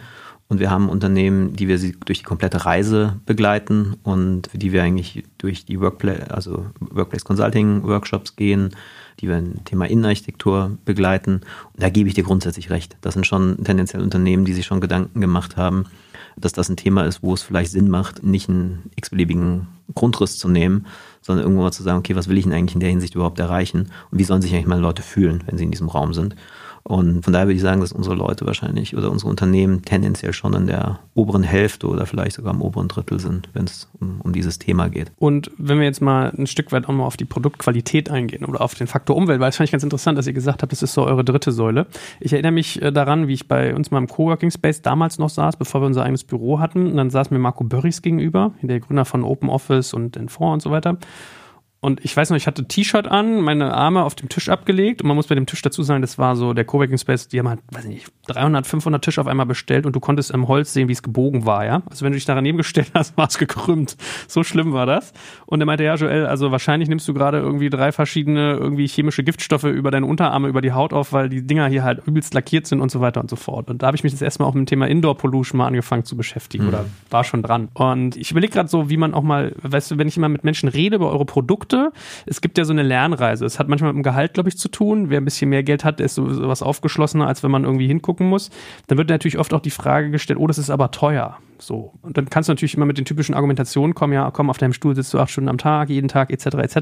und 0.50 0.60
wir 0.60 0.70
haben 0.70 0.90
Unternehmen, 0.90 1.56
die 1.56 1.68
wir 1.68 1.80
durch 2.06 2.20
die 2.20 2.26
komplette 2.26 2.66
Reise 2.66 3.20
begleiten 3.26 3.96
und 4.04 4.48
für 4.48 4.58
die 4.58 4.72
wir 4.72 4.84
eigentlich 4.84 5.24
durch 5.38 5.66
die 5.66 5.80
Workplace, 5.80 6.30
also 6.30 6.68
Workplace 6.80 7.24
Consulting 7.24 7.84
Workshops 7.84 8.36
gehen, 8.36 8.70
die 9.20 9.28
wir 9.28 9.38
ein 9.38 9.64
Thema 9.66 9.86
Innenarchitektur 9.86 10.78
begleiten. 10.86 11.42
Und 11.74 11.82
da 11.82 11.90
gebe 11.90 12.08
ich 12.08 12.16
dir 12.16 12.24
grundsätzlich 12.24 12.70
recht. 12.70 12.98
Das 13.02 13.14
sind 13.14 13.26
schon 13.26 13.64
tendenziell 13.64 14.02
Unternehmen, 14.04 14.46
die 14.46 14.54
sich 14.54 14.66
schon 14.66 14.82
Gedanken 14.82 15.22
gemacht 15.22 15.58
haben, 15.58 15.86
dass 16.36 16.52
das 16.52 16.70
ein 16.70 16.78
Thema 16.78 17.06
ist, 17.06 17.24
wo 17.24 17.34
es 17.34 17.42
vielleicht 17.42 17.72
Sinn 17.72 17.90
macht, 17.90 18.24
nicht 18.24 18.50
einen 18.50 18.92
x-beliebigen 18.96 19.68
Grundriss 19.96 20.38
zu 20.38 20.50
nehmen, 20.50 20.88
sondern 21.22 21.46
irgendwo 21.46 21.64
mal 21.64 21.72
zu 21.72 21.84
sagen, 21.84 22.00
okay, 22.00 22.16
was 22.16 22.28
will 22.28 22.38
ich 22.38 22.44
denn 22.44 22.54
eigentlich 22.54 22.76
in 22.76 22.80
der 22.80 22.90
Hinsicht 22.90 23.16
überhaupt 23.16 23.40
erreichen 23.40 23.92
und 24.12 24.20
wie 24.20 24.24
sollen 24.24 24.42
sich 24.42 24.54
eigentlich 24.54 24.68
mal 24.68 24.80
Leute 24.80 25.02
fühlen, 25.02 25.44
wenn 25.46 25.58
sie 25.58 25.64
in 25.64 25.72
diesem 25.72 25.90
Raum 25.90 26.14
sind. 26.14 26.36
Und 26.84 27.24
von 27.24 27.32
daher 27.32 27.48
würde 27.48 27.56
ich 27.56 27.62
sagen, 27.62 27.80
dass 27.80 27.94
unsere 27.94 28.16
Leute 28.16 28.46
wahrscheinlich 28.46 28.96
oder 28.96 29.10
unsere 29.10 29.30
Unternehmen 29.30 29.84
tendenziell 29.84 30.34
schon 30.34 30.54
in 30.54 30.68
der 30.68 31.00
oberen 31.14 31.44
Hälfte 31.44 31.88
oder 31.88 32.06
vielleicht 32.06 32.36
sogar 32.36 32.54
im 32.54 32.62
oberen 32.62 32.90
Drittel 32.90 33.22
sind, 33.22 33.50
wenn 33.54 33.64
es 33.64 33.90
um, 34.02 34.20
um 34.20 34.34
dieses 34.34 34.60
Thema 34.60 34.90
geht. 34.90 35.12
Und 35.18 35.50
wenn 35.58 35.80
wir 35.80 35.86
jetzt 35.86 36.02
mal 36.02 36.34
ein 36.38 36.46
Stück 36.46 36.74
weit 36.74 36.90
auch 36.90 36.94
mal 36.94 37.06
auf 37.06 37.16
die 37.16 37.26
Produktqualität 37.26 38.10
eingehen 38.10 38.44
oder 38.44 38.60
auf 38.60 38.76
den 38.76 38.88
Faktor 38.88 39.16
Umwelt, 39.16 39.40
weil 39.40 39.48
das 39.48 39.56
fand 39.56 39.70
ich 39.70 39.72
ganz 39.72 39.84
interessant, 39.84 40.18
dass 40.18 40.28
ihr 40.28 40.34
gesagt 40.34 40.62
habt, 40.62 40.74
das 40.74 40.84
ist 40.84 40.94
so 40.94 41.06
eure 41.06 41.24
dritte 41.24 41.54
Säule. 41.54 41.88
Ich 42.20 42.34
erinnere 42.34 42.52
mich 42.52 42.82
äh, 42.82 42.92
daran, 42.92 43.30
wie 43.30 43.34
ich 43.34 43.48
bei 43.48 43.74
uns 43.74 43.90
mal 43.90 44.00
im 44.00 44.08
Coworking 44.08 44.52
Space 44.52 44.82
damals 44.82 45.20
noch 45.20 45.30
saß, 45.30 45.56
bevor 45.56 45.82
wir 45.82 45.88
unser 45.88 46.04
eigenes 46.04 46.26
Büro 46.26 46.60
hatten. 46.60 46.88
Und 46.88 46.98
dann 46.98 47.10
saß 47.10 47.32
mir 47.32 47.40
Marco 47.40 47.64
Börries 47.64 48.02
gegenüber, 48.02 48.52
der 48.62 48.82
Gründer 48.82 49.06
von 49.06 49.24
Open 49.24 49.48
Office 49.48 49.94
und 49.94 50.18
Enfor 50.18 50.52
und 50.52 50.62
so 50.62 50.70
weiter. 50.70 50.98
Und 51.84 52.04
ich 52.06 52.16
weiß 52.16 52.30
noch, 52.30 52.38
ich 52.38 52.48
hatte 52.48 52.66
T-Shirt 52.66 53.10
an, 53.10 53.42
meine 53.42 53.74
Arme 53.74 54.06
auf 54.06 54.16
dem 54.16 54.30
Tisch 54.30 54.48
abgelegt 54.48 55.02
und 55.02 55.10
man 55.10 55.18
muss 55.18 55.28
bei 55.28 55.36
dem 55.36 55.46
Tisch 55.46 55.62
dazu 55.62 55.84
sagen, 55.84 56.02
das 56.02 56.18
war 56.18 56.38
so 56.38 56.54
der 56.54 56.64
Coworking 56.64 56.98
Space, 56.98 57.28
die 57.28 57.40
haben 57.40 57.50
halt, 57.50 57.60
weiß 57.72 57.84
ich 57.84 57.90
nicht, 57.90 58.08
300, 58.28 58.66
500 58.66 59.04
Tische 59.04 59.20
auf 59.20 59.28
einmal 59.28 59.46
bestellt 59.46 59.86
und 59.86 59.94
du 59.94 60.00
konntest 60.00 60.32
im 60.32 60.48
Holz 60.48 60.72
sehen, 60.72 60.88
wie 60.88 60.94
es 60.94 61.04
gebogen 61.04 61.46
war, 61.46 61.66
ja. 61.66 61.84
Also 61.90 62.06
wenn 62.06 62.14
du 62.14 62.18
dich 62.18 62.24
daran 62.24 62.44
nebengestellt 62.44 62.92
hast, 62.94 63.18
war 63.18 63.28
es 63.28 63.38
gekrümmt. 63.38 63.98
So 64.30 64.46
schlimm 64.46 64.72
war 64.72 64.86
das. 64.86 65.12
Und 65.46 65.60
er 65.60 65.66
meinte, 65.66 65.84
ja, 65.84 65.96
Joel, 65.96 66.26
also 66.26 66.52
wahrscheinlich 66.52 66.88
nimmst 66.88 67.06
du 67.10 67.14
gerade 67.14 67.40
irgendwie 67.40 67.70
drei 67.70 67.92
verschiedene 67.92 68.54
irgendwie 68.54 68.88
chemische 68.88 69.26
Giftstoffe 69.26 69.66
über 69.66 69.92
deine 69.92 70.06
Unterarme, 70.06 70.48
über 70.48 70.62
die 70.62 70.72
Haut 70.72 70.94
auf, 70.94 71.12
weil 71.12 71.28
die 71.28 71.46
Dinger 71.46 71.68
hier 71.68 71.84
halt 71.84 72.08
übelst 72.08 72.34
lackiert 72.34 72.66
sind 72.66 72.80
und 72.80 72.92
so 72.92 73.02
weiter 73.02 73.20
und 73.20 73.30
so 73.30 73.36
fort. 73.36 73.70
Und 73.70 73.84
da 73.84 73.88
habe 73.88 73.98
ich 73.98 74.04
mich 74.04 74.14
das 74.14 74.22
erstmal 74.22 74.48
auch 74.48 74.54
mit 74.54 74.62
dem 74.62 74.68
Thema 74.68 74.88
Indoor 74.88 75.18
Pollution 75.18 75.58
mal 75.58 75.68
angefangen 75.68 76.06
zu 76.06 76.16
beschäftigen 76.16 76.64
mhm. 76.64 76.70
oder 76.70 76.86
war 77.10 77.26
schon 77.26 77.44
dran. 77.44 77.68
Und 77.74 78.16
ich 78.16 78.32
überlege 78.32 78.54
gerade 78.54 78.70
so, 78.70 78.90
wie 78.90 78.96
man 78.96 79.14
auch 79.14 79.24
mal, 79.24 79.54
weißt 79.62 79.92
du, 79.92 79.98
wenn 79.98 80.08
ich 80.08 80.16
immer 80.16 80.30
mit 80.30 80.46
Menschen 80.46 80.70
rede 80.70 80.96
über 80.96 81.12
eure 81.12 81.26
Produkte, 81.26 81.73
mochte. 81.74 81.92
Es 82.26 82.42
gibt 82.42 82.58
ja 82.58 82.66
so 82.66 82.74
eine 82.74 82.84
Lernreise. 82.84 83.46
Es 83.46 83.60
hat 83.60 83.68
manchmal 83.68 83.94
mit 83.94 84.00
dem 84.00 84.04
Gehalt, 84.04 84.34
glaube 84.34 84.50
ich, 84.50 84.58
zu 84.58 84.70
tun. 84.70 85.10
Wer 85.10 85.20
ein 85.20 85.26
bisschen 85.26 85.50
mehr 85.50 85.64
Geld 85.64 85.84
hat, 85.84 86.00
ist 86.00 86.16
sowas 86.16 86.62
aufgeschlossener, 86.62 87.28
als 87.28 87.44
wenn 87.44 87.52
man 87.52 87.64
irgendwie 87.64 87.88
hingucken 87.88 88.28
muss. 88.28 88.50
Dann 88.88 88.98
wird 88.98 89.10
natürlich 89.10 89.38
oft 89.38 89.54
auch 89.54 89.62
die 89.62 89.70
Frage 89.70 90.10
gestellt, 90.12 90.40
oh, 90.40 90.48
das 90.48 90.58
ist 90.58 90.70
aber 90.70 90.92
teuer. 90.92 91.38
So. 91.60 91.94
Und 92.02 92.18
dann 92.18 92.30
kannst 92.30 92.50
du 92.50 92.52
natürlich 92.52 92.76
immer 92.76 92.86
mit 92.86 92.98
den 92.98 93.06
typischen 93.06 93.36
Argumentationen 93.36 93.94
kommen, 93.94 94.14
ja, 94.14 94.30
komm, 94.32 94.50
auf 94.50 94.58
deinem 94.58 94.74
Stuhl 94.74 94.96
sitzt 94.96 95.14
du 95.14 95.20
acht 95.20 95.32
Stunden 95.32 95.50
am 95.50 95.58
Tag, 95.58 95.90
jeden 95.90 96.08
Tag, 96.08 96.30
etc., 96.30 96.46
etc. 96.58 96.78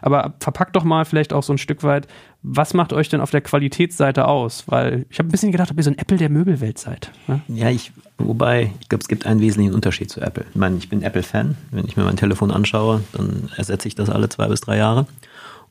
Aber 0.00 0.34
verpack 0.40 0.72
doch 0.72 0.84
mal 0.84 1.04
vielleicht 1.04 1.32
auch 1.32 1.42
so 1.42 1.52
ein 1.52 1.58
Stück 1.58 1.82
weit, 1.82 2.06
was 2.46 2.74
macht 2.74 2.92
euch 2.92 3.08
denn 3.08 3.22
auf 3.22 3.30
der 3.30 3.40
Qualitätsseite 3.40 4.28
aus? 4.28 4.64
Weil 4.66 5.06
ich 5.08 5.18
habe 5.18 5.28
ein 5.28 5.32
bisschen 5.32 5.50
gedacht, 5.50 5.70
ob 5.70 5.78
ihr 5.78 5.82
so 5.82 5.90
ein 5.90 5.96
Apple 5.96 6.18
der 6.18 6.28
Möbelwelt 6.28 6.78
seid. 6.78 7.10
Ne? 7.26 7.40
Ja, 7.48 7.70
ich, 7.70 7.90
wobei, 8.18 8.70
ich 8.80 8.88
glaube, 8.90 9.00
es 9.00 9.08
gibt 9.08 9.24
einen 9.24 9.40
wesentlichen 9.40 9.74
Unterschied 9.74 10.10
zu 10.10 10.20
Apple. 10.20 10.44
Ich 10.50 10.56
meine, 10.56 10.76
ich 10.76 10.90
bin 10.90 11.02
Apple-Fan. 11.02 11.56
Wenn 11.70 11.86
ich 11.86 11.96
mir 11.96 12.04
mein 12.04 12.18
Telefon 12.18 12.50
anschaue, 12.50 13.02
dann 13.12 13.48
ersetze 13.56 13.88
ich 13.88 13.94
das 13.94 14.10
alle 14.10 14.28
zwei 14.28 14.46
bis 14.48 14.60
drei 14.60 14.76
Jahre. 14.76 15.06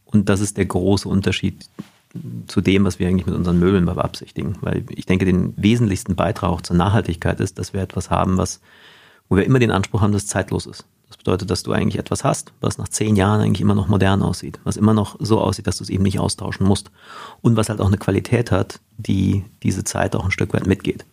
Und 0.05 0.29
das 0.29 0.41
ist 0.41 0.57
der 0.57 0.65
große 0.65 1.07
Unterschied 1.07 1.63
zu 2.47 2.59
dem, 2.59 2.85
was 2.85 2.97
wir 2.97 3.07
eigentlich 3.07 3.27
mit 3.27 3.35
unseren 3.35 3.59
Möbeln 3.59 3.85
beabsichtigen. 3.85 4.55
Weil 4.61 4.83
ich 4.89 5.05
denke, 5.05 5.25
den 5.25 5.53
wesentlichsten 5.55 6.15
Beitrag 6.15 6.49
auch 6.49 6.61
zur 6.61 6.75
Nachhaltigkeit 6.75 7.39
ist, 7.39 7.59
dass 7.59 7.73
wir 7.73 7.81
etwas 7.81 8.09
haben, 8.09 8.37
was, 8.37 8.61
wo 9.29 9.35
wir 9.35 9.45
immer 9.45 9.59
den 9.59 9.71
Anspruch 9.71 10.01
haben, 10.01 10.11
dass 10.11 10.23
es 10.23 10.29
zeitlos 10.29 10.65
ist. 10.65 10.85
Das 11.13 11.19
bedeutet, 11.19 11.51
dass 11.51 11.61
du 11.61 11.71
eigentlich 11.73 11.99
etwas 11.99 12.23
hast, 12.23 12.53
was 12.59 12.79
nach 12.79 12.87
zehn 12.87 13.15
Jahren 13.15 13.39
eigentlich 13.39 13.61
immer 13.61 13.75
noch 13.75 13.87
modern 13.87 14.23
aussieht, 14.23 14.59
was 14.63 14.77
immer 14.77 14.95
noch 14.95 15.15
so 15.19 15.39
aussieht, 15.39 15.67
dass 15.67 15.77
du 15.77 15.83
es 15.83 15.91
eben 15.91 16.01
nicht 16.01 16.17
austauschen 16.17 16.65
musst 16.65 16.89
und 17.43 17.55
was 17.55 17.69
halt 17.69 17.81
auch 17.81 17.87
eine 17.87 17.99
Qualität 17.99 18.49
hat, 18.49 18.79
die 18.97 19.45
diese 19.61 19.83
Zeit 19.83 20.15
auch 20.15 20.25
ein 20.25 20.31
Stück 20.31 20.55
weit 20.55 20.65
mitgeht. 20.65 21.05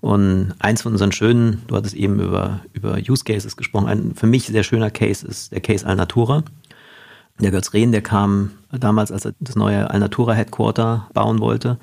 Und 0.00 0.54
eins 0.60 0.82
von 0.82 0.92
unseren 0.92 1.10
schönen, 1.10 1.62
du 1.66 1.74
hattest 1.74 1.96
eben 1.96 2.20
über, 2.20 2.60
über 2.72 2.98
Use 2.98 3.24
Cases 3.24 3.56
gesprochen, 3.56 3.88
ein 3.88 4.14
für 4.14 4.28
mich 4.28 4.46
sehr 4.46 4.62
schöner 4.62 4.92
Case 4.92 5.26
ist 5.26 5.50
der 5.50 5.60
Case 5.60 5.84
Alnatura. 5.84 6.44
Der 7.40 7.50
Götz 7.50 7.72
Rehn, 7.72 7.90
der 7.90 8.02
kam 8.02 8.52
damals, 8.70 9.10
als 9.10 9.24
er 9.24 9.34
das 9.40 9.56
neue 9.56 9.90
Alnatura 9.90 10.34
Headquarter 10.34 11.08
bauen 11.14 11.40
wollte, 11.40 11.78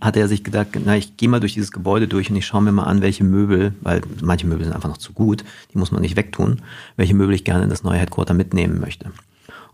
hat 0.00 0.16
er 0.16 0.28
sich 0.28 0.44
gedacht, 0.44 0.68
na, 0.84 0.96
ich 0.96 1.16
gehe 1.16 1.28
mal 1.28 1.40
durch 1.40 1.54
dieses 1.54 1.72
Gebäude 1.72 2.06
durch 2.06 2.30
und 2.30 2.36
ich 2.36 2.46
schaue 2.46 2.62
mir 2.62 2.72
mal 2.72 2.84
an, 2.84 3.02
welche 3.02 3.24
Möbel, 3.24 3.74
weil 3.80 4.00
manche 4.22 4.46
Möbel 4.46 4.64
sind 4.64 4.74
einfach 4.74 4.88
noch 4.88 4.98
zu 4.98 5.12
gut, 5.12 5.44
die 5.72 5.78
muss 5.78 5.90
man 5.90 6.02
nicht 6.02 6.16
wegtun, 6.16 6.62
welche 6.96 7.14
Möbel 7.14 7.34
ich 7.34 7.44
gerne 7.44 7.64
in 7.64 7.70
das 7.70 7.82
neue 7.82 7.98
Headquarter 7.98 8.34
mitnehmen 8.34 8.80
möchte. 8.80 9.10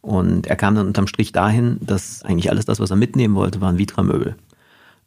Und 0.01 0.47
er 0.47 0.57
kam 0.57 0.75
dann 0.75 0.87
unterm 0.87 1.07
Strich 1.07 1.33
dahin, 1.33 1.79
dass 1.81 2.23
eigentlich 2.25 2.51
alles 2.51 2.65
das, 2.67 2.81
was 2.81 2.91
er 2.91 2.97
mitnehmen 2.97 3.35
wollte, 3.35 3.61
waren 3.61 3.79
Vitra-Möbel. 3.79 4.37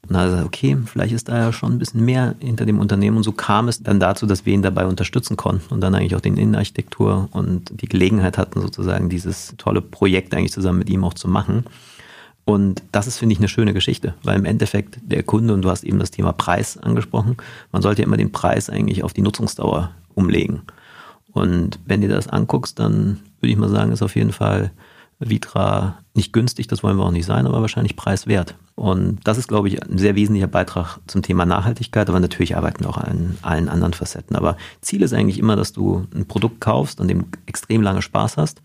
Und 0.03 0.13
dann 0.13 0.17
hat 0.17 0.27
er 0.27 0.30
gesagt, 0.30 0.47
okay, 0.47 0.77
vielleicht 0.86 1.13
ist 1.13 1.27
da 1.27 1.38
ja 1.38 1.53
schon 1.53 1.73
ein 1.73 1.80
bisschen 1.80 2.06
mehr 2.06 2.36
hinter 2.39 2.65
dem 2.65 2.80
Unternehmen. 2.80 3.17
Und 3.17 3.23
so 3.23 3.32
kam 3.32 3.67
es 3.67 3.84
dann 3.84 3.99
dazu, 3.99 4.25
dass 4.25 4.45
wir 4.45 4.53
ihn 4.53 4.62
dabei 4.62 4.86
unterstützen 4.86 5.36
konnten 5.36 5.73
und 5.73 5.82
dann 5.82 5.95
eigentlich 5.95 6.15
auch 6.15 6.21
den 6.21 6.38
Innenarchitektur 6.38 7.27
und 7.32 7.82
die 7.82 7.88
Gelegenheit 7.88 8.38
hatten, 8.38 8.62
sozusagen 8.62 9.10
dieses 9.10 9.53
tolle 9.58 9.82
Projekt 9.82 10.34
eigentlich 10.34 10.53
zusammen 10.53 10.80
mit 10.80 10.89
ihm 10.89 11.03
auch 11.03 11.13
zu 11.13 11.27
machen. 11.27 11.65
Und 12.48 12.82
das 12.94 13.08
ist, 13.08 13.18
finde 13.18 13.34
ich, 13.34 13.40
eine 13.40 13.50
schöne 13.50 13.74
Geschichte, 13.74 14.14
weil 14.24 14.38
im 14.38 14.46
Endeffekt 14.46 15.00
der 15.02 15.22
Kunde, 15.22 15.54
und 15.54 15.64
du 15.64 15.70
hast 15.70 15.84
eben 15.84 16.00
das 16.00 16.12
Thema 16.12 16.32
Preis 16.32 16.78
angesprochen, 16.78 17.36
man 17.74 17.82
sollte 17.82 18.02
ja 18.02 18.08
immer 18.08 18.16
den 18.16 18.32
Preis 18.32 18.70
eigentlich 18.70 19.04
auf 19.04 19.12
die 19.12 19.22
Nutzungsdauer 19.22 19.92
umlegen. 20.16 20.62
Und 21.34 21.78
wenn 21.86 22.00
du 22.00 22.08
das 22.08 22.30
anguckst, 22.30 22.80
dann 22.80 23.20
würde 23.42 23.52
ich 23.52 23.58
mal 23.58 23.68
sagen, 23.68 23.92
ist 23.92 24.02
auf 24.02 24.16
jeden 24.16 24.32
Fall 24.32 24.72
Vitra 25.20 25.98
nicht 26.14 26.32
günstig, 26.32 26.68
das 26.68 26.84
wollen 26.84 26.96
wir 26.96 27.04
auch 27.04 27.12
nicht 27.12 27.26
sein, 27.26 27.48
aber 27.48 27.60
wahrscheinlich 27.60 27.98
preiswert. 27.98 28.56
Und 28.76 29.20
das 29.26 29.38
ist, 29.38 29.50
glaube 29.50 29.68
ich, 29.68 29.84
ein 29.84 29.98
sehr 29.98 30.16
wesentlicher 30.16 30.48
Beitrag 30.48 31.00
zum 31.06 31.24
Thema 31.24 31.46
Nachhaltigkeit, 31.46 32.08
aber 32.08 32.22
natürlich 32.22 32.56
arbeiten 32.56 32.86
wir 32.86 32.90
auch 32.90 32.98
an 32.98 33.38
allen 33.42 33.68
anderen 33.68 33.94
Facetten. 33.94 34.38
Aber 34.38 34.56
Ziel 34.80 35.02
ist 35.02 35.14
eigentlich 35.14 35.40
immer, 35.40 35.58
dass 35.58 35.74
du 35.74 36.08
ein 36.16 36.28
Produkt 36.28 36.62
kaufst, 36.62 37.02
an 37.02 37.10
dem 37.10 37.26
extrem 37.46 37.82
lange 37.82 38.02
Spaß 38.02 38.38
hast 38.38 38.62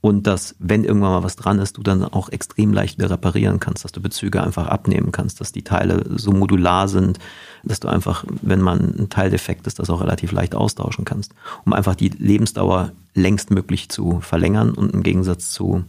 und 0.00 0.26
dass, 0.26 0.54
wenn 0.58 0.84
irgendwann 0.84 1.12
mal 1.12 1.22
was 1.22 1.36
dran 1.36 1.58
ist, 1.58 1.78
du 1.78 1.82
dann 1.82 2.04
auch 2.04 2.28
extrem 2.28 2.72
leicht 2.72 2.98
wieder 2.98 3.10
reparieren 3.10 3.60
kannst, 3.60 3.84
dass 3.84 3.92
du 3.92 4.00
Bezüge 4.00 4.42
einfach 4.42 4.68
abnehmen 4.68 5.10
kannst, 5.10 5.40
dass 5.40 5.52
die 5.52 5.64
Teile 5.64 6.04
so 6.16 6.32
modular 6.32 6.88
sind, 6.88 7.18
dass 7.64 7.80
du 7.80 7.88
einfach, 7.88 8.24
wenn 8.42 8.60
man 8.60 8.94
ein 8.98 9.08
Teil 9.08 9.30
defekt 9.30 9.66
ist, 9.66 9.78
das 9.78 9.90
auch 9.90 10.00
relativ 10.00 10.32
leicht 10.32 10.54
austauschen 10.54 11.04
kannst, 11.04 11.34
um 11.64 11.72
einfach 11.72 11.94
die 11.94 12.08
Lebensdauer 12.08 12.92
längstmöglich 13.14 13.88
zu 13.88 14.20
verlängern 14.20 14.70
und 14.72 14.92
im 14.92 15.02
Gegensatz 15.02 15.50
zu 15.50 15.84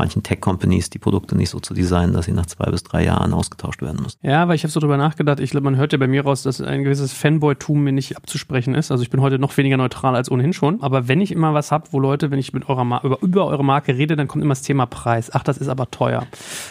manchen 0.00 0.22
Tech-Companies 0.22 0.88
die 0.88 0.98
Produkte 0.98 1.36
nicht 1.36 1.50
so 1.50 1.60
zu 1.60 1.74
designen, 1.74 2.14
dass 2.14 2.24
sie 2.24 2.32
nach 2.32 2.46
zwei 2.46 2.70
bis 2.70 2.82
drei 2.82 3.04
Jahren 3.04 3.34
ausgetauscht 3.34 3.82
werden 3.82 4.02
müssen. 4.02 4.18
Ja, 4.22 4.48
weil 4.48 4.54
ich 4.56 4.62
habe 4.62 4.72
so 4.72 4.80
drüber 4.80 4.96
nachgedacht. 4.96 5.40
Ich 5.40 5.50
glaube, 5.50 5.64
man 5.64 5.76
hört 5.76 5.92
ja 5.92 5.98
bei 5.98 6.06
mir 6.06 6.24
raus, 6.24 6.42
dass 6.42 6.60
ein 6.62 6.84
gewisses 6.84 7.12
Fanboy-Tum 7.12 7.82
mir 7.84 7.92
nicht 7.92 8.16
abzusprechen 8.16 8.74
ist. 8.74 8.90
Also 8.90 9.02
ich 9.02 9.10
bin 9.10 9.20
heute 9.20 9.38
noch 9.38 9.54
weniger 9.58 9.76
neutral 9.76 10.16
als 10.16 10.30
ohnehin 10.30 10.54
schon. 10.54 10.82
Aber 10.82 11.06
wenn 11.06 11.20
ich 11.20 11.32
immer 11.32 11.52
was 11.52 11.70
habe, 11.70 11.88
wo 11.90 12.00
Leute, 12.00 12.30
wenn 12.30 12.38
ich 12.38 12.54
mit 12.54 12.68
eurer 12.68 12.84
Mar 12.84 13.04
über, 13.04 13.18
über 13.20 13.46
eure 13.46 13.62
Marke 13.62 13.96
rede, 13.96 14.16
dann 14.16 14.26
kommt 14.26 14.42
immer 14.42 14.52
das 14.52 14.62
Thema 14.62 14.86
Preis. 14.86 15.30
Ach, 15.34 15.42
das 15.42 15.58
ist 15.58 15.68
aber 15.68 15.90
teuer. 15.90 16.26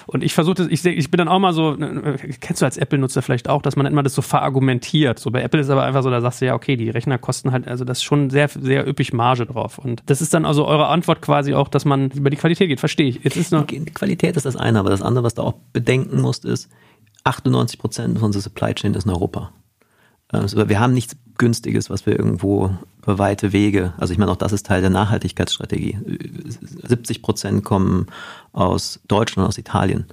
Und 0.08 0.24
ich 0.24 0.34
versuche 0.34 0.56
das, 0.56 0.68
ich, 0.68 0.84
ich 0.84 1.12
bin 1.12 1.20
dann 1.20 1.28
auch 1.28 1.40
mal 1.40 1.54
so, 1.54 1.76
ne, 1.76 2.16
kennst 2.40 2.64
du 2.64 2.66
als 2.66 2.78
Apple-Nutzer 2.78 3.22
vielleicht 3.22 3.48
auch, 3.48 3.62
dass 3.62 3.76
man 3.76 3.86
immer 3.86 4.02
das 4.02 4.16
so 4.16 4.24
verargumentiert. 4.24 5.20
So 5.20 5.30
bei 5.30 5.44
Apple 5.44 5.62
ist 5.62 5.70
aber 5.70 5.84
einfach 5.84 6.02
so, 6.02 6.10
da 6.10 6.22
sagst 6.22 6.42
du 6.42 6.48
ja, 6.48 6.56
okay, 6.56 6.76
die 6.76 6.90
Rechner 6.90 7.20
kosten 7.20 7.52
halt, 7.52 7.68
also 7.68 7.86
das 7.86 8.00
ist 8.00 8.04
schon 8.04 8.32
sehr, 8.32 8.50
sehr 8.50 8.88
üppig 8.88 9.14
Marge 9.14 9.46
drauf. 9.46 9.78
Und 9.78 10.02
das 10.08 10.20
ist 10.20 10.34
dann 10.34 10.46
also 10.46 10.66
eure 10.66 10.88
Antwort 10.88 11.22
quasi 11.22 11.54
auch, 11.54 11.68
dass 11.68 11.86
man 11.86 12.10
über 12.10 12.32
die 12.32 12.38
Qualität 12.38 12.70
geht. 12.70 12.80
Verstehe 12.80 13.10
ich. 13.10 13.19
Jetzt 13.24 13.38
ist 13.38 13.52
noch 13.52 13.68
Qualität 13.68 14.38
ist 14.38 14.46
das 14.46 14.56
eine, 14.56 14.80
aber 14.80 14.90
das 14.90 15.02
andere, 15.02 15.24
was 15.24 15.36
du 15.36 15.42
auch 15.42 15.56
bedenken 15.74 16.22
musst, 16.22 16.46
ist, 16.46 16.70
98 17.24 17.80
Prozent 17.80 18.22
unserer 18.22 18.42
Supply 18.42 18.74
Chain 18.74 18.94
ist 18.94 19.06
in 19.06 19.12
Europa. 19.12 19.52
Also 20.30 20.70
wir 20.70 20.80
haben 20.80 20.94
nichts 20.94 21.16
Günstiges, 21.38 21.90
was 21.90 22.06
wir 22.06 22.18
irgendwo 22.18 22.76
über 23.02 23.18
weite 23.18 23.52
Wege, 23.52 23.94
also 23.98 24.14
ich 24.14 24.20
meine, 24.20 24.32
auch 24.32 24.36
das 24.38 24.52
ist 24.52 24.66
Teil 24.66 24.82
der 24.82 24.92
Nachhaltigkeitsstrategie. 24.92 25.98
70 26.84 27.22
Prozent 27.22 27.64
kommen 27.64 28.08
aus 28.52 29.00
Deutschland, 29.08 29.48
aus 29.48 29.58
Italien. 29.58 30.06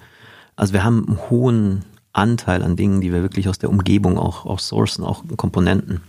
Also 0.54 0.72
wir 0.72 0.84
haben 0.84 1.06
einen 1.06 1.30
hohen 1.30 1.84
Anteil 2.12 2.62
an 2.62 2.76
Dingen, 2.76 3.02
die 3.02 3.12
wir 3.12 3.22
wirklich 3.22 3.48
aus 3.48 3.58
der 3.58 3.68
Umgebung 3.68 4.18
auch, 4.18 4.46
auch 4.46 4.58
sourcen, 4.58 5.04
auch 5.04 5.24
Komponenten. 5.36 6.00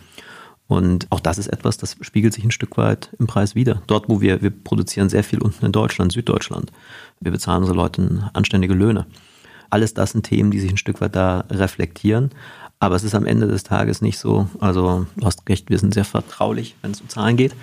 Und 0.68 1.08
auch 1.12 1.22
das 1.22 1.38
ist 1.38 1.48
etwas, 1.48 1.78
das 1.78 1.96
spiegelt 2.02 2.34
sich 2.34 2.44
ein 2.44 2.52
Stück 2.52 2.78
weit 2.78 3.10
im 3.20 3.28
Preis 3.28 3.56
wieder. 3.56 3.82
Dort, 3.88 4.10
wo 4.10 4.20
wir, 4.20 4.42
wir 4.42 4.50
produzieren 4.52 5.10
sehr 5.10 5.24
viel 5.24 5.40
unten 5.40 5.66
in 5.66 5.72
Deutschland, 5.72 6.12
Süddeutschland. 6.12 6.72
Wir 7.22 7.32
bezahlen 7.32 7.64
unsere 7.64 7.78
Leute 7.78 8.30
anständige 8.34 8.74
Löhne. 8.74 9.06
Alles 9.70 9.94
das 9.94 10.12
sind 10.12 10.24
Themen, 10.24 10.52
die 10.52 10.60
sich 10.60 10.72
ein 10.72 10.78
Stück 10.78 11.00
weit 11.02 11.16
da 11.16 11.46
reflektieren. 11.50 12.32
Aber 12.80 12.96
es 12.96 13.04
ist 13.04 13.16
am 13.16 13.26
Ende 13.26 13.48
des 13.48 13.64
Tages 13.64 14.02
nicht 14.02 14.20
so, 14.20 14.50
also 14.60 15.08
du 15.16 15.26
hast 15.26 15.48
recht, 15.50 15.70
wir 15.70 15.80
sind 15.80 15.94
sehr 15.94 16.06
vertraulich, 16.06 16.76
wenn 16.82 16.92
es 16.92 17.02
um 17.02 17.10
Zahlen 17.10 17.36
geht. 17.36 17.56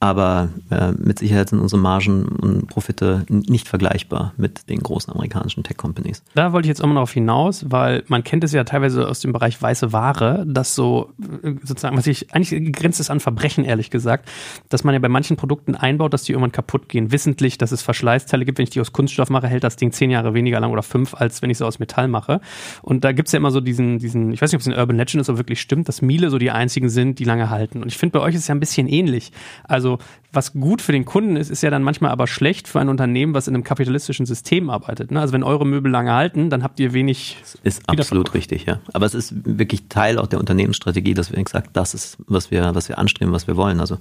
Aber 0.00 0.50
äh, 0.70 0.92
mit 0.92 1.18
Sicherheit 1.18 1.48
sind 1.48 1.58
unsere 1.58 1.80
Margen 1.80 2.26
und 2.26 2.68
Profite 2.68 3.26
nicht 3.28 3.66
vergleichbar 3.66 4.32
mit 4.36 4.68
den 4.68 4.78
großen 4.78 5.12
amerikanischen 5.12 5.64
Tech-Companies. 5.64 6.22
Da 6.34 6.52
wollte 6.52 6.66
ich 6.66 6.68
jetzt 6.68 6.82
mal 6.86 6.94
darauf 6.94 7.12
hinaus, 7.12 7.66
weil 7.68 8.04
man 8.06 8.22
kennt 8.22 8.44
es 8.44 8.52
ja 8.52 8.62
teilweise 8.62 9.08
aus 9.08 9.18
dem 9.18 9.32
Bereich 9.32 9.60
weiße 9.60 9.92
Ware, 9.92 10.44
dass 10.46 10.76
so 10.76 11.12
äh, 11.42 11.54
sozusagen, 11.64 11.96
was 11.96 12.06
ich 12.06 12.32
eigentlich 12.32 12.72
grenzt 12.72 13.00
es 13.00 13.10
an 13.10 13.18
Verbrechen, 13.18 13.64
ehrlich 13.64 13.90
gesagt, 13.90 14.28
dass 14.68 14.84
man 14.84 14.94
ja 14.94 15.00
bei 15.00 15.08
manchen 15.08 15.36
Produkten 15.36 15.74
einbaut, 15.74 16.12
dass 16.12 16.22
die 16.22 16.32
irgendwann 16.32 16.52
kaputt 16.52 16.88
gehen. 16.88 17.10
Wissentlich, 17.10 17.58
dass 17.58 17.72
es 17.72 17.82
Verschleißteile 17.82 18.44
gibt. 18.44 18.58
Wenn 18.58 18.64
ich 18.64 18.70
die 18.70 18.80
aus 18.80 18.92
Kunststoff 18.92 19.30
mache, 19.30 19.48
hält 19.48 19.64
das 19.64 19.74
Ding 19.74 19.90
zehn 19.90 20.10
Jahre 20.10 20.32
weniger 20.32 20.60
lang 20.60 20.70
oder 20.70 20.84
fünf, 20.84 21.14
als 21.14 21.42
wenn 21.42 21.50
ich 21.50 21.58
sie 21.58 21.66
aus 21.66 21.80
Metall 21.80 22.06
mache. 22.06 22.40
Und 22.82 23.02
da 23.02 23.10
gibt 23.10 23.26
es 23.26 23.32
ja 23.32 23.38
immer 23.38 23.50
so 23.50 23.60
diesen, 23.60 23.98
diesen, 23.98 24.32
ich 24.32 24.40
weiß 24.40 24.52
nicht, 24.52 24.58
ob 24.58 24.60
es 24.60 24.68
ein 24.68 24.78
Urban 24.78 24.96
Legend 24.96 25.22
ist, 25.22 25.28
aber 25.28 25.38
wirklich 25.38 25.60
stimmt, 25.60 25.88
dass 25.88 26.02
Miele 26.02 26.30
so 26.30 26.38
die 26.38 26.52
einzigen 26.52 26.88
sind, 26.88 27.18
die 27.18 27.24
lange 27.24 27.50
halten. 27.50 27.82
Und 27.82 27.88
ich 27.88 27.98
finde, 27.98 28.18
bei 28.18 28.24
euch 28.24 28.36
ist 28.36 28.42
es 28.42 28.48
ja 28.48 28.54
ein 28.54 28.60
bisschen 28.60 28.86
ähnlich. 28.86 29.32
Also 29.64 29.87
also 29.88 29.98
was 30.30 30.52
gut 30.52 30.82
für 30.82 30.92
den 30.92 31.06
Kunden 31.06 31.36
ist, 31.36 31.50
ist 31.50 31.62
ja 31.62 31.70
dann 31.70 31.82
manchmal 31.82 32.10
aber 32.10 32.26
schlecht 32.26 32.68
für 32.68 32.80
ein 32.80 32.90
Unternehmen, 32.90 33.32
was 33.32 33.48
in 33.48 33.54
einem 33.54 33.64
kapitalistischen 33.64 34.26
System 34.26 34.68
arbeitet. 34.68 35.10
Ne? 35.10 35.20
Also 35.20 35.32
wenn 35.32 35.42
eure 35.42 35.66
Möbel 35.66 35.90
lange 35.90 36.12
halten, 36.12 36.50
dann 36.50 36.62
habt 36.62 36.78
ihr 36.80 36.92
wenig. 36.92 37.38
Ist 37.62 37.88
absolut 37.88 38.34
richtig, 38.34 38.66
ja. 38.66 38.80
Aber 38.92 39.06
es 39.06 39.14
ist 39.14 39.34
wirklich 39.44 39.88
Teil 39.88 40.18
auch 40.18 40.26
der 40.26 40.38
Unternehmensstrategie, 40.38 41.14
dass 41.14 41.32
wir 41.32 41.42
gesagt, 41.42 41.70
das 41.72 41.94
ist, 41.94 42.18
was 42.26 42.50
wir, 42.50 42.74
was 42.74 42.88
wir 42.90 42.98
anstreben, 42.98 43.32
was 43.32 43.46
wir 43.46 43.56
wollen. 43.56 43.80
Also 43.80 43.96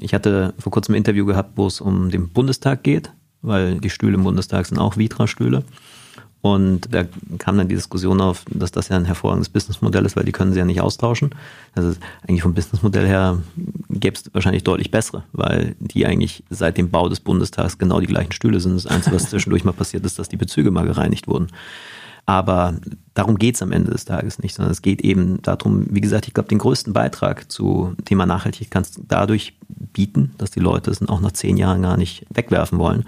ich 0.00 0.14
hatte 0.14 0.54
vor 0.58 0.72
kurzem 0.72 0.94
ein 0.94 0.98
Interview 0.98 1.26
gehabt, 1.26 1.52
wo 1.56 1.66
es 1.66 1.80
um 1.80 2.10
den 2.10 2.30
Bundestag 2.30 2.82
geht, 2.82 3.12
weil 3.42 3.78
die 3.80 3.90
Stühle 3.90 4.14
im 4.14 4.24
Bundestag 4.24 4.64
sind 4.64 4.78
auch 4.78 4.96
Vitra-Stühle. 4.96 5.62
Und 6.44 6.92
da 6.92 7.04
kam 7.38 7.56
dann 7.56 7.68
die 7.68 7.74
Diskussion 7.74 8.20
auf, 8.20 8.44
dass 8.50 8.70
das 8.70 8.90
ja 8.90 8.96
ein 8.96 9.06
hervorragendes 9.06 9.48
Businessmodell 9.48 10.04
ist, 10.04 10.14
weil 10.14 10.26
die 10.26 10.32
können 10.32 10.52
sie 10.52 10.58
ja 10.58 10.66
nicht 10.66 10.82
austauschen. 10.82 11.30
Also 11.74 11.94
eigentlich 12.20 12.42
vom 12.42 12.52
Businessmodell 12.52 13.06
her 13.06 13.38
gäbe 13.88 14.14
es 14.14 14.28
wahrscheinlich 14.34 14.62
deutlich 14.62 14.90
bessere, 14.90 15.22
weil 15.32 15.74
die 15.78 16.04
eigentlich 16.04 16.44
seit 16.50 16.76
dem 16.76 16.90
Bau 16.90 17.08
des 17.08 17.20
Bundestags 17.20 17.78
genau 17.78 17.98
die 17.98 18.06
gleichen 18.06 18.32
Stühle 18.32 18.60
sind. 18.60 18.74
Das 18.74 18.86
Einzige, 18.86 19.16
was 19.16 19.24
zwischendurch 19.30 19.64
mal 19.64 19.72
passiert 19.72 20.04
ist, 20.04 20.18
dass 20.18 20.28
die 20.28 20.36
Bezüge 20.36 20.70
mal 20.70 20.84
gereinigt 20.84 21.28
wurden. 21.28 21.46
Aber 22.26 22.74
darum 23.14 23.38
geht 23.38 23.54
es 23.54 23.62
am 23.62 23.72
Ende 23.72 23.90
des 23.90 24.04
Tages 24.04 24.38
nicht, 24.38 24.54
sondern 24.54 24.72
es 24.72 24.82
geht 24.82 25.00
eben 25.00 25.40
darum, 25.40 25.86
wie 25.88 26.02
gesagt, 26.02 26.26
ich 26.28 26.34
glaube, 26.34 26.50
den 26.50 26.58
größten 26.58 26.92
Beitrag 26.92 27.50
zu 27.50 27.94
Thema 28.04 28.26
Nachhaltigkeit 28.26 28.70
kannst 28.70 28.98
du 28.98 29.02
dadurch 29.08 29.54
bieten, 29.94 30.34
dass 30.36 30.50
die 30.50 30.60
Leute 30.60 30.90
es 30.90 31.00
auch 31.08 31.20
nach 31.22 31.32
zehn 31.32 31.56
Jahren 31.56 31.80
gar 31.80 31.96
nicht 31.96 32.26
wegwerfen 32.28 32.78
wollen. 32.78 33.04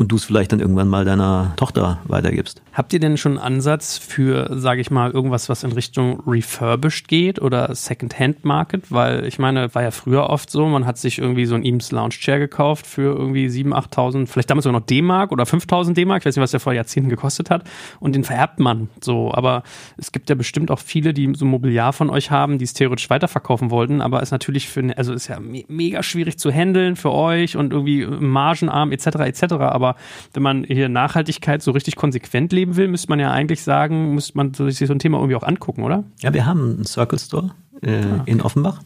Und 0.00 0.10
du 0.10 0.16
es 0.16 0.24
vielleicht 0.24 0.50
dann 0.50 0.60
irgendwann 0.60 0.88
mal 0.88 1.04
deiner 1.04 1.52
Tochter 1.56 1.98
weitergibst. 2.04 2.62
Habt 2.72 2.94
ihr 2.94 3.00
denn 3.00 3.18
schon 3.18 3.32
einen 3.32 3.56
Ansatz 3.56 3.98
für, 3.98 4.48
sage 4.58 4.80
ich 4.80 4.90
mal, 4.90 5.10
irgendwas, 5.10 5.50
was 5.50 5.62
in 5.62 5.72
Richtung 5.72 6.22
refurbished 6.26 7.06
geht 7.06 7.38
oder 7.38 7.74
Second-Hand 7.74 8.46
Market? 8.46 8.90
Weil 8.90 9.26
ich 9.26 9.38
meine, 9.38 9.74
war 9.74 9.82
ja 9.82 9.90
früher 9.90 10.30
oft 10.30 10.50
so, 10.50 10.66
man 10.68 10.86
hat 10.86 10.96
sich 10.96 11.18
irgendwie 11.18 11.44
so 11.44 11.54
ein 11.54 11.66
Eames 11.66 11.92
Lounge 11.92 12.14
Chair 12.14 12.38
gekauft 12.38 12.86
für 12.86 13.14
irgendwie 13.14 13.48
7.000, 13.48 13.74
8.000, 13.74 14.26
vielleicht 14.26 14.48
damals 14.48 14.64
sogar 14.64 14.80
noch 14.80 14.86
D-Mark 14.86 15.32
oder 15.32 15.44
5.000 15.44 15.92
D-Mark, 15.92 16.22
ich 16.22 16.26
weiß 16.26 16.36
nicht, 16.36 16.42
was 16.42 16.52
der 16.52 16.60
vor 16.60 16.72
Jahrzehnten 16.72 17.10
gekostet 17.10 17.50
hat 17.50 17.64
und 17.98 18.14
den 18.14 18.24
vererbt 18.24 18.58
man 18.58 18.88
so. 19.02 19.34
Aber 19.34 19.64
es 19.98 20.12
gibt 20.12 20.30
ja 20.30 20.34
bestimmt 20.34 20.70
auch 20.70 20.78
viele, 20.78 21.12
die 21.12 21.30
so 21.34 21.44
Mobiliar 21.44 21.92
von 21.92 22.08
euch 22.08 22.30
haben, 22.30 22.56
die 22.56 22.64
es 22.64 22.72
theoretisch 22.72 23.10
weiterverkaufen 23.10 23.70
wollten, 23.70 24.00
aber 24.00 24.22
ist 24.22 24.30
natürlich 24.30 24.66
für, 24.66 24.96
also 24.96 25.12
ist 25.12 25.28
ja 25.28 25.38
me 25.40 25.64
mega 25.68 26.02
schwierig 26.02 26.38
zu 26.38 26.50
handeln 26.50 26.96
für 26.96 27.12
euch 27.12 27.58
und 27.58 27.74
irgendwie 27.74 28.06
margenarm 28.06 28.92
etc. 28.92 29.06
etc. 29.26 29.42
Aber 29.52 29.89
wenn 30.32 30.42
man 30.42 30.64
hier 30.64 30.88
Nachhaltigkeit 30.88 31.62
so 31.62 31.70
richtig 31.70 31.96
konsequent 31.96 32.52
leben 32.52 32.76
will, 32.76 32.88
müsste 32.88 33.08
man 33.08 33.20
ja 33.20 33.30
eigentlich 33.30 33.62
sagen, 33.62 34.14
müsste 34.14 34.36
man 34.36 34.54
sich 34.54 34.78
so 34.78 34.92
ein 34.92 34.98
Thema 34.98 35.18
irgendwie 35.18 35.36
auch 35.36 35.42
angucken, 35.42 35.82
oder? 35.82 36.04
Ja, 36.20 36.32
wir 36.34 36.46
haben 36.46 36.74
einen 36.74 36.84
Circle 36.84 37.18
Store 37.18 37.50
äh, 37.82 37.96
ah, 37.96 38.20
okay. 38.20 38.30
in 38.30 38.40
Offenbach, 38.40 38.80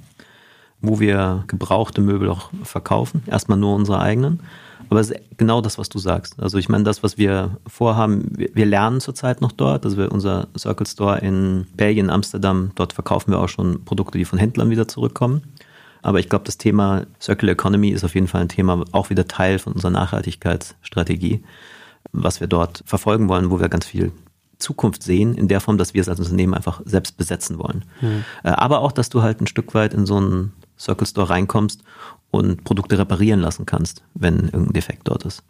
wo 0.81 1.01
wir 1.01 1.45
gebrauchte 1.47 2.01
Möbel 2.01 2.31
auch 2.31 2.51
verkaufen. 2.63 3.23
Erstmal 3.27 3.59
nur 3.59 3.75
unsere 3.75 4.01
eigenen. 4.01 4.41
Aber 4.91 5.01
es 5.01 5.11
ist 5.11 5.21
genau 5.39 5.61
das, 5.61 5.79
was 5.79 5.89
du 5.89 5.99
sagst. 5.99 6.41
Also 6.41 6.59
ich 6.59 6.69
meine, 6.69 6.85
das, 6.85 7.03
was 7.03 7.19
wir 7.19 7.57
vorhaben, 7.67 8.27
wir, 8.37 8.51
wir 8.55 8.67
lernen 8.67 9.01
zurzeit 9.01 9.41
noch 9.41 9.53
dort. 9.53 9.85
Also 9.85 9.97
wir, 9.97 10.13
unser 10.13 10.49
Circle 10.57 10.87
Store 10.87 11.19
in 11.19 11.67
Belgien, 11.77 12.11
Amsterdam, 12.11 12.71
dort 12.75 12.93
verkaufen 12.93 13.33
wir 13.33 13.41
auch 13.41 13.49
schon 13.49 13.85
Produkte, 13.85 14.19
die 14.19 14.25
von 14.25 14.39
Händlern 14.39 14.71
wieder 14.71 14.87
zurückkommen. 14.87 15.43
Aber 16.05 16.21
ich 16.21 16.29
glaube, 16.29 16.45
das 16.45 16.59
Thema 16.59 17.07
Circular 17.19 17.55
Economy 17.55 17.89
ist 17.89 18.05
auf 18.05 18.15
jeden 18.15 18.29
Fall 18.29 18.43
ein 18.43 18.51
Thema, 18.51 18.85
auch 18.93 19.09
wieder 19.09 19.27
Teil 19.27 19.59
von 19.59 19.73
unserer 19.73 19.91
Nachhaltigkeitsstrategie, 19.91 21.43
was 22.13 22.41
wir 22.41 22.47
dort 22.47 22.83
verfolgen 22.85 23.31
wollen, 23.31 23.51
wo 23.51 23.59
wir 23.59 23.71
ganz 23.71 23.87
viel 23.87 24.13
Zukunft 24.59 25.03
sehen, 25.03 25.35
in 25.35 25.49
der 25.49 25.63
Form, 25.63 25.79
dass 25.79 25.95
wir 25.95 26.03
es 26.03 26.11
als 26.11 26.21
Unternehmen 26.21 26.53
einfach 26.53 26.83
selbst 26.85 27.17
besetzen 27.17 27.59
wollen. 27.59 27.87
Mhm. 28.03 28.23
Aber 28.43 28.81
auch, 28.81 28.93
dass 28.93 29.09
du 29.09 29.23
halt 29.23 29.41
ein 29.41 29.47
Stück 29.47 29.73
weit 29.73 29.95
in 29.95 30.05
so 30.05 30.19
einen 30.19 30.53
Circle 30.79 31.07
Store 31.07 31.31
reinkommst 31.31 31.83
und 32.31 32.65
Produkte 32.65 32.99
reparieren 32.99 33.41
lassen 33.41 33.65
kannst, 33.65 34.03
wenn 34.13 34.41
irgendein 34.41 34.75
Defekt 34.75 35.09
dort 35.09 35.25
ist. 35.25 35.43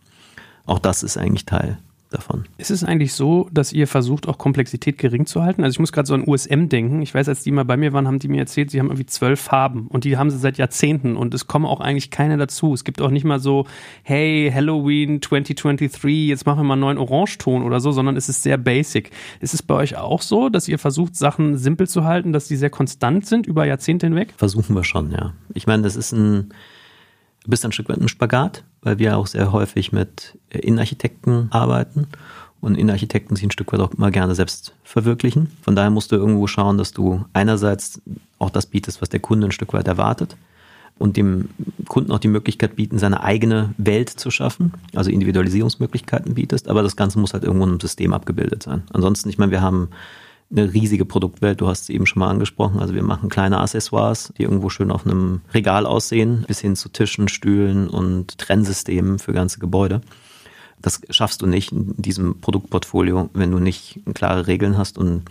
Auch 0.67 0.79
das 0.79 1.03
ist 1.03 1.19
eigentlich 1.19 1.47
Teil 1.47 1.79
davon. 2.15 2.45
Ist 2.57 2.71
es 2.71 2.85
eigentlich 2.85 3.13
so, 3.13 3.49
dass 3.53 3.73
ihr 3.73 3.87
versucht, 3.87 4.29
auch 4.29 4.39
Komplexität 4.39 4.99
gering 4.99 5.27
zu 5.27 5.43
halten? 5.43 5.65
Also 5.65 5.75
ich 5.75 5.81
muss 5.81 5.93
gerade 5.93 6.07
so 6.07 6.15
an 6.15 6.27
USM 6.27 6.69
denken. 6.69 7.03
Ich 7.03 7.15
weiß, 7.15 7.29
als 7.29 7.43
die 7.43 7.51
mal 7.51 7.65
bei 7.65 7.77
mir 7.77 7.93
waren, 7.93 8.07
haben 8.07 8.19
die 8.19 8.29
mir 8.29 8.39
erzählt, 8.39 8.71
sie 8.71 8.79
haben 8.79 8.87
irgendwie 8.87 9.07
zwölf 9.07 9.41
Farben 9.41 9.87
und 9.89 10.05
die 10.05 10.17
haben 10.17 10.31
sie 10.31 10.39
seit 10.39 10.59
Jahrzehnten 10.59 11.17
und 11.17 11.35
es 11.35 11.47
kommen 11.47 11.67
auch 11.67 11.81
eigentlich 11.81 12.11
keine 12.11 12.37
dazu. 12.37 12.73
Es 12.73 12.85
gibt 12.85 13.01
auch 13.01 13.11
nicht 13.11 13.25
mal 13.25 13.41
so, 13.41 13.67
hey, 14.03 14.51
Halloween 14.55 15.21
2023, 15.21 16.29
jetzt 16.29 16.47
machen 16.47 16.61
wir 16.61 16.65
mal 16.65 16.75
einen 16.75 16.81
neuen 16.81 16.99
Orangeton 16.99 17.63
oder 17.63 17.81
so, 17.81 17.93
sondern 17.93 18.17
es 18.17 18.29
ist 18.29 18.43
sehr 18.43 18.57
basic. 18.57 19.11
Ist 19.41 19.55
es 19.55 19.63
bei 19.63 19.75
euch 19.75 19.97
auch 19.97 20.23
so, 20.23 20.49
dass 20.49 20.69
ihr 20.69 20.79
versucht, 20.79 21.17
Sachen 21.17 21.59
simpel 21.59 21.89
zu 21.89 22.05
halten, 22.05 22.33
dass 22.33 22.49
die 22.49 22.57
sehr 22.57 22.71
konstant 22.71 23.27
sind 23.27 23.47
über 23.47 23.67
Jahrzehnte 23.67 24.07
hinweg? 24.07 24.35
Versuchen 24.37 24.75
wir 24.75 24.85
schon, 24.85 25.11
ja. 25.11 25.33
Ich 25.53 25.67
meine, 25.67 25.83
das 25.83 25.97
ist 25.97 26.13
ein 26.13 26.53
Du 27.45 27.51
bist 27.51 27.63
ein 27.65 27.73
Stück 27.73 27.91
weit 27.91 27.99
im 27.99 28.09
Spagat, 28.09 28.65
weil 28.85 28.99
wir 28.99 29.17
auch 29.17 29.27
sehr 29.27 29.51
häufig 29.51 29.93
mit 29.93 30.39
Innenarchitekten 30.51 31.49
arbeiten 31.51 32.07
und 32.61 32.77
Innenarchitekten 32.77 33.37
sich 33.37 33.45
ein 33.45 33.51
Stück 33.51 33.73
weit 33.73 33.81
auch 33.81 33.93
immer 33.93 34.11
gerne 34.11 34.35
selbst 34.35 34.75
verwirklichen. 34.85 35.51
Von 35.63 35.75
daher 35.75 35.91
musst 35.91 36.13
du 36.13 36.17
irgendwo 36.17 36.47
schauen, 36.47 36.79
dass 36.79 36.93
du 36.93 37.25
einerseits 37.33 38.01
auch 38.39 38.51
das 38.51 38.67
bietest, 38.67 39.03
was 39.03 39.09
der 39.09 39.21
Kunde 39.21 39.49
ein 39.49 39.53
Stück 39.53 39.73
weit 39.73 39.89
erwartet 39.89 40.37
und 40.99 41.17
dem 41.17 41.49
Kunden 41.89 42.13
auch 42.13 42.21
die 42.21 42.29
Möglichkeit 42.29 42.77
bieten, 42.77 42.99
seine 42.99 43.23
eigene 43.23 43.75
Welt 43.79 44.09
zu 44.09 44.31
schaffen, 44.31 44.73
also 44.95 45.11
Individualisierungsmöglichkeiten 45.11 46.35
bietest, 46.35 46.69
aber 46.69 46.83
das 46.83 46.97
Ganze 46.97 47.19
muss 47.19 47.33
halt 47.33 47.45
irgendwo 47.45 47.67
im 47.67 47.81
System 47.81 48.13
abgebildet 48.13 48.63
sein. 48.63 48.85
Ansonsten, 48.93 49.29
ich 49.29 49.39
meine, 49.39 49.51
wir 49.51 49.61
haben 49.61 49.89
eine 50.57 50.73
riesige 50.73 51.05
Produktwelt. 51.05 51.61
Du 51.61 51.69
hast 51.69 51.87
sie 51.87 51.95
eben 51.95 52.07
schon 52.07 52.21
mal 52.21 52.29
angesprochen. 52.29 52.81
Also 52.81 52.95
wir 52.95 53.03
machen 53.03 53.29
kleine 53.29 53.61
Accessoires, 53.61 54.33
die 54.39 54.43
irgendwo 54.43 54.69
schön 54.69 54.91
auf 54.91 55.07
einem 55.07 55.41
Regal 55.53 55.87
aussehen, 55.87 56.45
bis 56.47 56.61
hin 56.61 56.77
zu 56.77 56.89
Tischen, 56.89 57.29
Stühlen 57.29 57.89
und 57.89 58.39
Trennsystemen 58.39 59.19
für 59.19 59.33
ganze 59.33 59.59
Gebäude. 59.59 60.01
Das 60.81 61.01
schaffst 61.11 61.41
du 61.43 61.47
nicht 61.47 61.73
in 61.73 61.95
diesem 61.97 62.41
Produktportfolio, 62.41 63.31
wenn 63.33 63.51
du 63.51 63.59
nicht 63.59 64.01
klare 64.15 64.47
Regeln 64.47 64.77
hast 64.77 64.99
und 64.99 65.23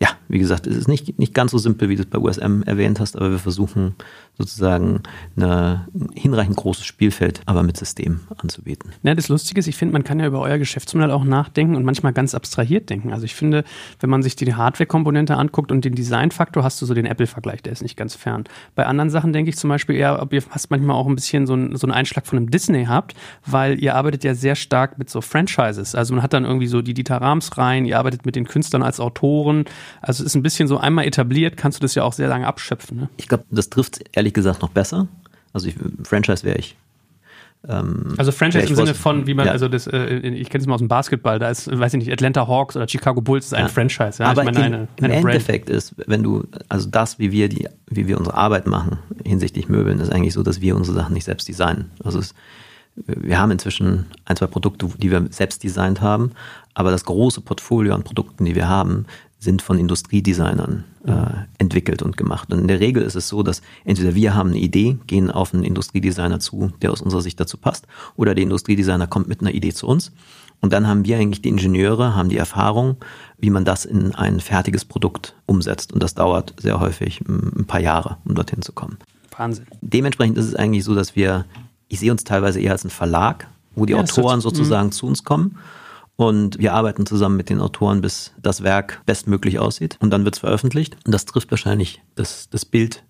ja, 0.00 0.10
wie 0.28 0.38
gesagt, 0.38 0.66
es 0.66 0.76
ist 0.76 0.88
nicht, 0.88 1.18
nicht 1.18 1.34
ganz 1.34 1.50
so 1.50 1.58
simpel, 1.58 1.88
wie 1.88 1.96
du 1.96 2.02
es 2.02 2.08
bei 2.08 2.18
USM 2.18 2.62
erwähnt 2.62 3.00
hast, 3.00 3.16
aber 3.16 3.32
wir 3.32 3.38
versuchen 3.38 3.96
sozusagen 4.38 5.02
ein 5.36 5.86
hinreichend 6.14 6.56
großes 6.56 6.84
Spielfeld, 6.84 7.40
aber 7.46 7.64
mit 7.64 7.76
System 7.76 8.20
anzubieten. 8.36 8.92
Ja, 9.02 9.16
das 9.16 9.28
Lustige 9.28 9.58
ist, 9.58 9.66
ich 9.66 9.76
finde, 9.76 9.94
man 9.94 10.04
kann 10.04 10.20
ja 10.20 10.26
über 10.26 10.40
euer 10.40 10.58
Geschäftsmodell 10.58 11.10
auch 11.10 11.24
nachdenken 11.24 11.74
und 11.74 11.84
manchmal 11.84 12.12
ganz 12.12 12.34
abstrahiert 12.34 12.88
denken. 12.90 13.12
Also 13.12 13.24
ich 13.24 13.34
finde, 13.34 13.64
wenn 13.98 14.08
man 14.08 14.22
sich 14.22 14.36
die 14.36 14.54
Hardware-Komponente 14.54 15.36
anguckt 15.36 15.72
und 15.72 15.84
den 15.84 15.96
Designfaktor, 15.96 16.62
hast 16.62 16.80
du 16.80 16.86
so 16.86 16.94
den 16.94 17.06
Apple-Vergleich, 17.06 17.62
der 17.62 17.72
ist 17.72 17.82
nicht 17.82 17.96
ganz 17.96 18.14
fern. 18.14 18.44
Bei 18.76 18.86
anderen 18.86 19.10
Sachen 19.10 19.32
denke 19.32 19.48
ich 19.48 19.56
zum 19.56 19.68
Beispiel 19.68 19.96
eher, 19.96 20.22
ob 20.22 20.32
ihr 20.32 20.42
fast 20.42 20.70
manchmal 20.70 20.94
auch 20.94 21.08
ein 21.08 21.16
bisschen 21.16 21.48
so, 21.48 21.54
ein, 21.54 21.74
so 21.74 21.88
einen 21.88 21.94
Einschlag 21.94 22.24
von 22.24 22.38
einem 22.38 22.50
Disney 22.50 22.84
habt, 22.84 23.14
weil 23.44 23.82
ihr 23.82 23.96
arbeitet 23.96 24.22
ja 24.22 24.34
sehr 24.34 24.54
stark 24.54 24.98
mit 24.98 25.10
so 25.10 25.20
Franchises. 25.20 25.96
Also 25.96 26.14
man 26.14 26.22
hat 26.22 26.32
dann 26.32 26.44
irgendwie 26.44 26.68
so 26.68 26.82
die 26.82 26.94
Dieter 26.94 27.16
Rams 27.16 27.58
rein, 27.58 27.84
ihr 27.84 27.98
arbeitet 27.98 28.24
mit 28.24 28.36
den 28.36 28.46
Künstlern 28.46 28.84
als 28.84 29.00
Autoren, 29.00 29.64
also 30.00 30.22
es 30.22 30.28
ist 30.28 30.34
ein 30.34 30.42
bisschen 30.42 30.68
so 30.68 30.78
einmal 30.78 31.06
etabliert, 31.06 31.56
kannst 31.56 31.78
du 31.78 31.82
das 31.82 31.94
ja 31.94 32.02
auch 32.02 32.12
sehr 32.12 32.28
lange 32.28 32.46
abschöpfen. 32.46 32.98
Ne? 32.98 33.08
Ich 33.16 33.28
glaube, 33.28 33.44
das 33.50 33.70
trifft 33.70 34.00
ehrlich 34.12 34.34
gesagt 34.34 34.62
noch 34.62 34.70
besser. 34.70 35.08
Also 35.52 35.68
ich, 35.68 35.76
Franchise 36.04 36.44
wäre 36.44 36.58
ich 36.58 36.76
ähm, 37.66 38.14
also 38.16 38.30
Franchise 38.30 38.66
im 38.66 38.76
Sinne 38.76 38.94
von, 38.94 39.26
wie 39.26 39.34
man, 39.34 39.46
ja. 39.46 39.52
also 39.52 39.68
das, 39.68 39.88
äh, 39.88 40.18
ich 40.18 40.48
kenne 40.48 40.62
es 40.62 40.68
mal 40.68 40.74
aus 40.74 40.80
dem 40.80 40.88
Basketball, 40.88 41.38
da 41.38 41.50
ist, 41.50 41.68
weiß 41.68 41.92
ich 41.94 41.98
nicht, 41.98 42.12
Atlanta 42.12 42.46
Hawks 42.46 42.76
oder 42.76 42.86
Chicago 42.86 43.20
Bulls 43.20 43.46
ist 43.46 43.54
ein 43.54 43.62
ja. 43.62 43.68
Franchise. 43.68 44.22
Ja? 44.22 44.30
Aber 44.30 44.42
ich 44.42 44.52
meine, 44.52 44.64
eine, 44.64 44.88
im, 44.96 45.04
eine 45.04 45.14
Endeffekt 45.14 45.68
ist, 45.68 45.94
wenn 46.06 46.22
du, 46.22 46.44
also 46.68 46.88
das, 46.88 47.18
wie 47.18 47.32
wir 47.32 47.48
die, 47.48 47.68
wie 47.88 48.06
wir 48.06 48.16
unsere 48.18 48.36
Arbeit 48.36 48.66
machen 48.66 48.98
hinsichtlich 49.24 49.68
Möbeln, 49.68 49.98
ist 49.98 50.12
eigentlich 50.12 50.34
so, 50.34 50.42
dass 50.42 50.60
wir 50.60 50.76
unsere 50.76 50.96
Sachen 50.96 51.14
nicht 51.14 51.24
selbst 51.24 51.48
designen. 51.48 51.90
Also 52.04 52.20
es, 52.20 52.34
wir 52.94 53.40
haben 53.40 53.50
inzwischen 53.50 54.06
ein, 54.24 54.36
zwei 54.36 54.46
Produkte, 54.46 54.88
die 54.96 55.10
wir 55.10 55.26
selbst 55.30 55.64
designt 55.64 56.00
haben, 56.00 56.32
aber 56.74 56.92
das 56.92 57.04
große 57.04 57.40
Portfolio 57.40 57.94
an 57.94 58.04
Produkten, 58.04 58.44
die 58.44 58.54
wir 58.54 58.68
haben, 58.68 59.06
sind 59.38 59.62
von 59.62 59.78
Industriedesignern 59.78 60.84
äh, 61.06 61.12
entwickelt 61.58 62.02
und 62.02 62.16
gemacht. 62.16 62.52
Und 62.52 62.58
in 62.58 62.68
der 62.68 62.80
Regel 62.80 63.02
ist 63.02 63.14
es 63.14 63.28
so, 63.28 63.42
dass 63.42 63.62
entweder 63.84 64.14
wir 64.14 64.34
haben 64.34 64.50
eine 64.50 64.58
Idee, 64.58 64.98
gehen 65.06 65.30
auf 65.30 65.54
einen 65.54 65.62
Industriedesigner 65.62 66.40
zu, 66.40 66.72
der 66.82 66.90
aus 66.90 67.00
unserer 67.00 67.22
Sicht 67.22 67.38
dazu 67.38 67.56
passt, 67.56 67.86
oder 68.16 68.34
der 68.34 68.42
Industriedesigner 68.42 69.06
kommt 69.06 69.28
mit 69.28 69.40
einer 69.40 69.54
Idee 69.54 69.72
zu 69.72 69.86
uns. 69.86 70.12
Und 70.60 70.72
dann 70.72 70.88
haben 70.88 71.04
wir 71.04 71.18
eigentlich 71.18 71.40
die 71.40 71.50
Ingenieure, 71.50 72.16
haben 72.16 72.28
die 72.28 72.36
Erfahrung, 72.36 72.96
wie 73.38 73.50
man 73.50 73.64
das 73.64 73.84
in 73.84 74.12
ein 74.16 74.40
fertiges 74.40 74.84
Produkt 74.84 75.36
umsetzt. 75.46 75.92
Und 75.92 76.02
das 76.02 76.14
dauert 76.14 76.54
sehr 76.58 76.80
häufig 76.80 77.20
ein 77.28 77.64
paar 77.66 77.80
Jahre, 77.80 78.16
um 78.24 78.34
dorthin 78.34 78.62
zu 78.62 78.72
kommen. 78.72 78.98
Wahnsinn. 79.36 79.66
Dementsprechend 79.80 80.36
ist 80.36 80.46
es 80.46 80.56
eigentlich 80.56 80.82
so, 80.82 80.96
dass 80.96 81.14
wir, 81.14 81.44
ich 81.86 82.00
sehe 82.00 82.10
uns 82.10 82.24
teilweise 82.24 82.60
eher 82.60 82.72
als 82.72 82.84
ein 82.84 82.90
Verlag, 82.90 83.46
wo 83.76 83.86
die 83.86 83.92
ja, 83.92 84.00
Autoren 84.00 84.40
sozusagen 84.40 84.90
zu 84.90 85.06
uns 85.06 85.22
kommen 85.22 85.58
und 86.18 86.58
wir 86.58 86.74
arbeiten 86.74 87.06
zusammen 87.06 87.36
mit 87.36 87.48
den 87.48 87.60
Autoren, 87.60 88.00
bis 88.00 88.32
das 88.42 88.64
Werk 88.64 89.00
bestmöglich 89.06 89.60
aussieht. 89.60 89.96
Und 90.00 90.10
dann 90.10 90.24
wird 90.24 90.34
es 90.34 90.40
veröffentlicht. 90.40 90.96
Und 91.06 91.14
das 91.14 91.26
trifft 91.26 91.52
wahrscheinlich 91.52 92.02
das, 92.16 92.50
das 92.50 92.64
Bild 92.64 93.04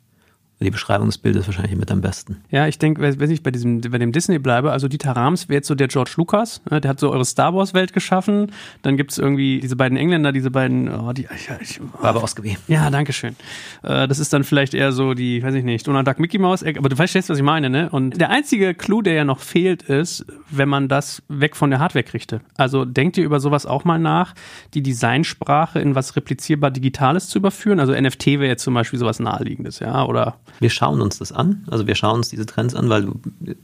die 0.66 0.70
Beschreibung 0.70 1.06
des 1.06 1.18
Bildes 1.18 1.46
wahrscheinlich 1.46 1.76
mit 1.76 1.90
am 1.92 2.00
besten. 2.00 2.38
Ja, 2.50 2.66
ich 2.66 2.78
denke, 2.78 3.00
wenn 3.00 3.30
ich 3.30 3.42
bei 3.42 3.52
diesem, 3.52 3.80
bei 3.80 3.98
dem 3.98 4.10
Disney 4.10 4.38
bleibe, 4.38 4.72
also 4.72 4.88
Dieter 4.88 5.12
Rams 5.12 5.48
wäre 5.48 5.58
jetzt 5.58 5.68
so 5.68 5.76
der 5.76 5.86
George 5.86 6.14
Lucas, 6.16 6.60
ne, 6.68 6.80
der 6.80 6.90
hat 6.90 7.00
so 7.00 7.12
eure 7.12 7.24
Star 7.24 7.54
Wars 7.54 7.74
Welt 7.74 7.92
geschaffen. 7.92 8.50
Dann 8.82 8.96
gibt 8.96 9.12
es 9.12 9.18
irgendwie 9.18 9.60
diese 9.60 9.76
beiden 9.76 9.96
Engländer, 9.96 10.32
diese 10.32 10.50
beiden, 10.50 10.92
oh, 10.92 11.12
die, 11.12 11.28
ich, 11.34 11.48
ich, 11.60 11.80
oh. 11.80 12.02
Barbara 12.02 12.24
Osgeby. 12.24 12.56
Ja, 12.66 12.90
danke 12.90 13.12
schön. 13.12 13.36
Äh, 13.82 14.08
das 14.08 14.18
ist 14.18 14.32
dann 14.32 14.42
vielleicht 14.42 14.74
eher 14.74 14.90
so 14.90 15.14
die, 15.14 15.42
weiß 15.42 15.54
ich 15.54 15.64
nicht, 15.64 15.86
Donald 15.86 16.08
Duck 16.08 16.18
Mickey 16.18 16.38
Mouse, 16.38 16.64
aber 16.64 16.88
du 16.88 16.96
verstehst, 16.96 17.30
was 17.30 17.38
ich 17.38 17.44
meine, 17.44 17.70
ne? 17.70 17.88
Und 17.90 18.20
der 18.20 18.30
einzige 18.30 18.74
Clou, 18.74 19.00
der 19.00 19.14
ja 19.14 19.24
noch 19.24 19.38
fehlt, 19.38 19.82
ist, 19.82 20.26
wenn 20.50 20.68
man 20.68 20.88
das 20.88 21.22
weg 21.28 21.54
von 21.54 21.70
der 21.70 21.78
Hardware 21.78 22.02
kriegte. 22.02 22.40
Also 22.56 22.84
denkt 22.84 23.16
ihr 23.16 23.24
über 23.24 23.38
sowas 23.38 23.64
auch 23.64 23.84
mal 23.84 23.98
nach, 23.98 24.34
die 24.74 24.82
Designsprache 24.82 25.78
in 25.78 25.94
was 25.94 26.16
replizierbar 26.16 26.72
Digitales 26.72 27.28
zu 27.28 27.38
überführen? 27.38 27.78
Also 27.78 27.92
NFT 27.92 28.26
wäre 28.26 28.46
jetzt 28.46 28.64
zum 28.64 28.74
Beispiel 28.74 28.98
sowas 28.98 29.20
naheliegendes, 29.20 29.78
ja, 29.78 30.04
oder? 30.04 30.38
Wir 30.60 30.70
schauen 30.70 31.00
uns 31.00 31.18
das 31.18 31.32
an. 31.32 31.66
Also 31.70 31.86
wir 31.86 31.94
schauen 31.94 32.16
uns 32.16 32.28
diese 32.28 32.46
Trends 32.46 32.74
an, 32.74 32.88
weil 32.88 33.08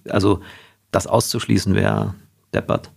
also 0.08 0.40
das 0.90 1.06
auszuschließen 1.06 1.74
wäre 1.74 2.14
deppert. 2.52 2.90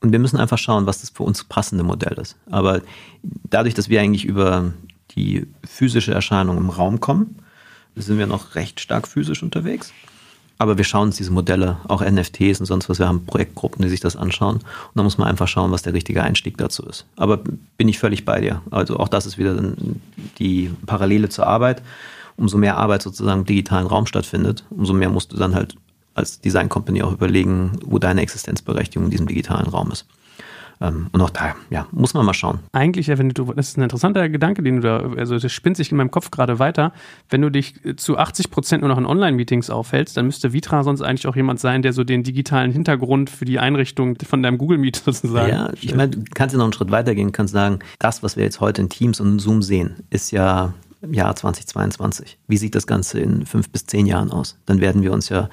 Und 0.00 0.12
wir 0.12 0.18
müssen 0.18 0.38
einfach 0.38 0.58
schauen, 0.58 0.86
was 0.86 1.00
das 1.00 1.10
für 1.10 1.24
uns 1.24 1.44
passende 1.44 1.84
Modell 1.84 2.16
ist. 2.18 2.36
Aber 2.50 2.82
dadurch, 3.22 3.74
dass 3.74 3.88
wir 3.88 4.00
eigentlich 4.00 4.24
über 4.24 4.72
die 5.16 5.46
physische 5.66 6.14
Erscheinung 6.14 6.56
im 6.56 6.70
Raum 6.70 7.00
kommen, 7.00 7.36
sind 7.96 8.18
wir 8.18 8.26
noch 8.26 8.54
recht 8.54 8.80
stark 8.80 9.08
physisch 9.08 9.42
unterwegs. 9.42 9.92
Aber 10.60 10.76
wir 10.76 10.84
schauen 10.84 11.08
uns 11.08 11.16
diese 11.16 11.30
Modelle, 11.30 11.78
auch 11.86 12.02
NFTs 12.02 12.58
und 12.58 12.66
sonst 12.66 12.88
was, 12.88 12.98
wir 12.98 13.06
haben 13.06 13.26
Projektgruppen, 13.26 13.82
die 13.82 13.88
sich 13.88 14.00
das 14.00 14.16
anschauen. 14.16 14.56
Und 14.56 14.64
da 14.94 15.02
muss 15.04 15.16
man 15.16 15.28
einfach 15.28 15.46
schauen, 15.46 15.70
was 15.70 15.82
der 15.82 15.94
richtige 15.94 16.22
Einstieg 16.22 16.58
dazu 16.58 16.84
ist. 16.84 17.06
Aber 17.16 17.38
bin 17.76 17.88
ich 17.88 17.98
völlig 17.98 18.24
bei 18.24 18.40
dir. 18.40 18.62
Also 18.70 18.98
auch 18.98 19.08
das 19.08 19.26
ist 19.26 19.38
wieder 19.38 19.56
die 20.38 20.70
Parallele 20.86 21.28
zur 21.28 21.46
Arbeit 21.46 21.82
umso 22.38 22.56
mehr 22.56 22.76
Arbeit 22.76 23.02
sozusagen 23.02 23.40
im 23.40 23.46
digitalen 23.46 23.86
Raum 23.86 24.06
stattfindet, 24.06 24.64
umso 24.70 24.94
mehr 24.94 25.10
musst 25.10 25.32
du 25.32 25.36
dann 25.36 25.54
halt 25.54 25.76
als 26.14 26.40
Design 26.40 26.68
Company 26.68 27.02
auch 27.02 27.12
überlegen, 27.12 27.72
wo 27.84 27.98
deine 27.98 28.22
Existenzberechtigung 28.22 29.06
in 29.06 29.10
diesem 29.10 29.26
digitalen 29.26 29.66
Raum 29.66 29.90
ist. 29.90 30.06
Ähm, 30.80 31.08
und 31.12 31.20
auch 31.20 31.30
da, 31.30 31.56
ja, 31.70 31.86
muss 31.90 32.14
man 32.14 32.24
mal 32.24 32.34
schauen. 32.34 32.60
Eigentlich, 32.72 33.08
wenn 33.08 33.30
du, 33.30 33.52
das 33.52 33.70
ist 33.70 33.78
ein 33.78 33.82
interessanter 33.82 34.28
Gedanke, 34.28 34.62
den 34.62 34.76
du 34.76 34.82
da, 34.82 34.98
also 35.16 35.38
das 35.38 35.50
spinnt 35.50 35.76
sich 35.76 35.90
in 35.90 35.96
meinem 35.96 36.10
Kopf 36.10 36.30
gerade 36.30 36.58
weiter. 36.58 36.92
Wenn 37.30 37.42
du 37.42 37.50
dich 37.50 37.74
zu 37.96 38.16
80 38.16 38.50
Prozent 38.50 38.82
nur 38.82 38.88
noch 38.88 38.98
in 38.98 39.06
Online-Meetings 39.06 39.70
aufhältst, 39.70 40.16
dann 40.16 40.26
müsste 40.26 40.52
Vitra 40.52 40.84
sonst 40.84 41.02
eigentlich 41.02 41.26
auch 41.26 41.36
jemand 41.36 41.58
sein, 41.58 41.82
der 41.82 41.92
so 41.92 42.04
den 42.04 42.22
digitalen 42.22 42.70
Hintergrund 42.70 43.28
für 43.28 43.44
die 43.44 43.58
Einrichtung 43.58 44.16
von 44.24 44.42
deinem 44.42 44.58
Google 44.58 44.78
Meet 44.78 44.96
sozusagen. 45.04 45.50
Ja, 45.50 45.70
ich 45.80 45.94
meine, 45.94 46.10
du 46.10 46.22
kannst 46.34 46.52
ja 46.52 46.58
noch 46.58 46.66
einen 46.66 46.72
Schritt 46.72 46.90
weitergehen, 46.90 47.32
kannst 47.32 47.52
sagen, 47.52 47.80
das, 47.98 48.22
was 48.22 48.36
wir 48.36 48.44
jetzt 48.44 48.60
heute 48.60 48.82
in 48.82 48.88
Teams 48.88 49.20
und 49.20 49.40
Zoom 49.40 49.62
sehen, 49.62 49.96
ist 50.10 50.30
ja 50.30 50.74
im 51.00 51.14
Jahr 51.14 51.34
2022. 51.34 52.38
Wie 52.48 52.56
sieht 52.56 52.74
das 52.74 52.86
Ganze 52.86 53.20
in 53.20 53.46
fünf 53.46 53.70
bis 53.70 53.86
zehn 53.86 54.06
Jahren 54.06 54.30
aus? 54.30 54.58
Dann 54.66 54.80
werden 54.80 55.02
wir 55.02 55.12
uns 55.12 55.28
ja 55.28 55.48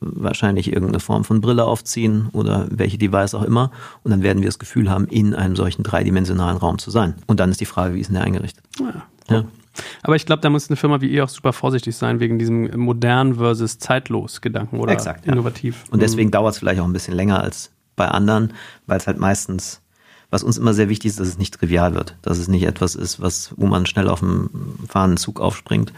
wahrscheinlich 0.00 0.68
irgendeine 0.68 1.00
Form 1.00 1.24
von 1.24 1.40
Brille 1.40 1.64
aufziehen 1.64 2.28
oder 2.32 2.66
welche 2.70 2.98
Device 2.98 3.34
auch 3.34 3.42
immer. 3.42 3.70
Und 4.02 4.10
dann 4.10 4.22
werden 4.22 4.42
wir 4.42 4.48
das 4.48 4.58
Gefühl 4.58 4.90
haben, 4.90 5.06
in 5.08 5.34
einem 5.34 5.56
solchen 5.56 5.82
dreidimensionalen 5.82 6.58
Raum 6.58 6.78
zu 6.78 6.90
sein. 6.90 7.14
Und 7.26 7.40
dann 7.40 7.50
ist 7.50 7.60
die 7.60 7.66
Frage, 7.66 7.94
wie 7.94 8.00
ist 8.00 8.08
denn 8.08 8.14
der 8.14 8.24
eingerichtet? 8.24 8.64
Ja. 8.78 9.02
ja. 9.30 9.44
Aber 10.02 10.16
ich 10.16 10.26
glaube, 10.26 10.40
da 10.40 10.50
muss 10.50 10.68
eine 10.68 10.76
Firma 10.76 11.00
wie 11.00 11.08
ihr 11.08 11.24
auch 11.24 11.28
super 11.28 11.52
vorsichtig 11.52 11.96
sein, 11.96 12.20
wegen 12.20 12.38
diesem 12.38 12.78
modern 12.78 13.34
versus 13.34 13.78
zeitlos 13.78 14.40
Gedanken 14.40 14.80
oder 14.80 14.92
Exakt, 14.92 15.26
ja. 15.26 15.32
innovativ. 15.32 15.84
Und 15.90 16.02
deswegen 16.02 16.28
mhm. 16.28 16.32
dauert 16.32 16.54
es 16.54 16.58
vielleicht 16.58 16.80
auch 16.80 16.86
ein 16.86 16.92
bisschen 16.92 17.14
länger 17.14 17.40
als 17.40 17.72
bei 17.94 18.08
anderen, 18.08 18.52
weil 18.86 18.98
es 18.98 19.06
halt 19.06 19.18
meistens, 19.18 19.82
was 20.30 20.42
uns 20.42 20.58
immer 20.58 20.74
sehr 20.74 20.88
wichtig 20.88 21.10
ist, 21.10 21.20
dass 21.20 21.28
es 21.28 21.38
nicht 21.38 21.54
trivial 21.54 21.94
wird. 21.94 22.16
Dass 22.22 22.38
es 22.38 22.48
nicht 22.48 22.64
etwas 22.64 22.94
ist, 22.94 23.20
was, 23.20 23.54
wo 23.56 23.66
man 23.66 23.86
schnell 23.86 24.08
auf 24.08 24.20
dem 24.20 24.50
fahrenden 24.88 25.16
Zug 25.16 25.40
aufspringt, 25.40 25.92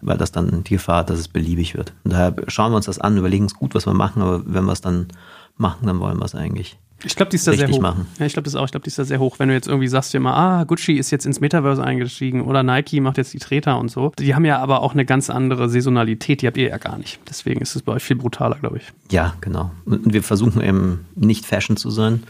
weil 0.00 0.18
das 0.18 0.32
dann 0.32 0.64
die 0.64 0.74
Gefahr 0.74 0.98
hat, 0.98 1.10
dass 1.10 1.20
es 1.20 1.28
beliebig 1.28 1.76
wird. 1.76 1.92
Und 2.04 2.12
daher 2.12 2.34
schauen 2.48 2.72
wir 2.72 2.76
uns 2.76 2.86
das 2.86 2.98
an, 2.98 3.16
überlegen 3.16 3.44
uns 3.44 3.54
gut, 3.54 3.74
was 3.74 3.86
wir 3.86 3.94
machen, 3.94 4.22
aber 4.22 4.42
wenn 4.46 4.64
wir 4.64 4.72
es 4.72 4.80
dann 4.80 5.08
machen, 5.56 5.86
dann 5.86 6.00
wollen 6.00 6.18
wir 6.18 6.24
es 6.24 6.34
eigentlich. 6.34 6.78
Ich 7.04 7.16
glaube, 7.16 7.30
die 7.30 7.36
ist 7.36 7.46
da 7.46 7.52
sehr 7.52 7.68
hoch. 7.68 7.80
Machen. 7.80 8.06
Ja, 8.18 8.26
ich 8.26 8.34
glaube 8.34 8.44
das 8.44 8.54
auch. 8.54 8.64
Ich 8.64 8.72
glaube, 8.72 8.84
die 8.84 8.88
ist 8.88 8.98
da 8.98 9.04
sehr 9.04 9.20
hoch. 9.20 9.38
Wenn 9.38 9.48
du 9.48 9.54
jetzt 9.54 9.68
irgendwie 9.68 9.88
sagst 9.88 10.12
dir 10.12 10.20
mal, 10.20 10.34
ah, 10.34 10.64
Gucci 10.64 10.92
ist 10.92 11.10
jetzt 11.10 11.24
ins 11.24 11.40
Metaverse 11.40 11.82
eingestiegen 11.82 12.42
oder 12.42 12.62
Nike 12.62 13.00
macht 13.00 13.16
jetzt 13.16 13.32
die 13.32 13.38
Treter 13.38 13.78
und 13.78 13.90
so. 13.90 14.12
Die 14.18 14.34
haben 14.34 14.44
ja 14.44 14.58
aber 14.58 14.82
auch 14.82 14.92
eine 14.92 15.06
ganz 15.06 15.30
andere 15.30 15.68
Saisonalität. 15.70 16.42
Die 16.42 16.46
habt 16.46 16.58
ihr 16.58 16.68
ja 16.68 16.78
gar 16.78 16.98
nicht. 16.98 17.18
Deswegen 17.28 17.62
ist 17.62 17.74
es 17.74 17.82
bei 17.82 17.92
euch 17.92 18.02
viel 18.02 18.16
brutaler, 18.16 18.56
glaube 18.56 18.78
ich. 18.78 18.84
Ja, 19.10 19.34
genau. 19.40 19.70
Und 19.86 20.12
wir 20.12 20.22
versuchen 20.22 20.60
eben 20.60 21.06
nicht 21.14 21.46
Fashion 21.46 21.76
zu 21.76 21.90
sein, 21.90 22.22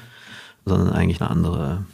sondern 0.65 0.91
eigentlich 0.91 1.21
eine 1.21 1.31
andere 1.31 1.85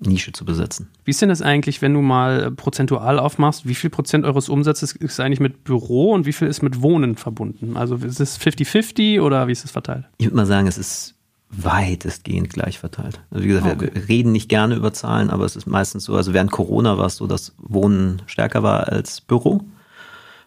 Nische 0.00 0.32
zu 0.32 0.44
besetzen. 0.44 0.88
Wie 1.04 1.12
ist 1.12 1.22
denn 1.22 1.28
das 1.28 1.42
eigentlich, 1.42 1.82
wenn 1.82 1.94
du 1.94 2.00
mal 2.00 2.50
prozentual 2.50 3.18
aufmachst? 3.18 3.66
Wie 3.66 3.74
viel 3.74 3.90
Prozent 3.90 4.24
eures 4.24 4.48
Umsatzes 4.48 4.92
ist 4.92 5.20
eigentlich 5.20 5.40
mit 5.40 5.64
Büro 5.64 6.12
und 6.12 6.26
wie 6.26 6.32
viel 6.32 6.48
ist 6.48 6.62
mit 6.62 6.82
Wohnen 6.82 7.16
verbunden? 7.16 7.76
Also 7.76 7.96
ist 7.96 8.20
es 8.20 8.38
50-50 8.38 9.20
oder 9.20 9.48
wie 9.48 9.52
ist 9.52 9.64
es 9.64 9.70
verteilt? 9.70 10.04
Ich 10.18 10.26
würde 10.26 10.36
mal 10.36 10.46
sagen, 10.46 10.66
es 10.66 10.78
ist 10.78 11.14
weitestgehend 11.50 12.50
gleich 12.50 12.78
verteilt. 12.78 13.20
Also 13.30 13.44
wie 13.44 13.48
gesagt, 13.48 13.82
okay. 13.82 13.90
wir 13.92 14.08
reden 14.08 14.32
nicht 14.32 14.48
gerne 14.48 14.74
über 14.74 14.92
Zahlen, 14.92 15.30
aber 15.30 15.44
es 15.44 15.56
ist 15.56 15.66
meistens 15.66 16.04
so, 16.04 16.16
also 16.16 16.32
während 16.32 16.50
Corona 16.50 16.98
war 16.98 17.06
es 17.06 17.16
so, 17.16 17.26
dass 17.26 17.54
Wohnen 17.58 18.22
stärker 18.26 18.62
war 18.62 18.88
als 18.88 19.20
Büro. 19.20 19.62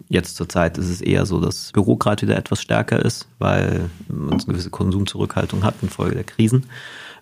Jetzt 0.08 0.36
zur 0.36 0.48
Zeit 0.48 0.78
ist 0.78 0.88
es 0.88 1.00
eher 1.00 1.26
so, 1.26 1.40
dass 1.40 1.72
Büro 1.72 1.96
gerade 1.96 2.22
wieder 2.22 2.36
etwas 2.36 2.62
stärker 2.62 3.04
ist, 3.04 3.26
weil 3.38 3.90
man 4.08 4.34
eine 4.34 4.44
gewisse 4.44 4.70
Konsumzurückhaltung 4.70 5.64
hat 5.64 5.74
infolge 5.82 6.14
der 6.14 6.24
Krisen. 6.24 6.66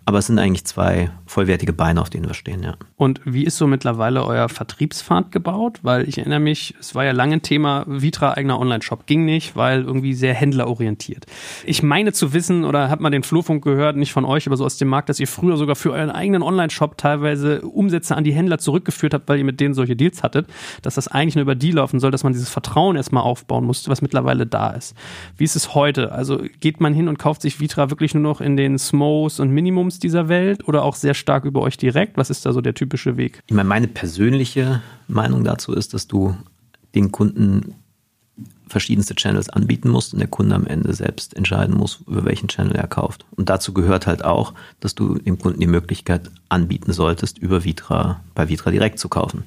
Aber 0.08 0.18
es 0.18 0.26
sind 0.26 0.38
eigentlich 0.38 0.64
zwei 0.64 1.10
vollwertige 1.26 1.72
Beine, 1.72 2.00
auf 2.00 2.10
denen 2.10 2.28
wir 2.28 2.34
stehen, 2.34 2.62
ja. 2.62 2.76
Und 2.94 3.20
wie 3.24 3.42
ist 3.42 3.56
so 3.56 3.66
mittlerweile 3.66 4.24
euer 4.24 4.48
Vertriebspfad 4.48 5.32
gebaut? 5.32 5.80
Weil 5.82 6.08
ich 6.08 6.18
erinnere 6.18 6.38
mich, 6.38 6.76
es 6.78 6.94
war 6.94 7.04
ja 7.04 7.10
lange 7.10 7.34
ein 7.34 7.42
Thema, 7.42 7.84
Vitra 7.88 8.34
eigener 8.34 8.60
Online-Shop 8.60 9.06
ging 9.06 9.24
nicht, 9.24 9.56
weil 9.56 9.82
irgendwie 9.82 10.14
sehr 10.14 10.32
händlerorientiert. 10.32 11.26
Ich 11.64 11.82
meine 11.82 12.12
zu 12.12 12.32
wissen, 12.32 12.64
oder 12.64 12.88
hat 12.88 13.00
man 13.00 13.10
den 13.10 13.24
Flurfunk 13.24 13.64
gehört, 13.64 13.96
nicht 13.96 14.12
von 14.12 14.24
euch, 14.24 14.46
aber 14.46 14.56
so 14.56 14.64
aus 14.64 14.78
dem 14.78 14.86
Markt, 14.86 15.08
dass 15.08 15.18
ihr 15.18 15.26
früher 15.26 15.56
sogar 15.56 15.74
für 15.74 15.90
euren 15.90 16.10
eigenen 16.10 16.42
Online-Shop 16.42 16.96
teilweise 16.96 17.62
Umsätze 17.62 18.14
an 18.14 18.22
die 18.22 18.32
Händler 18.32 18.58
zurückgeführt 18.58 19.12
habt, 19.12 19.28
weil 19.28 19.38
ihr 19.38 19.44
mit 19.44 19.58
denen 19.58 19.74
solche 19.74 19.96
Deals 19.96 20.22
hattet, 20.22 20.46
dass 20.82 20.94
das 20.94 21.08
eigentlich 21.08 21.34
nur 21.34 21.42
über 21.42 21.56
die 21.56 21.72
laufen 21.72 21.98
soll, 21.98 22.12
dass 22.12 22.22
man 22.22 22.32
dieses 22.32 22.48
Vertrauen 22.48 22.94
erstmal 22.94 23.24
aufbauen 23.24 23.64
musste, 23.64 23.90
was 23.90 24.02
mittlerweile 24.02 24.46
da 24.46 24.70
ist. 24.70 24.94
Wie 25.36 25.42
ist 25.42 25.56
es 25.56 25.74
heute? 25.74 26.12
Also 26.12 26.42
geht 26.60 26.80
man 26.80 26.94
hin 26.94 27.08
und 27.08 27.18
kauft 27.18 27.42
sich 27.42 27.58
Vitra 27.58 27.90
wirklich 27.90 28.14
nur 28.14 28.22
noch 28.22 28.40
in 28.40 28.56
den 28.56 28.78
Smos 28.78 29.40
und 29.40 29.50
Minimums 29.50 29.95
Platforms 29.96 29.98
dieser 29.98 30.28
Welt 30.28 30.68
oder 30.68 30.82
auch 30.82 30.94
sehr 30.94 31.14
stark 31.14 31.44
über 31.44 31.62
euch 31.62 31.76
direkt? 31.76 32.16
Was 32.16 32.30
ist 32.30 32.46
da 32.46 32.52
so 32.52 32.60
der 32.60 32.74
typische 32.74 33.16
Weg? 33.16 33.42
Ich 33.46 33.54
meine, 33.54 33.68
meine 33.68 33.88
persönliche 33.88 34.82
Meinung 35.08 35.44
dazu 35.44 35.72
ist, 35.72 35.94
dass 35.94 36.06
du 36.06 36.36
den 36.94 37.12
Kunden 37.12 37.74
verschiedenste 38.68 39.14
Channels 39.14 39.48
anbieten 39.48 39.88
musst 39.88 40.12
und 40.12 40.18
der 40.18 40.28
Kunde 40.28 40.54
am 40.54 40.66
Ende 40.66 40.92
selbst 40.92 41.36
entscheiden 41.36 41.76
muss, 41.76 42.02
über 42.06 42.24
welchen 42.24 42.48
Channel 42.48 42.74
er 42.74 42.88
kauft. 42.88 43.24
Und 43.36 43.48
dazu 43.48 43.72
gehört 43.72 44.06
halt 44.06 44.24
auch, 44.24 44.54
dass 44.80 44.94
du 44.94 45.18
dem 45.18 45.38
Kunden 45.38 45.60
die 45.60 45.68
Möglichkeit 45.68 46.30
anbieten 46.48 46.92
solltest, 46.92 47.38
über 47.38 47.64
Vitra, 47.64 48.20
bei 48.34 48.48
Vitra 48.48 48.70
direkt 48.70 48.98
zu 48.98 49.08
kaufen. 49.08 49.44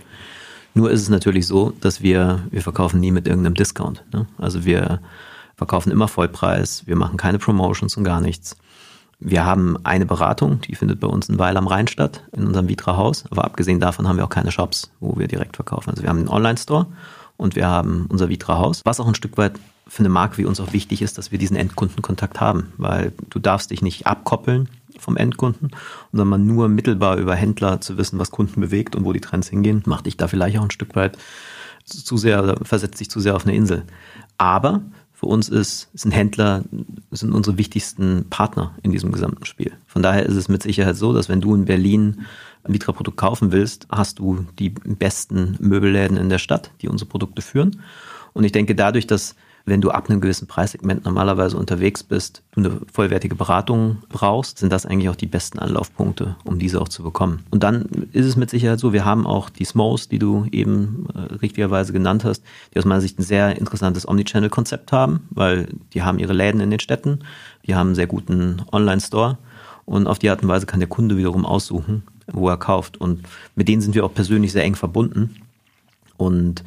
Nur 0.74 0.90
ist 0.90 1.02
es 1.02 1.10
natürlich 1.10 1.48
so, 1.48 1.74
dass 1.82 2.02
wir, 2.02 2.44
wir 2.50 2.62
verkaufen 2.62 3.00
nie 3.00 3.12
mit 3.12 3.28
irgendeinem 3.28 3.56
Discount. 3.56 4.04
Ne? 4.14 4.26
Also 4.38 4.64
wir 4.64 5.02
verkaufen 5.58 5.92
immer 5.92 6.08
Vollpreis, 6.08 6.84
wir 6.88 6.96
machen 6.96 7.18
keine 7.18 7.40
Promotions 7.40 7.98
und 7.98 8.06
gar 8.06 8.22
nichts. 8.22 8.56
Wir 9.20 9.46
haben 9.46 9.78
eine 9.84 10.06
Beratung, 10.06 10.62
die 10.62 10.76
findet 10.76 11.02
bei 11.02 11.08
uns 11.08 11.28
in 11.28 11.38
Weil 11.38 11.58
am 11.58 11.68
Rhein 11.68 11.88
statt, 11.88 12.24
in 12.32 12.48
unserem 12.48 12.70
Vitra-Haus. 12.70 13.26
Aber 13.30 13.44
abgesehen 13.44 13.80
davon 13.80 14.08
haben 14.08 14.18
wir 14.18 14.24
auch 14.24 14.30
keine 14.30 14.52
Shops, 14.52 14.92
wo 15.02 15.18
wir 15.18 15.28
direkt 15.28 15.58
verkaufen. 15.58 15.90
Also 15.90 16.04
wir 16.04 16.10
haben 16.10 16.20
einen 16.20 16.30
Online-Store 16.30 16.88
und 17.36 17.56
wir 17.56 17.68
haben 17.68 18.06
unser 18.10 18.30
Vitra-Haus, 18.30 18.82
was 18.86 19.00
auch 19.00 19.08
ein 19.08 19.16
Stück 19.16 19.38
weit 19.38 19.54
für 19.88 20.00
eine 20.00 20.10
Marke 20.10 20.38
wie 20.38 20.46
uns 20.46 20.60
auch 20.60 20.72
wichtig 20.72 21.02
ist, 21.02 21.18
dass 21.18 21.32
wir 21.32 21.40
diesen 21.40 21.58
Endkundenkontakt 21.58 22.40
haben, 22.40 22.72
weil 22.78 23.12
du 23.30 23.40
darfst 23.40 23.72
dich 23.72 23.82
nicht 23.82 24.08
abkoppeln 24.08 24.70
vom 24.98 25.18
Endkunden, 25.18 25.72
sondern 26.14 26.46
nur 26.46 26.70
mittelbar 26.70 27.18
über 27.18 27.36
Händler 27.36 27.82
zu 27.82 27.98
wissen, 27.98 28.20
was 28.20 28.32
Kunden 28.32 28.62
bewegt 28.62 28.96
und 28.96 29.04
wo 29.04 29.14
die 29.14 29.22
Trends 29.22 29.50
hingehen, 29.50 29.84
macht 29.86 30.06
dich 30.06 30.16
da 30.18 30.28
vielleicht 30.28 30.58
auch 30.60 30.64
ein 30.64 30.72
Stück 30.72 30.96
weit 30.96 31.18
zu 31.86 32.18
sehr, 32.18 32.58
versetzt 32.62 33.00
dich 33.00 33.10
zu 33.10 33.20
sehr 33.20 33.36
auf 33.36 33.46
eine 33.46 33.56
Insel. 33.56 33.84
Aber 34.38 34.82
für 35.20 35.26
uns 35.26 35.50
ist, 35.50 35.90
sind 35.94 36.12
Händler, 36.12 36.64
sind 37.12 37.34
unsere 37.34 37.58
wichtigsten 37.58 38.28
Partner 38.30 38.74
in 38.84 38.92
diesem 38.94 39.12
gesamten 39.12 39.46
Spiel. 39.46 39.74
Von 39.86 40.02
daher 40.02 40.26
ist 40.26 40.38
es 40.38 40.48
mit 40.48 40.64
Sicherheit 40.64 40.96
so, 40.96 41.12
dass 41.12 41.28
wenn 41.28 41.42
du 41.42 41.54
in 41.56 41.66
Berlin 41.66 42.22
ein 42.64 42.74
Vitra-Produkt 42.74 43.18
kaufen 43.18 43.52
willst, 43.52 43.88
hast 43.92 44.20
du 44.20 44.46
die 44.60 44.70
besten 44.70 45.58
Möbelläden 45.60 46.16
in 46.16 46.30
der 46.30 46.38
Stadt, 46.38 46.72
die 46.82 46.88
unsere 46.88 47.10
Produkte 47.10 47.42
führen. 47.42 47.82
Und 48.32 48.46
ich 48.46 48.54
denke 48.54 48.76
dadurch, 48.76 49.08
dass 49.08 49.36
wenn 49.70 49.82
du 49.82 49.92
ab 49.92 50.10
einem 50.10 50.22
gewissen 50.22 50.48
Preissegment 50.48 51.06
normalerweise 51.06 51.58
unterwegs 51.58 52.04
bist, 52.04 52.42
du 52.52 52.60
eine 52.60 52.82
vollwertige 52.92 53.36
Beratung 53.36 53.98
brauchst, 54.10 54.58
sind 54.58 54.72
das 54.72 54.86
eigentlich 54.86 55.10
auch 55.10 55.16
die 55.16 55.28
besten 55.28 55.60
Anlaufpunkte, 55.60 56.36
um 56.44 56.60
diese 56.60 56.82
auch 56.82 56.90
zu 56.90 57.04
bekommen. 57.04 57.44
Und 57.52 57.64
dann 57.64 57.86
ist 58.12 58.26
es 58.26 58.36
mit 58.36 58.50
Sicherheit 58.50 58.80
so, 58.80 58.94
wir 58.94 59.06
haben 59.06 59.26
auch 59.26 59.50
die 59.50 59.66
Smos, 59.66 60.10
die 60.10 60.20
du 60.20 60.46
eben 60.52 61.08
äh, 61.14 61.34
richtigerweise 61.36 61.94
genannt 61.94 62.26
hast, 62.26 62.44
die 62.74 62.80
aus 62.80 62.86
meiner 62.86 63.02
Sicht 63.02 63.20
ein 63.20 63.24
sehr 63.24 63.58
interessantes 63.58 64.08
Omnichannel-Konzept 64.08 64.92
haben, 64.92 65.28
weil 65.30 65.70
die 65.94 66.02
haben 66.02 66.20
ihre 66.20 66.34
Läden 66.34 66.62
in 66.62 66.72
den 66.72 66.80
Städten, 66.80 67.20
die 67.66 67.76
haben 67.76 67.88
einen 67.88 67.96
sehr 67.96 68.08
guten 68.08 68.62
Online-Store 68.72 69.38
und 69.86 70.08
auf 70.08 70.20
die 70.20 70.30
Art 70.30 70.44
und 70.44 70.50
Weise 70.50 70.66
kann 70.66 70.80
der 70.80 70.90
Kunde 70.90 71.18
wiederum 71.18 71.46
aussuchen, 71.46 72.04
wo 72.28 72.48
er 72.48 72.58
kauft. 72.58 72.98
Und 73.02 73.24
mit 73.56 73.68
denen 73.68 73.82
sind 73.82 73.96
wir 73.96 74.06
auch 74.06 74.14
persönlich 74.14 74.52
sehr 74.52 74.64
eng 74.64 74.76
verbunden. 74.76 75.38
Und 76.18 76.64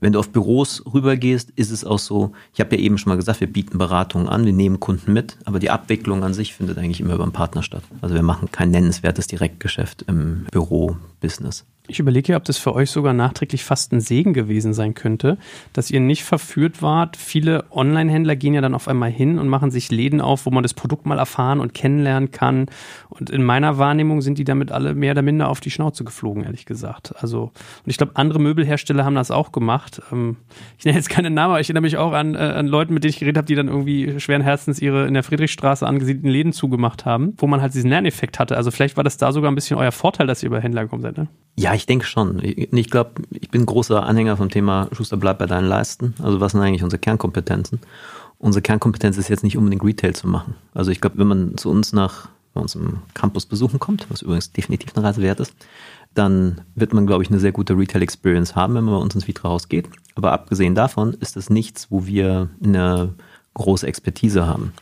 wenn 0.00 0.12
du 0.12 0.18
auf 0.18 0.30
Büros 0.30 0.82
rübergehst, 0.92 1.50
ist 1.56 1.70
es 1.70 1.84
auch 1.84 1.98
so, 1.98 2.32
ich 2.54 2.60
habe 2.60 2.76
ja 2.76 2.82
eben 2.82 2.98
schon 2.98 3.10
mal 3.10 3.16
gesagt, 3.16 3.40
wir 3.40 3.52
bieten 3.52 3.78
Beratungen 3.78 4.28
an, 4.28 4.44
wir 4.44 4.52
nehmen 4.52 4.80
Kunden 4.80 5.12
mit, 5.12 5.36
aber 5.44 5.58
die 5.58 5.70
Abwicklung 5.70 6.22
an 6.22 6.34
sich 6.34 6.54
findet 6.54 6.78
eigentlich 6.78 7.00
immer 7.00 7.14
über 7.14 7.24
einen 7.24 7.32
Partner 7.32 7.62
statt. 7.62 7.82
Also 8.00 8.14
wir 8.14 8.22
machen 8.22 8.50
kein 8.52 8.70
nennenswertes 8.70 9.26
Direktgeschäft 9.26 10.02
im 10.02 10.46
Büro-Business. 10.50 11.64
Ich 11.90 11.98
überlege, 11.98 12.36
ob 12.36 12.44
das 12.44 12.58
für 12.58 12.74
euch 12.74 12.90
sogar 12.90 13.14
nachträglich 13.14 13.64
fast 13.64 13.92
ein 13.92 14.00
Segen 14.00 14.34
gewesen 14.34 14.74
sein 14.74 14.92
könnte, 14.92 15.38
dass 15.72 15.90
ihr 15.90 16.00
nicht 16.00 16.22
verführt 16.22 16.82
wart. 16.82 17.16
Viele 17.16 17.64
Online-Händler 17.70 18.36
gehen 18.36 18.52
ja 18.52 18.60
dann 18.60 18.74
auf 18.74 18.88
einmal 18.88 19.10
hin 19.10 19.38
und 19.38 19.48
machen 19.48 19.70
sich 19.70 19.90
Läden 19.90 20.20
auf, 20.20 20.44
wo 20.44 20.50
man 20.50 20.62
das 20.62 20.74
Produkt 20.74 21.06
mal 21.06 21.18
erfahren 21.18 21.60
und 21.60 21.72
kennenlernen 21.72 22.30
kann. 22.30 22.66
Und 23.08 23.30
in 23.30 23.42
meiner 23.42 23.78
Wahrnehmung 23.78 24.20
sind 24.20 24.36
die 24.36 24.44
damit 24.44 24.70
alle 24.70 24.94
mehr 24.94 25.12
oder 25.12 25.22
minder 25.22 25.48
auf 25.48 25.60
die 25.60 25.70
Schnauze 25.70 26.04
geflogen, 26.04 26.44
ehrlich 26.44 26.66
gesagt. 26.66 27.14
Also, 27.22 27.44
und 27.44 27.86
ich 27.86 27.96
glaube, 27.96 28.12
andere 28.16 28.38
Möbelhersteller 28.38 29.06
haben 29.06 29.14
das 29.14 29.30
auch 29.30 29.50
gemacht. 29.50 30.02
Ähm, 30.12 30.36
ich 30.78 30.84
nenne 30.84 30.98
jetzt 30.98 31.08
keine 31.08 31.30
Namen, 31.30 31.52
aber 31.52 31.60
ich 31.60 31.68
erinnere 31.68 31.82
mich 31.82 31.96
auch 31.96 32.12
an, 32.12 32.34
äh, 32.34 32.38
an 32.38 32.66
Leute, 32.66 32.92
mit 32.92 33.02
denen 33.02 33.10
ich 33.10 33.18
geredet 33.18 33.38
habe, 33.38 33.46
die 33.46 33.54
dann 33.54 33.68
irgendwie 33.68 34.20
schweren 34.20 34.42
Herzens 34.42 34.78
ihre 34.78 35.06
in 35.06 35.14
der 35.14 35.22
Friedrichstraße 35.22 35.86
angesiedelten 35.86 36.30
Läden 36.30 36.52
zugemacht 36.52 37.06
haben, 37.06 37.32
wo 37.38 37.46
man 37.46 37.62
halt 37.62 37.72
diesen 37.72 37.88
Lerneffekt 37.88 38.38
hatte. 38.38 38.58
Also 38.58 38.70
vielleicht 38.70 38.98
war 38.98 39.04
das 39.04 39.16
da 39.16 39.32
sogar 39.32 39.50
ein 39.50 39.54
bisschen 39.54 39.78
euer 39.78 39.92
Vorteil, 39.92 40.26
dass 40.26 40.42
ihr 40.42 40.48
über 40.48 40.60
Händler 40.60 40.82
gekommen 40.82 41.02
seid, 41.02 41.16
ne? 41.16 41.28
Ja, 41.58 41.74
ich 41.78 41.86
denke 41.86 42.04
schon. 42.04 42.40
Ich 42.42 42.90
glaube, 42.90 43.22
ich 43.30 43.50
bin 43.50 43.64
großer 43.64 44.02
Anhänger 44.04 44.36
vom 44.36 44.50
Thema 44.50 44.88
Schuster 44.92 45.16
bleibt 45.16 45.38
bei 45.38 45.46
deinen 45.46 45.66
Leisten. 45.66 46.14
Also 46.22 46.40
was 46.40 46.52
sind 46.52 46.60
eigentlich 46.60 46.82
unsere 46.82 47.00
Kernkompetenzen? 47.00 47.80
Unsere 48.38 48.62
Kernkompetenz 48.62 49.16
ist 49.16 49.28
jetzt 49.28 49.42
nicht 49.42 49.56
unbedingt 49.56 49.82
Retail 49.82 50.14
zu 50.14 50.28
machen. 50.28 50.54
Also 50.74 50.90
ich 50.90 51.00
glaube, 51.00 51.18
wenn 51.18 51.26
man 51.26 51.56
zu 51.56 51.70
uns 51.70 51.92
nach 51.92 52.28
bei 52.54 52.60
uns 52.60 52.74
im 52.74 52.98
Campus 53.14 53.46
besuchen 53.46 53.78
kommt, 53.78 54.06
was 54.10 54.22
übrigens 54.22 54.52
definitiv 54.52 54.96
eine 54.96 55.06
Reise 55.06 55.22
wert 55.22 55.40
ist, 55.40 55.54
dann 56.14 56.62
wird 56.74 56.92
man, 56.92 57.06
glaube 57.06 57.22
ich, 57.22 57.30
eine 57.30 57.38
sehr 57.38 57.52
gute 57.52 57.76
Retail-Experience 57.76 58.56
haben, 58.56 58.74
wenn 58.74 58.84
man 58.84 58.94
bei 58.94 59.00
uns 59.00 59.14
ins 59.14 59.28
Vitra-Haus 59.28 59.68
geht. 59.68 59.88
Aber 60.14 60.32
abgesehen 60.32 60.74
davon 60.74 61.14
ist 61.14 61.36
das 61.36 61.50
nichts, 61.50 61.90
wo 61.90 62.06
wir 62.06 62.48
eine 62.62 63.14
große 63.54 63.86
Expertise 63.86 64.46
haben. 64.46 64.72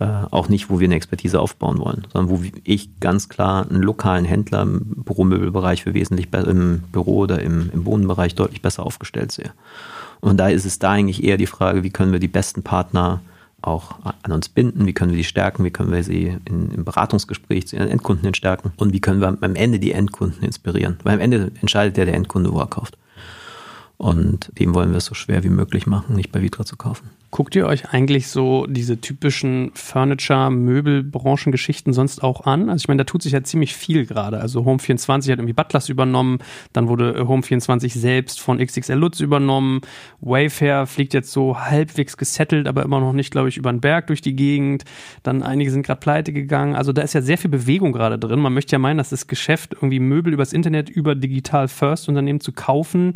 Äh, 0.00 0.26
auch 0.30 0.48
nicht, 0.48 0.70
wo 0.70 0.78
wir 0.78 0.86
eine 0.86 0.94
Expertise 0.94 1.40
aufbauen 1.40 1.78
wollen, 1.78 2.06
sondern 2.12 2.30
wo 2.30 2.40
ich 2.62 3.00
ganz 3.00 3.28
klar 3.28 3.68
einen 3.68 3.82
lokalen 3.82 4.24
Händler 4.24 4.62
im 4.62 5.02
Büromöbelbereich 5.04 5.82
für 5.82 5.92
wesentlich 5.92 6.32
im 6.32 6.84
Büro 6.92 7.16
oder 7.16 7.42
im, 7.42 7.68
im 7.72 7.84
Wohnbereich 7.84 8.36
deutlich 8.36 8.62
besser 8.62 8.86
aufgestellt 8.86 9.32
sehe. 9.32 9.50
Und 10.20 10.36
da 10.36 10.50
ist 10.50 10.64
es 10.64 10.78
da 10.78 10.92
eigentlich 10.92 11.24
eher 11.24 11.36
die 11.36 11.46
Frage, 11.46 11.82
wie 11.82 11.90
können 11.90 12.12
wir 12.12 12.20
die 12.20 12.28
besten 12.28 12.62
Partner 12.62 13.20
auch 13.60 13.96
an 14.22 14.30
uns 14.30 14.48
binden, 14.48 14.86
wie 14.86 14.92
können 14.92 15.10
wir 15.10 15.18
die 15.18 15.24
stärken, 15.24 15.64
wie 15.64 15.72
können 15.72 15.90
wir 15.90 16.04
sie 16.04 16.36
in, 16.44 16.70
im 16.70 16.84
Beratungsgespräch 16.84 17.66
zu 17.66 17.74
ihren 17.74 17.88
Endkunden 17.88 18.24
hin 18.24 18.34
stärken 18.34 18.72
und 18.76 18.92
wie 18.92 19.00
können 19.00 19.20
wir 19.20 19.36
am 19.40 19.56
Ende 19.56 19.80
die 19.80 19.90
Endkunden 19.90 20.44
inspirieren. 20.44 20.98
Weil 21.02 21.14
am 21.14 21.20
Ende 21.20 21.50
entscheidet 21.60 21.98
ja 21.98 22.04
der 22.04 22.14
Endkunde, 22.14 22.52
wo 22.52 22.60
er 22.60 22.68
kauft. 22.68 22.96
Und 23.98 24.52
dem 24.56 24.76
wollen 24.76 24.90
wir 24.90 24.98
es 24.98 25.06
so 25.06 25.14
schwer 25.14 25.42
wie 25.42 25.48
möglich 25.48 25.88
machen, 25.88 26.14
nicht 26.14 26.30
bei 26.30 26.40
Vitra 26.40 26.64
zu 26.64 26.76
kaufen. 26.76 27.10
Guckt 27.32 27.56
ihr 27.56 27.66
euch 27.66 27.90
eigentlich 27.90 28.28
so 28.28 28.64
diese 28.66 29.00
typischen 29.00 29.72
Furniture, 29.74 30.52
Möbel, 30.52 31.02
Branchengeschichten 31.02 31.92
sonst 31.92 32.22
auch 32.22 32.46
an? 32.46 32.70
Also 32.70 32.84
ich 32.84 32.88
meine, 32.88 32.98
da 32.98 33.04
tut 33.04 33.22
sich 33.22 33.32
ja 33.32 33.42
ziemlich 33.42 33.74
viel 33.74 34.06
gerade. 34.06 34.40
Also 34.40 34.60
Home24 34.60 35.32
hat 35.32 35.38
irgendwie 35.38 35.52
Butlers 35.52 35.88
übernommen, 35.88 36.38
dann 36.72 36.86
wurde 36.86 37.20
Home24 37.22 37.98
selbst 37.98 38.40
von 38.40 38.58
XXL 38.58 38.94
Lutz 38.94 39.18
übernommen. 39.18 39.80
Wayfair 40.20 40.86
fliegt 40.86 41.12
jetzt 41.12 41.32
so 41.32 41.58
halbwegs 41.58 42.16
gesettelt, 42.16 42.68
aber 42.68 42.84
immer 42.84 43.00
noch 43.00 43.12
nicht, 43.12 43.32
glaube 43.32 43.48
ich, 43.48 43.56
über 43.56 43.72
den 43.72 43.80
Berg 43.80 44.06
durch 44.06 44.22
die 44.22 44.36
Gegend. 44.36 44.84
Dann 45.24 45.42
einige 45.42 45.72
sind 45.72 45.84
gerade 45.84 46.00
pleite 46.00 46.32
gegangen. 46.32 46.76
Also 46.76 46.92
da 46.92 47.02
ist 47.02 47.14
ja 47.14 47.20
sehr 47.20 47.36
viel 47.36 47.50
Bewegung 47.50 47.92
gerade 47.92 48.18
drin. 48.18 48.38
Man 48.38 48.54
möchte 48.54 48.76
ja 48.76 48.78
meinen, 48.78 48.98
dass 48.98 49.10
das 49.10 49.26
Geschäft 49.26 49.74
irgendwie 49.74 49.98
Möbel 49.98 50.32
übers 50.32 50.52
Internet, 50.52 50.88
über 50.88 51.16
Digital 51.16 51.66
First 51.66 52.08
Unternehmen 52.08 52.40
zu 52.40 52.52
kaufen, 52.52 53.14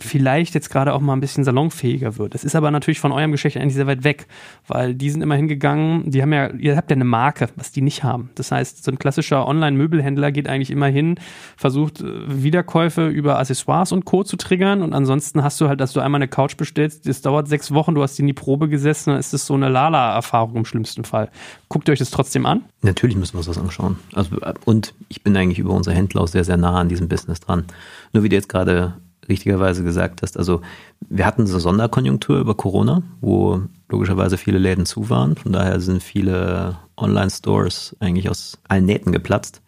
vielleicht 0.00 0.54
jetzt 0.54 0.70
gerade 0.70 0.94
auch 0.94 1.00
mal 1.00 1.12
ein 1.12 1.20
bisschen 1.20 1.44
salonfähiger 1.44 2.16
wird. 2.16 2.34
Das 2.34 2.42
ist 2.42 2.56
aber 2.56 2.70
natürlich 2.70 3.00
von 3.00 3.12
eurem 3.12 3.32
Geschäft 3.32 3.56
eigentlich 3.56 3.74
sehr 3.74 3.86
weit 3.86 4.02
weg, 4.02 4.26
weil 4.66 4.94
die 4.94 5.10
sind 5.10 5.20
immer 5.20 5.34
hingegangen, 5.34 6.10
die 6.10 6.22
haben 6.22 6.32
ja, 6.32 6.50
ihr 6.54 6.76
habt 6.76 6.90
ja 6.90 6.94
eine 6.94 7.04
Marke, 7.04 7.48
was 7.56 7.70
die 7.70 7.82
nicht 7.82 8.02
haben. 8.02 8.30
Das 8.34 8.50
heißt, 8.50 8.82
so 8.82 8.90
ein 8.90 8.98
klassischer 8.98 9.46
Online-Möbelhändler 9.46 10.32
geht 10.32 10.48
eigentlich 10.48 10.70
immer 10.70 10.86
hin, 10.86 11.16
versucht 11.56 12.00
äh, 12.00 12.06
Wiederkäufe 12.26 13.08
über 13.08 13.38
Accessoires 13.38 13.92
und 13.92 14.06
Co. 14.06 14.24
zu 14.24 14.36
triggern 14.36 14.82
und 14.82 14.94
ansonsten 14.94 15.42
hast 15.42 15.60
du 15.60 15.68
halt, 15.68 15.80
dass 15.80 15.92
du 15.92 16.00
einmal 16.00 16.18
eine 16.18 16.28
Couch 16.28 16.56
bestellst, 16.56 17.06
das 17.06 17.20
dauert 17.20 17.48
sechs 17.48 17.72
Wochen, 17.74 17.94
du 17.94 18.02
hast 18.02 18.16
die 18.16 18.22
in 18.22 18.26
die 18.26 18.32
Probe 18.32 18.68
gesessen, 18.70 19.10
dann 19.10 19.18
ist 19.18 19.34
das 19.34 19.44
so 19.46 19.54
eine 19.54 19.68
Lala-Erfahrung 19.68 20.56
im 20.56 20.64
schlimmsten 20.64 21.04
Fall. 21.04 21.30
Guckt 21.68 21.88
ihr 21.88 21.92
euch 21.92 21.98
das 21.98 22.10
trotzdem 22.10 22.46
an? 22.46 22.64
Natürlich 22.80 23.16
müssen 23.16 23.34
wir 23.34 23.38
uns 23.38 23.46
das 23.46 23.58
anschauen. 23.58 23.98
Also, 24.14 24.40
äh, 24.40 24.54
und 24.64 24.94
ich 25.08 25.22
bin 25.22 25.36
eigentlich 25.36 25.58
über 25.58 25.74
unsere 25.74 25.94
Händler 25.94 26.22
auch 26.22 26.28
sehr, 26.28 26.44
sehr 26.44 26.56
nah 26.56 26.80
an 26.80 26.88
diesem 26.88 27.08
Business 27.08 27.40
dran. 27.40 27.64
Nur 28.12 28.22
wie 28.22 28.30
du 28.30 28.36
jetzt 28.36 28.48
gerade 28.48 28.94
richtigerweise 29.28 29.82
gesagt 29.82 30.22
hast. 30.22 30.36
Also 30.38 30.60
wir 31.08 31.26
hatten 31.26 31.46
so 31.46 31.58
Sonderkonjunktur 31.58 32.38
über 32.38 32.54
Corona, 32.54 33.02
wo 33.20 33.62
logischerweise 33.88 34.38
viele 34.38 34.58
Läden 34.58 34.86
zu 34.86 35.10
waren. 35.10 35.36
Von 35.36 35.52
daher 35.52 35.80
sind 35.80 36.02
viele 36.02 36.76
Online-Stores 36.96 37.96
eigentlich 38.00 38.28
aus 38.28 38.58
allen 38.68 38.84
Nähten 38.84 39.12
geplatzt. 39.12 39.60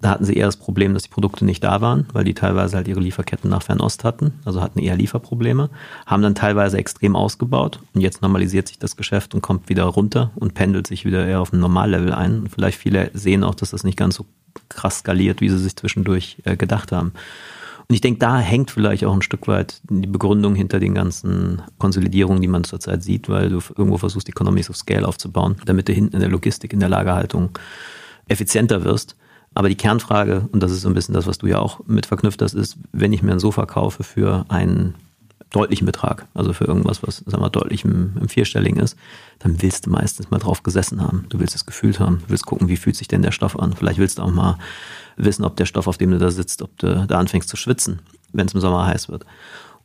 Da 0.00 0.10
hatten 0.10 0.24
sie 0.24 0.34
eher 0.34 0.46
das 0.46 0.56
Problem, 0.56 0.94
dass 0.94 1.02
die 1.02 1.08
Produkte 1.08 1.44
nicht 1.44 1.64
da 1.64 1.80
waren, 1.80 2.06
weil 2.12 2.22
die 2.22 2.34
teilweise 2.34 2.76
halt 2.76 2.86
ihre 2.86 3.00
Lieferketten 3.00 3.50
nach 3.50 3.62
Fernost 3.62 4.04
hatten, 4.04 4.34
also 4.44 4.62
hatten 4.62 4.78
eher 4.78 4.94
Lieferprobleme, 4.94 5.70
haben 6.06 6.22
dann 6.22 6.36
teilweise 6.36 6.78
extrem 6.78 7.16
ausgebaut 7.16 7.80
und 7.94 8.00
jetzt 8.00 8.22
normalisiert 8.22 8.68
sich 8.68 8.78
das 8.78 8.96
Geschäft 8.96 9.34
und 9.34 9.42
kommt 9.42 9.68
wieder 9.68 9.84
runter 9.84 10.30
und 10.36 10.54
pendelt 10.54 10.86
sich 10.86 11.04
wieder 11.04 11.26
eher 11.26 11.40
auf 11.40 11.52
ein 11.52 11.58
Normallevel 11.58 12.12
ein. 12.12 12.48
Vielleicht 12.48 12.78
viele 12.78 13.10
sehen 13.12 13.42
auch, 13.42 13.56
dass 13.56 13.70
das 13.70 13.82
nicht 13.82 13.98
ganz 13.98 14.14
so 14.14 14.24
krass 14.68 15.00
skaliert, 15.00 15.40
wie 15.40 15.48
sie 15.48 15.58
sich 15.58 15.74
zwischendurch 15.74 16.38
äh, 16.44 16.56
gedacht 16.56 16.92
haben. 16.92 17.12
Und 17.90 17.94
ich 17.94 18.02
denke, 18.02 18.18
da 18.18 18.38
hängt 18.38 18.70
vielleicht 18.70 19.04
auch 19.06 19.14
ein 19.14 19.22
Stück 19.22 19.48
weit 19.48 19.80
die 19.88 20.06
Begründung 20.06 20.54
hinter 20.54 20.78
den 20.78 20.94
ganzen 20.94 21.62
Konsolidierungen, 21.78 22.42
die 22.42 22.48
man 22.48 22.64
zurzeit 22.64 23.02
sieht, 23.02 23.30
weil 23.30 23.48
du 23.48 23.60
irgendwo 23.76 23.96
versuchst, 23.96 24.28
Economies 24.28 24.68
of 24.68 24.76
Scale 24.76 25.08
aufzubauen, 25.08 25.56
damit 25.64 25.88
du 25.88 25.94
hinten 25.94 26.16
in 26.16 26.20
der 26.20 26.28
Logistik, 26.28 26.74
in 26.74 26.80
der 26.80 26.90
Lagerhaltung 26.90 27.50
effizienter 28.28 28.84
wirst. 28.84 29.16
Aber 29.54 29.70
die 29.70 29.74
Kernfrage, 29.74 30.48
und 30.52 30.62
das 30.62 30.70
ist 30.70 30.82
so 30.82 30.88
ein 30.88 30.94
bisschen 30.94 31.14
das, 31.14 31.26
was 31.26 31.38
du 31.38 31.46
ja 31.46 31.58
auch 31.60 31.80
mit 31.86 32.04
verknüpft 32.04 32.42
hast, 32.42 32.52
ist, 32.52 32.76
wenn 32.92 33.14
ich 33.14 33.22
mir 33.22 33.32
ein 33.32 33.40
Sofa 33.40 33.64
kaufe 33.64 34.02
für 34.02 34.44
einen 34.50 34.94
deutlichen 35.50 35.86
Betrag, 35.86 36.26
also 36.34 36.52
für 36.52 36.64
irgendwas, 36.64 37.02
was 37.02 37.18
sagen 37.26 37.42
wir, 37.42 37.50
deutlich 37.50 37.84
im, 37.84 38.12
im 38.20 38.28
Vierstelligen 38.28 38.80
ist, 38.80 38.96
dann 39.38 39.62
willst 39.62 39.86
du 39.86 39.90
meistens 39.90 40.30
mal 40.30 40.38
drauf 40.38 40.62
gesessen 40.62 41.00
haben. 41.00 41.24
Du 41.30 41.38
willst 41.38 41.54
es 41.54 41.64
gefühlt 41.64 42.00
haben. 42.00 42.18
Du 42.18 42.30
willst 42.30 42.46
gucken, 42.46 42.68
wie 42.68 42.76
fühlt 42.76 42.96
sich 42.96 43.08
denn 43.08 43.22
der 43.22 43.32
Stoff 43.32 43.58
an. 43.58 43.72
Vielleicht 43.72 43.98
willst 43.98 44.18
du 44.18 44.22
auch 44.22 44.30
mal 44.30 44.58
wissen, 45.16 45.44
ob 45.44 45.56
der 45.56 45.64
Stoff, 45.64 45.86
auf 45.86 45.96
dem 45.96 46.10
du 46.10 46.18
da 46.18 46.30
sitzt, 46.30 46.62
ob 46.62 46.76
du 46.78 47.06
da 47.06 47.18
anfängst 47.18 47.48
zu 47.48 47.56
schwitzen, 47.56 48.00
wenn 48.32 48.46
es 48.46 48.54
im 48.54 48.60
Sommer 48.60 48.86
heiß 48.86 49.08
wird. 49.08 49.24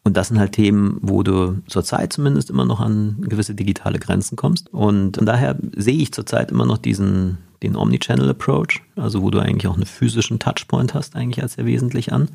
Und 0.04 0.18
das 0.18 0.28
sind 0.28 0.40
halt 0.40 0.52
Themen, 0.52 0.98
wo 1.02 1.24
du 1.24 1.62
zurzeit 1.68 2.12
zumindest 2.12 2.50
immer 2.50 2.66
noch 2.66 2.82
an 2.82 3.18
gewisse 3.22 3.56
digitale 3.56 4.00
Grenzen 4.00 4.36
kommst. 4.36 4.74
Und 4.74 5.18
daher 5.22 5.58
sehe 5.76 5.96
ich 5.96 6.12
zurzeit 6.12 6.52
immer 6.52 6.66
noch 6.66 6.78
diesen, 6.78 7.38
den 7.62 7.78
Omnichannel-Approach, 7.78 8.82
also 8.98 9.22
wo 9.22 9.30
du 9.30 9.40
eigentlich 9.40 9.68
auch 9.68 9.76
einen 9.76 9.86
physischen 9.86 10.40
Touchpoint 10.40 10.94
hast, 10.94 11.16
eigentlich 11.16 11.42
als 11.42 11.54
sehr 11.54 11.66
wesentlich 11.66 12.12
an. 12.12 12.30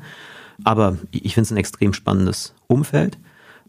Aber 0.63 0.97
ich 1.11 1.33
finde 1.33 1.45
es 1.45 1.51
ein 1.51 1.57
extrem 1.57 1.93
spannendes 1.93 2.53
Umfeld. 2.67 3.17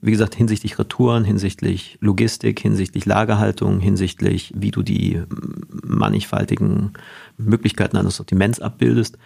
Wie 0.03 0.11
gesagt, 0.11 0.35
hinsichtlich 0.35 0.79
Retouren, 0.79 1.25
hinsichtlich 1.25 1.99
Logistik, 2.01 2.61
hinsichtlich 2.61 3.05
Lagerhaltung, 3.05 3.81
hinsichtlich, 3.81 4.53
wie 4.57 4.71
du 4.71 4.83
die 4.83 5.23
mannigfaltigen 5.83 6.95
Möglichkeiten 7.37 7.97
eines 7.97 8.17
Sortiments 8.17 8.61
abbildest, 8.61 9.19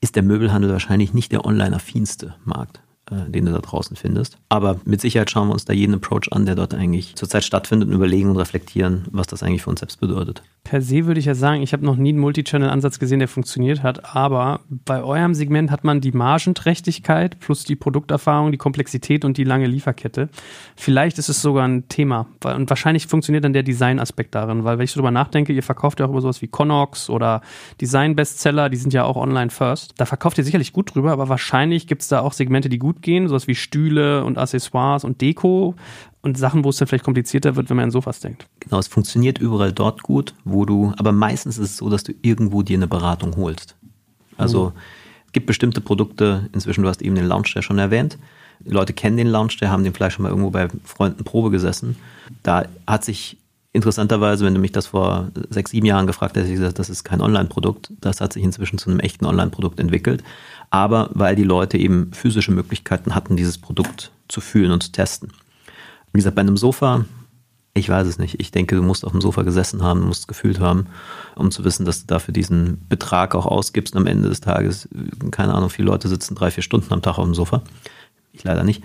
ist 0.00 0.16
der 0.16 0.22
Möbelhandel 0.22 0.70
wahrscheinlich 0.70 1.12
nicht 1.12 1.32
der 1.32 1.44
online-affinste 1.44 2.36
Markt. 2.44 2.80
Äh, 3.10 3.30
den 3.30 3.46
du 3.46 3.52
da 3.52 3.60
draußen 3.60 3.96
findest. 3.96 4.36
Aber 4.50 4.80
mit 4.84 5.00
Sicherheit 5.00 5.30
schauen 5.30 5.48
wir 5.48 5.54
uns 5.54 5.64
da 5.64 5.72
jeden 5.72 5.94
Approach 5.94 6.30
an, 6.30 6.44
der 6.44 6.54
dort 6.54 6.74
eigentlich 6.74 7.14
zurzeit 7.16 7.42
stattfindet 7.42 7.88
und 7.88 7.94
überlegen 7.94 8.28
und 8.28 8.36
reflektieren, 8.36 9.06
was 9.10 9.26
das 9.26 9.42
eigentlich 9.42 9.62
für 9.62 9.70
uns 9.70 9.80
selbst 9.80 9.98
bedeutet. 10.00 10.42
Per 10.68 10.82
se 10.82 11.06
würde 11.06 11.18
ich 11.18 11.24
ja 11.24 11.34
sagen, 11.34 11.62
ich 11.62 11.72
habe 11.72 11.86
noch 11.86 11.96
nie 11.96 12.10
einen 12.10 12.18
Multichannel-Ansatz 12.18 12.98
gesehen, 12.98 13.20
der 13.20 13.28
funktioniert 13.28 13.82
hat, 13.82 14.14
aber 14.14 14.60
bei 14.68 15.02
eurem 15.02 15.32
Segment 15.32 15.70
hat 15.70 15.82
man 15.82 16.02
die 16.02 16.12
Margenträchtigkeit 16.12 17.40
plus 17.40 17.64
die 17.64 17.74
Produkterfahrung, 17.74 18.52
die 18.52 18.58
Komplexität 18.58 19.24
und 19.24 19.38
die 19.38 19.44
lange 19.44 19.66
Lieferkette. 19.66 20.28
Vielleicht 20.76 21.16
ist 21.16 21.30
es 21.30 21.40
sogar 21.40 21.66
ein 21.66 21.88
Thema 21.88 22.26
und 22.44 22.68
wahrscheinlich 22.68 23.06
funktioniert 23.06 23.44
dann 23.44 23.54
der 23.54 23.62
Design-Aspekt 23.62 24.34
darin, 24.34 24.64
weil 24.64 24.76
wenn 24.76 24.84
ich 24.84 24.92
so 24.92 25.00
drüber 25.00 25.10
nachdenke, 25.10 25.54
ihr 25.54 25.62
verkauft 25.62 26.00
ja 26.00 26.06
auch 26.06 26.10
über 26.10 26.20
sowas 26.20 26.42
wie 26.42 26.48
Connox 26.48 27.08
oder 27.08 27.40
Design-Bestseller, 27.80 28.68
die 28.68 28.76
sind 28.76 28.92
ja 28.92 29.04
auch 29.04 29.16
online 29.16 29.48
first. 29.48 29.94
Da 29.96 30.04
verkauft 30.04 30.36
ihr 30.36 30.44
sicherlich 30.44 30.74
gut 30.74 30.94
drüber, 30.94 31.12
aber 31.12 31.30
wahrscheinlich 31.30 31.86
gibt 31.86 32.02
es 32.02 32.08
da 32.08 32.20
auch 32.20 32.34
Segmente, 32.34 32.68
die 32.68 32.78
gut 32.78 33.00
gehen, 33.00 33.26
sowas 33.26 33.48
wie 33.48 33.54
Stühle 33.54 34.22
und 34.22 34.36
Accessoires 34.36 35.04
und 35.04 35.22
Deko 35.22 35.76
und 36.20 36.36
Sachen, 36.36 36.64
wo 36.64 36.70
es 36.70 36.76
dann 36.76 36.88
vielleicht 36.88 37.04
komplizierter 37.04 37.56
wird, 37.56 37.70
wenn 37.70 37.76
man 37.76 37.84
an 37.84 37.90
Sofas 37.90 38.20
denkt. 38.20 38.46
Genau, 38.60 38.78
es 38.78 38.88
funktioniert 38.88 39.38
überall 39.38 39.72
dort 39.72 40.02
gut, 40.02 40.34
wo 40.44 40.64
du, 40.64 40.92
aber 40.98 41.12
meistens 41.12 41.58
ist 41.58 41.70
es 41.70 41.76
so, 41.76 41.88
dass 41.88 42.02
du 42.02 42.12
irgendwo 42.22 42.62
dir 42.62 42.76
eine 42.76 42.88
Beratung 42.88 43.36
holst. 43.36 43.76
Also 44.36 44.66
mhm. 44.66 44.80
es 45.26 45.32
gibt 45.32 45.46
bestimmte 45.46 45.80
Produkte, 45.80 46.48
inzwischen, 46.52 46.82
du 46.82 46.88
hast 46.88 47.02
eben 47.02 47.14
den 47.14 47.26
Lounge 47.26 47.62
schon 47.62 47.78
erwähnt. 47.78 48.18
Die 48.60 48.72
Leute 48.72 48.92
kennen 48.92 49.16
den 49.16 49.28
Lounge 49.28 49.52
haben 49.64 49.84
den 49.84 49.94
vielleicht 49.94 50.16
schon 50.16 50.24
mal 50.24 50.30
irgendwo 50.30 50.50
bei 50.50 50.68
Freunden 50.84 51.22
Probe 51.24 51.50
gesessen. 51.50 51.96
Da 52.42 52.64
hat 52.86 53.04
sich 53.04 53.38
interessanterweise, 53.72 54.44
wenn 54.44 54.54
du 54.54 54.60
mich 54.60 54.72
das 54.72 54.88
vor 54.88 55.28
sechs, 55.50 55.70
sieben 55.70 55.86
Jahren 55.86 56.08
gefragt 56.08 56.34
hättest, 56.34 56.50
ich 56.50 56.58
gesagt, 56.58 56.80
das 56.80 56.90
ist 56.90 57.04
kein 57.04 57.20
Online-Produkt. 57.20 57.92
Das 58.00 58.20
hat 58.20 58.32
sich 58.32 58.42
inzwischen 58.42 58.78
zu 58.78 58.90
einem 58.90 58.98
echten 58.98 59.26
Online-Produkt 59.26 59.78
entwickelt 59.78 60.24
aber 60.70 61.10
weil 61.12 61.36
die 61.36 61.44
Leute 61.44 61.78
eben 61.78 62.12
physische 62.12 62.52
Möglichkeiten 62.52 63.14
hatten, 63.14 63.36
dieses 63.36 63.58
Produkt 63.58 64.10
zu 64.28 64.40
fühlen 64.40 64.70
und 64.70 64.82
zu 64.82 64.92
testen. 64.92 65.32
Wie 66.12 66.18
gesagt, 66.18 66.36
bei 66.36 66.40
einem 66.40 66.56
Sofa, 66.56 67.04
ich 67.74 67.88
weiß 67.88 68.06
es 68.06 68.18
nicht. 68.18 68.40
Ich 68.40 68.50
denke, 68.50 68.76
du 68.76 68.82
musst 68.82 69.04
auf 69.04 69.12
dem 69.12 69.20
Sofa 69.20 69.42
gesessen 69.42 69.82
haben, 69.82 70.06
musst 70.06 70.28
gefühlt 70.28 70.60
haben, 70.60 70.86
um 71.36 71.50
zu 71.50 71.64
wissen, 71.64 71.84
dass 71.84 72.00
du 72.00 72.06
dafür 72.06 72.32
diesen 72.32 72.86
Betrag 72.88 73.34
auch 73.34 73.46
ausgibst. 73.46 73.94
Und 73.94 74.02
am 74.02 74.06
Ende 74.06 74.28
des 74.28 74.40
Tages, 74.40 74.88
keine 75.30 75.54
Ahnung, 75.54 75.70
viele 75.70 75.88
Leute 75.88 76.08
sitzen 76.08 76.34
drei, 76.34 76.50
vier 76.50 76.62
Stunden 76.62 76.92
am 76.92 77.02
Tag 77.02 77.18
auf 77.18 77.24
dem 77.24 77.34
Sofa. 77.34 77.62
Ich 78.32 78.44
leider 78.44 78.64
nicht. 78.64 78.82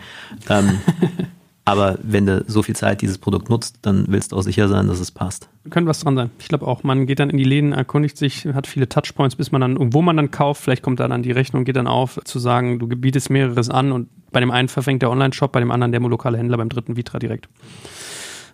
Ähm, 0.49 0.79
Aber 1.65 1.97
wenn 2.01 2.25
du 2.25 2.43
so 2.47 2.61
viel 2.61 2.75
Zeit 2.75 3.01
dieses 3.01 3.17
Produkt 3.17 3.49
nutzt, 3.49 3.77
dann 3.83 4.05
willst 4.09 4.31
du 4.31 4.35
auch 4.35 4.41
sicher 4.41 4.67
sein, 4.67 4.87
dass 4.87 4.99
es 4.99 5.11
passt. 5.11 5.47
Könnte 5.69 5.89
was 5.89 6.01
dran 6.01 6.15
sein. 6.15 6.29
Ich 6.39 6.49
glaube 6.49 6.67
auch, 6.67 6.83
man 6.83 7.05
geht 7.05 7.19
dann 7.19 7.29
in 7.29 7.37
die 7.37 7.45
Läden, 7.45 7.71
erkundigt 7.71 8.17
sich, 8.17 8.45
hat 8.47 8.67
viele 8.67 8.89
Touchpoints, 8.89 9.37
bis 9.37 9.51
man 9.51 9.61
dann, 9.61 9.93
wo 9.93 10.01
man 10.01 10.17
dann 10.17 10.29
kauft, 10.29 10.61
vielleicht 10.61 10.83
kommt 10.83 10.99
da 10.99 11.07
dann 11.07 11.23
die 11.23 11.31
Rechnung, 11.31 11.63
geht 11.63 11.77
dann 11.77 11.87
auf, 11.87 12.19
zu 12.25 12.37
sagen, 12.39 12.79
du 12.79 12.87
bietest 12.87 13.29
mehreres 13.29 13.69
an 13.69 13.93
und 13.93 14.09
bei 14.31 14.41
dem 14.41 14.51
einen 14.51 14.67
verfängt 14.67 15.01
der 15.01 15.11
Online-Shop, 15.11 15.53
bei 15.53 15.61
dem 15.61 15.71
anderen 15.71 15.93
der 15.93 16.01
lokale 16.01 16.37
Händler, 16.37 16.57
beim 16.57 16.69
dritten 16.69 16.97
Vitra 16.97 17.19
direkt. 17.19 17.47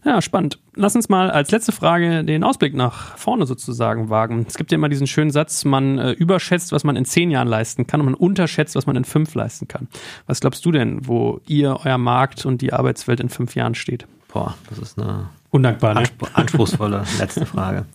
Ja, 0.06 0.22
spannend. 0.22 0.60
Lass 0.76 0.96
uns 0.96 1.10
mal 1.10 1.30
als 1.30 1.52
letzte 1.52 1.72
Frage 1.72 2.24
den 2.24 2.44
Ausblick 2.44 2.74
nach 2.74 3.18
vorne 3.18 3.46
sozusagen 3.46 4.10
wagen. 4.10 4.46
Es 4.48 4.56
gibt 4.56 4.72
ja 4.72 4.78
immer 4.78 4.88
diesen 4.88 5.08
schönen 5.08 5.32
Satz, 5.32 5.66
man 5.66 5.98
äh, 5.98 6.12
überschätzt, 6.12 6.72
was 6.72 6.84
man 6.84 6.96
in 6.96 7.04
zehn 7.04 7.32
Jahren 7.32 7.48
leisten 7.48 7.86
kann 7.86 8.00
und 8.00 8.06
man 8.06 8.14
unterschätzt, 8.16 8.76
was 8.76 8.86
man 8.86 8.96
in 8.96 9.04
fünf 9.04 9.36
leisten 9.36 9.68
kann. 9.68 9.88
Was 10.26 10.40
glaubst 10.40 10.66
du 10.66 10.72
denn, 10.72 11.06
wo 11.08 11.42
ihr, 11.48 11.80
euer 11.84 11.98
Markt 11.98 12.46
und 12.46 12.62
die 12.62 12.72
Arbeitswelt 12.72 13.20
in 13.20 13.30
fünf 13.30 13.56
Jahren 13.56 13.76
steht? 13.76 14.08
Boah, 14.30 14.56
das 14.70 14.80
ist 14.80 14.98
eine 14.98 15.30
Undankbar, 15.52 15.96
ne? 15.96 16.04
anspruchsvolle 16.34 17.04
letzte 17.20 17.46
Frage. 17.46 17.86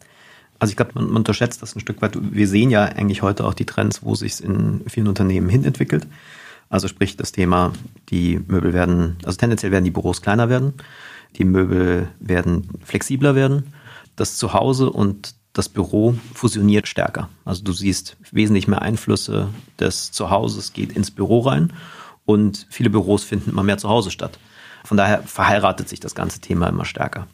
Also 0.59 0.73
ich 0.73 0.77
glaube, 0.77 0.93
man, 0.95 1.07
man, 1.07 1.17
unterschätzt 1.19 1.63
das 1.63 1.75
ein 1.75 1.81
Stück 1.81 2.03
weit. 2.03 2.19
Wir 2.21 2.49
sehen 2.49 2.71
ja 2.71 2.85
eigentlich 2.85 3.23
heute 3.23 3.45
auch 3.47 3.55
die 3.55 3.67
Trends, 3.67 4.03
wo 4.03 4.15
sich 4.15 4.33
es 4.33 4.41
in 4.41 4.83
vielen 4.89 5.09
Unternehmen 5.09 5.49
hin 5.49 5.65
entwickelt. 5.65 6.07
Also 6.69 6.89
sprich 6.89 7.17
das 7.17 7.33
Thema, 7.33 7.73
die 8.11 8.41
Möbel 8.47 8.73
werden, 8.73 9.17
also 9.25 9.37
tendenziell 9.37 9.73
werden 9.73 9.85
die 9.85 9.91
Büros 9.91 10.21
kleiner 10.21 10.49
werden 10.49 10.75
Die 11.37 11.45
Möbel 11.45 12.09
werden 12.21 12.69
flexibler 12.85 13.35
werden. 13.35 13.75
Das 14.17 14.37
Zuhause 14.37 14.91
und 14.91 15.35
das 15.53 15.69
Büro 15.69 16.15
fusioniert 16.35 16.89
stärker. 16.89 17.29
Also 17.45 17.63
du 17.63 17.73
siehst 17.73 18.17
wesentlich 18.33 18.69
mehr 18.69 18.83
Einflüsse 18.83 19.49
des 19.79 20.11
Zuhauses 20.13 20.73
geht 20.73 20.93
ins 20.93 21.11
Büro 21.11 21.41
rein 21.41 21.73
und 22.25 22.67
viele 22.71 22.91
Büros 22.91 23.25
finden 23.25 23.51
immer 23.51 23.63
mehr 23.63 23.79
zu 23.79 23.89
Hause 23.89 24.11
statt. 24.11 24.39
Von 24.85 24.97
daher 24.97 25.23
verheiratet 25.23 25.89
sich 25.89 26.01
das 26.01 26.15
ganze 26.15 26.41
Thema 26.41 26.69
immer 26.69 26.85
stärker. 26.85 27.27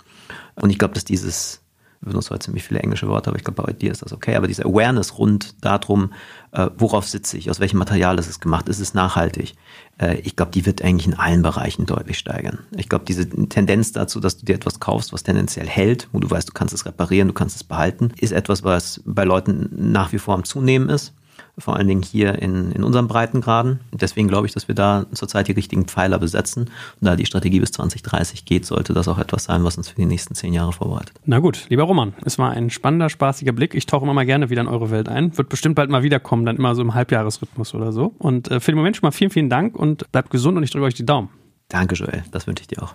Und 0.55 0.71
ich 0.71 0.79
glaube, 0.79 0.95
dass 0.95 1.05
dieses 1.05 1.63
wir 2.01 2.11
benutzen 2.11 2.31
heute 2.31 2.47
ziemlich 2.47 2.65
viele 2.65 2.81
englische 2.81 3.09
Worte, 3.09 3.29
aber 3.29 3.37
ich 3.37 3.45
glaube, 3.45 3.63
bei 3.63 3.73
dir 3.75 3.93
ist 3.93 4.01
das 4.03 4.15
okay. 4.15 4.35
Aber 4.35 4.47
diese 4.47 4.65
Awareness 4.65 5.19
rund 5.19 5.63
darum, 5.63 6.13
äh, 6.53 6.71
worauf 6.79 7.07
sitze 7.07 7.37
ich, 7.37 7.51
aus 7.51 7.61
welchem 7.61 7.79
Material 7.79 8.19
ist 8.19 8.29
es 8.29 8.41
gemacht, 8.41 8.71
ist 8.71 8.81
es 8.81 8.95
nachhaltig, 8.95 9.55
äh, 10.01 10.17
ich 10.21 10.35
glaube, 10.35 10.53
die 10.53 10.65
wird 10.65 10.83
eigentlich 10.83 11.07
in 11.07 11.15
allen 11.15 11.43
Bereichen 11.43 11.85
deutlich 11.85 12.17
steigern. 12.19 12.61
Ich 12.75 12.89
glaube, 12.89 13.05
diese 13.07 13.29
Tendenz 13.29 13.93
dazu, 13.93 14.19
dass 14.19 14.39
du 14.39 14.47
dir 14.47 14.55
etwas 14.55 14.81
kaufst, 14.81 15.13
was 15.13 15.25
tendenziell 15.25 15.67
hält, 15.67 16.09
wo 16.13 16.21
du 16.21 16.31
weißt, 16.31 16.49
du 16.49 16.53
kannst 16.55 16.73
es 16.73 16.87
reparieren, 16.87 17.29
du 17.29 17.35
kannst 17.35 17.57
es 17.57 17.65
behalten, 17.65 18.13
ist 18.19 18.33
etwas, 18.33 18.65
was 18.65 19.03
bei 19.05 19.25
Leuten 19.25 19.69
nach 19.93 20.13
wie 20.13 20.19
vor 20.19 20.35
am 20.35 20.45
Zunehmen 20.45 20.89
ist 20.89 21.13
vor 21.59 21.77
allen 21.77 21.89
Dingen 21.89 22.03
hier 22.03 22.41
in, 22.41 22.73
in 22.73 22.85
unseren 22.85 23.09
Breitengraden. 23.09 23.81
Deswegen 23.93 24.29
glaube 24.29 24.47
ich, 24.47 24.53
dass 24.53 24.69
wir 24.69 24.75
da 24.75 25.07
zurzeit 25.13 25.49
die 25.49 25.53
richtigen 25.53 25.87
Pfeiler 25.87 26.19
besetzen. 26.19 26.65
Und 26.65 27.07
da 27.07 27.17
die 27.17 27.27
Strategie 27.27 27.61
bis 27.61 27.73
2030 27.73 28.45
geht, 28.45 28.67
sollte 28.67 28.93
das 28.93 29.09
auch 29.09 29.19
etwas 29.19 29.45
sein, 29.45 29.65
was 29.65 29.77
uns 29.77 29.89
für 29.89 29.97
die 29.97 30.07
nächsten 30.07 30.35
zehn 30.35 30.53
Jahre 30.53 30.73
vorbereitet. 30.73 31.13
Na 31.25 31.39
gut, 31.39 31.67
lieber 31.69 31.85
Roman, 31.85 32.15
es 32.25 32.39
war 32.39 32.51
ein 32.51 32.71
spannender, 32.71 33.09
spaßiger 33.09 33.53
Blick. 33.53 33.75
Ich 33.75 33.87
tauche 33.87 34.05
immer 34.05 34.15
mal 34.15 34.27
gerne 34.27 34.51
wieder 34.51 34.63
in 34.63 34.69
eure 34.69 34.91
Welt 34.91 35.09
ein. 35.09 35.37
Wird 35.37 35.49
bestimmt 35.49 35.75
bald 35.75 35.91
mal 35.91 36.03
wiederkommen, 36.03 36.47
dann 36.47 36.57
immer 36.57 36.75
so 36.75 36.83
im 36.83 36.95
Halbjahresrhythmus 36.95 37.75
oder 37.75 37.93
so. 37.93 38.15
Und 38.19 38.51
äh, 38.51 38.61
für 38.61 38.73
den 38.73 38.79
Moment 38.79 38.97
schon 38.97 39.07
mal 39.07 39.13
vielen, 39.13 39.31
vielen 39.31 39.51
Dank 39.51 39.77
und 39.77 40.11
bleibt 40.13 40.31
gesund 40.31 40.57
und 40.57 40.63
ich 40.63 40.71
drücke 40.71 40.87
euch 40.87 40.95
die 40.95 41.07
Daumen. 41.07 41.29
Danke, 41.69 41.95
Joel. 41.95 42.25
Das 42.33 42.47
wünsche 42.47 42.63
ich 42.63 42.69
dir 42.69 42.83
auch. 42.83 42.95